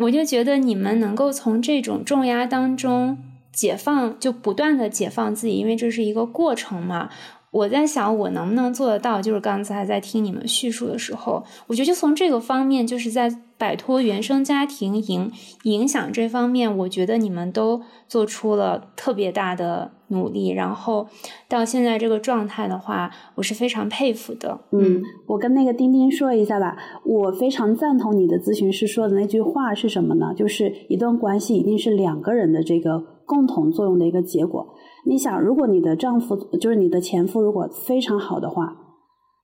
[0.03, 3.19] 我就觉得你们能够从这种重压当中
[3.53, 7.09] 解放，就不断的解放自己，因为这是一个过程嘛。
[7.51, 9.21] 我在想，我能不能做得到？
[9.21, 13.31] 就是刚才在听你们叙述的时候，我觉得就从这个方面，就是在
[13.63, 15.31] 摆脱原生家庭影
[15.63, 20.49] 影响这方面，我觉得你们都做出了特别大的努力。
[20.49, 21.07] 然后
[21.49, 24.63] 到现在这个状态的话，我是非常佩服的。
[24.73, 30.35] 嗯，我跟那个丁丁说一下吧，我非常赞同你的咨询师说的那句话是什么呢？
[30.35, 34.75] 就是一段关系一定是两个人的这个共同作用的一个结果。
[35.07, 38.77] 你想，如果你的丈夫就是你的前夫，如果非常好的话，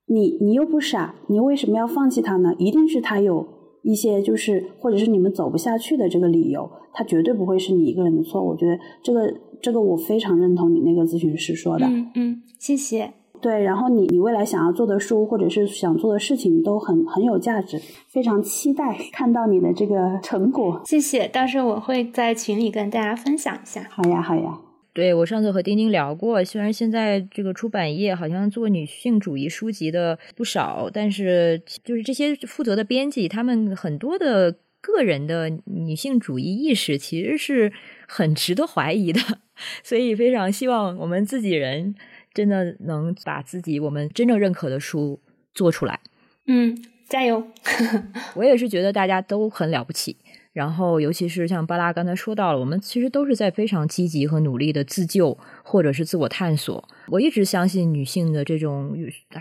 [0.07, 2.53] 你你又不傻，你为什么要放弃他呢？
[2.57, 8.41] 一定是他有一些就是，或者是你们走不下去的这个理由，他绝对不会是你一个人的错。
[8.41, 11.85] 我觉得这个这个我非常认同你那个咨询师说的。
[11.85, 13.13] 嗯嗯，谢谢。
[13.41, 17.79] 对，然后你你未来想要做的书或者是想做的事情都很很有价值，
[18.09, 20.81] 非常期待看到你的这个成果。
[20.85, 23.87] 谢谢，到时候我会在群里跟大家分享一下。
[23.89, 24.59] 好呀，好呀。
[24.93, 37.71] 对我上次和丁丁聊过，虽然现在这个出版业好像做女性主义书籍的不少，但是就是这些负责的编辑，他们很多的个人的女性主义意识其实是
[38.07, 39.21] 很值得怀疑的，
[39.83, 41.95] 所以非常希望我们自己人
[42.33, 45.19] 真的能把自己我们真正认可的书
[45.53, 45.99] 做出来。
[46.47, 47.45] 嗯，加油！
[48.35, 50.17] 我也是觉得大家都很了不起。
[50.51, 56.83] 然后，尤其是像巴拉刚才说到了，我们其实都是在非常积极和努力的自救，或者是自我探索。
[57.07, 58.97] 我一直相信女性的这种，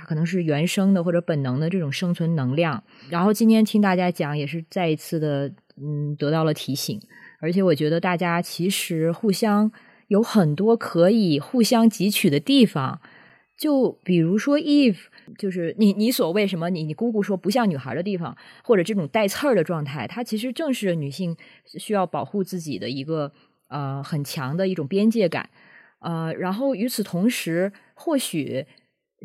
[0.07, 2.83] 可能是原生的或者本能的这种生存能量。
[3.09, 5.51] 然后今天听大家讲，也是再一次的，
[5.83, 7.01] 嗯，得到了提醒。
[7.41, 9.73] 而且我觉得大家其实互相
[10.09, 13.01] 有很多可以互相汲取的地方。
[13.57, 14.99] 就比如说，Eve。
[15.37, 16.71] 就是你，你所谓什么？
[16.71, 23.33] 你你姑姑说不像女孩的地方，或者这种带刺儿的状态，它其实正是女性需要保护自己的一个
[23.69, 25.51] 呃很强的一种边界感。
[26.01, 28.65] 呃，然后与此同时，或许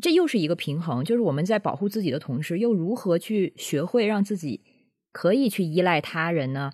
[0.02, 4.62] 这又是一个平衡，就是我们在保护自己的同时，又如何去学会让自己
[5.12, 6.72] 可以去依赖他人呢？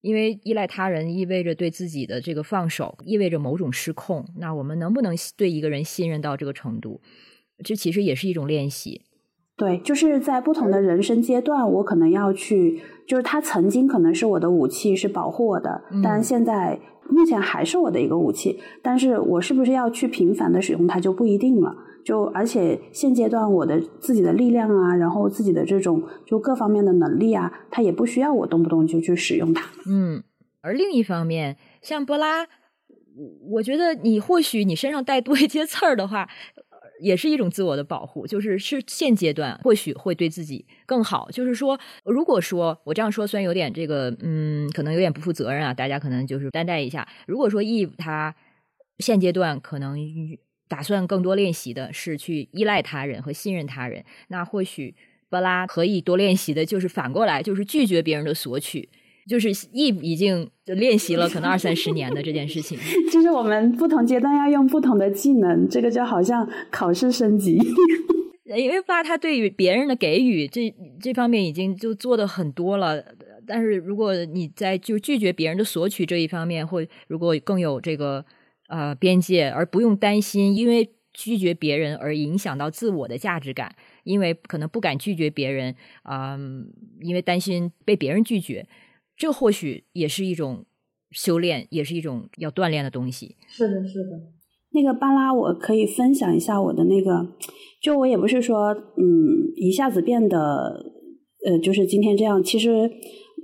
[0.00, 4.26] 因为依赖他人意味着对自己的这个放手，意味着某种失控。
[4.38, 7.02] 那我们能不能对一个人信任到这个程度？
[7.62, 9.02] 这其实也是一种练习，
[9.56, 21.74] 对，就是在不同的人生阶段，我可能要去，就是他曾经可能是我的武器，是保护我的，但现在目前还是我的一个武器，但是我是不是要去频繁的使用它就不一定了。
[22.02, 29.66] 就而且现阶段我的自己的力量啊，然后自己的这种就各方面的能力啊，它也不需要我动不动就去使用它。
[29.86, 30.22] 嗯，
[30.62, 32.46] 而另一方面，像波拉，
[33.50, 36.26] 我觉得你或许你身上带多一些刺儿的话。
[37.00, 41.30] 也是一种自我的保护，就是是现阶段或许会对自己更好。
[41.30, 47.08] 就是说，如果说我这样说，虽然有点这个，嗯，可能有点不负责任啊，大家可能就是担待一下。
[47.26, 48.34] 如果说 Eve 他
[48.98, 49.98] 现阶段可能
[50.68, 54.94] 打算更多练习的是去依赖他人和信任他人，那或许
[55.28, 58.88] 巴拉可以多练习的就是反过来，就是拒绝别人的索取。
[59.28, 62.78] 就是已已经练习了可能二三十年的这件事情，
[63.12, 67.58] 就是我们不同阶段要用不同的技能，这个就好像考试升级。
[68.56, 73.00] 因为爸他对于别人的给予这这方面已经就做的很多了，
[73.46, 78.24] 但是如果你在就拒绝别人的索取这一方面，或如果更有这个
[78.66, 83.72] 呃边界，而不用担心因为拒绝别人而影响到自我的价值感，
[84.02, 86.36] 因为可能不敢拒绝别人啊、
[87.00, 88.66] 因为担心被别人拒绝，
[89.20, 90.64] 这或许也是一种
[91.10, 93.36] 修炼，也是一种要锻炼的东西。
[93.48, 94.18] 是的，是的，
[94.70, 97.28] 那个巴拉，我可以分享一下我的那个，
[97.82, 100.86] 就我也不是说，嗯，一下子变得，
[101.44, 102.42] 呃，就是今天这样。
[102.42, 102.90] 其实，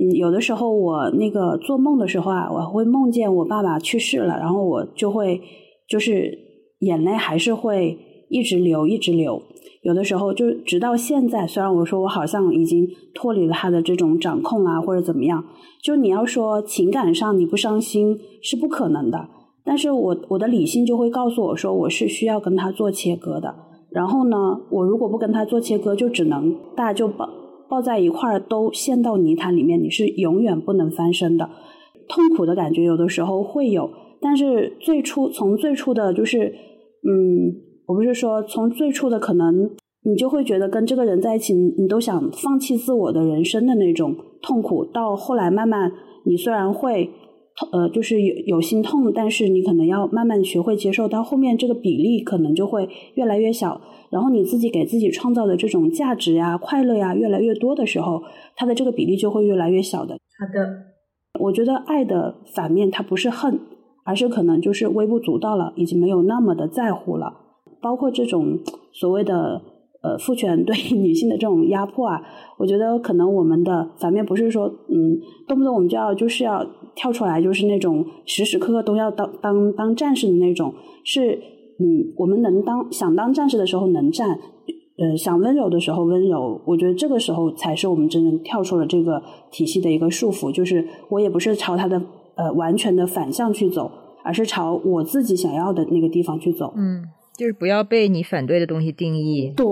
[0.01, 5.39] 嗯，有的时候我那个做梦的时候啊，我会梦见我爸爸去世了，然后我就会
[5.86, 6.39] 就是
[6.78, 7.98] 眼泪还是会
[8.31, 9.43] 一直流，一直流。
[9.86, 15.44] 有的时候就直到现在，虽然我说我好像已经脱离了他的这种掌控啊，或者怎么样，
[15.80, 19.28] 就你要说情感上你不伤心是不可能的。
[19.64, 23.54] 但是我我的理性就会告诉我说，我是需要跟他做切割的。
[23.90, 27.28] 然后呢，我如果不跟他做切割，就只能大家就抱
[27.68, 31.48] 抱在一块儿，都陷到泥潭里面，你是永远不能翻身的。
[32.08, 33.88] 痛苦的感觉有的时候会有，
[34.20, 36.52] 但是最初从最初的就是，
[37.06, 37.54] 嗯，
[37.86, 39.70] 我不是说从最初的可能
[40.02, 45.92] 你就会觉得跟这个人在一起，你你都想放弃自我的人生的那种痛苦，到后来慢慢
[46.24, 47.10] 你虽然会。
[47.72, 53.80] 呃，就是有有心痛，但是你可能要慢慢学会接受，到后面这个比例可能就会越来越小，
[54.10, 58.22] 然后你自己给自己创造的这种价值呀、快乐呀越来越多的时候，
[58.56, 60.18] 它的这个比例就会越来越小的。
[60.38, 63.58] 好的，我觉得爱的反面它不是恨，
[64.04, 67.45] 而是可能就是微不足道了，已经没有那么的在乎了。
[67.81, 68.59] 包括这种
[68.93, 69.61] 所谓的
[70.03, 72.20] 呃父权对女性的这种压迫啊，
[72.59, 80.73] 我觉得可能我们的反面不是说嗯动不动我们就要就是要跳出来，就是那种时时刻刻都要当当当战士的那种，
[81.05, 81.35] 是
[81.78, 84.39] 嗯我们能当想当战士的时候能战，
[84.98, 92.01] 呃想温柔的时候温柔，我觉得这个时候才是我们真正跳出了这个体系的一个束缚，就是我也不是朝他的
[92.36, 93.90] 呃完全的反向去走，
[94.24, 96.73] 而是朝我自己想要的那个地方去走。
[96.77, 97.05] 嗯，
[97.36, 99.52] 就是不要被你反对的东西定义。
[99.56, 99.66] 对，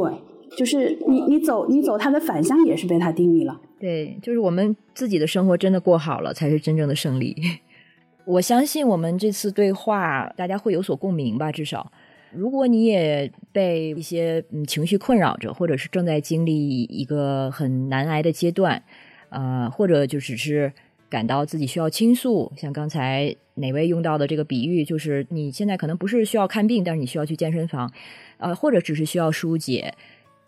[0.57, 3.61] 就是你你走你走它的反向也是被它定义了。
[3.81, 7.37] 对，就是我们自己的生活真的过好了，才是真正的胜利。
[8.27, 11.53] 我相信我们这次对话，大家会有所共鸣吧？
[11.53, 11.93] 至少，
[12.33, 18.83] 如果你也被一些嗯情绪困扰着，或者是正在经历一个很难挨的阶段，
[19.29, 20.73] 呃，或者就只是
[21.15, 27.93] 感到自己需要倾诉，像刚才哪位用到的这个比喻，就是你现在可能不是需要看病，但是你需要去健身房，
[28.39, 29.95] 呃，或者只是需要疏解，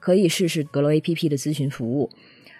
[0.01, 2.11] 可以试试阁楼 APP 的咨询服务。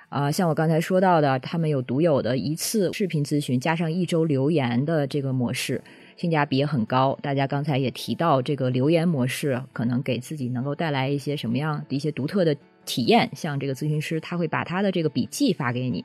[0.09, 5.83] 啊、像我刚才说到的，他们有独有的一次视频咨询加上一周留言的这个模式，
[6.17, 7.19] 性价比也很高。
[7.21, 13.29] 大家刚才也提到，这个留言模式可能给自己能够带来一些什么样的一些独特的体验。
[13.35, 16.05] 像这个咨询师，他会把他的这个笔记发给你，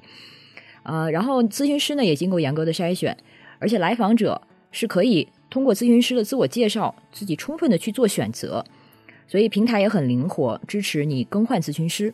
[0.83, 3.15] 呃，然后咨询师呢也经过严格的筛选，
[3.59, 4.41] 而且来访者
[4.71, 8.65] 是可以通过咨询师的自我介绍，自己充分的去做选择，
[9.27, 12.13] 所以平台也很灵活，支持你更换咨询师。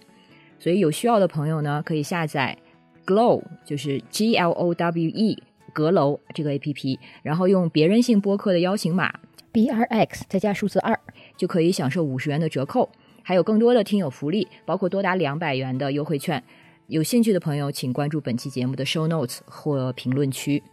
[0.60, 2.58] 所以有需要的朋友呢，可以下载
[3.06, 5.42] Glow，就是 G L O W E
[5.72, 9.14] 阁楼这个 A P P，然后用别人性播客的邀请码
[9.52, 11.00] B R X 再加数字二，
[11.38, 12.90] 就可以享受五十元的折扣，
[13.22, 16.44] 还有更多的听友福利，包括多达两百元的优惠券。
[16.88, 20.64] 有兴趣的朋友，请关注本期节目的 show notes 或评论区。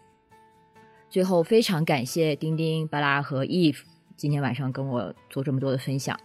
[1.10, 3.80] 最后，非常感谢丁丁、巴拉和 Eve
[4.16, 6.18] 今天晚上跟我做这么多的分享，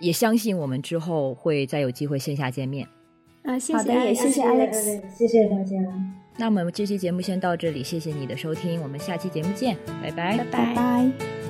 [0.00, 2.86] 也相信我们之后会再有机会线下见面。
[3.44, 5.76] 啊，谢谢好的也谢谢 Alex 谢谢大家。
[6.36, 11.47] 那么这期节目先到这里，谢谢你的收听，我们下期节目见，拜拜拜拜拜。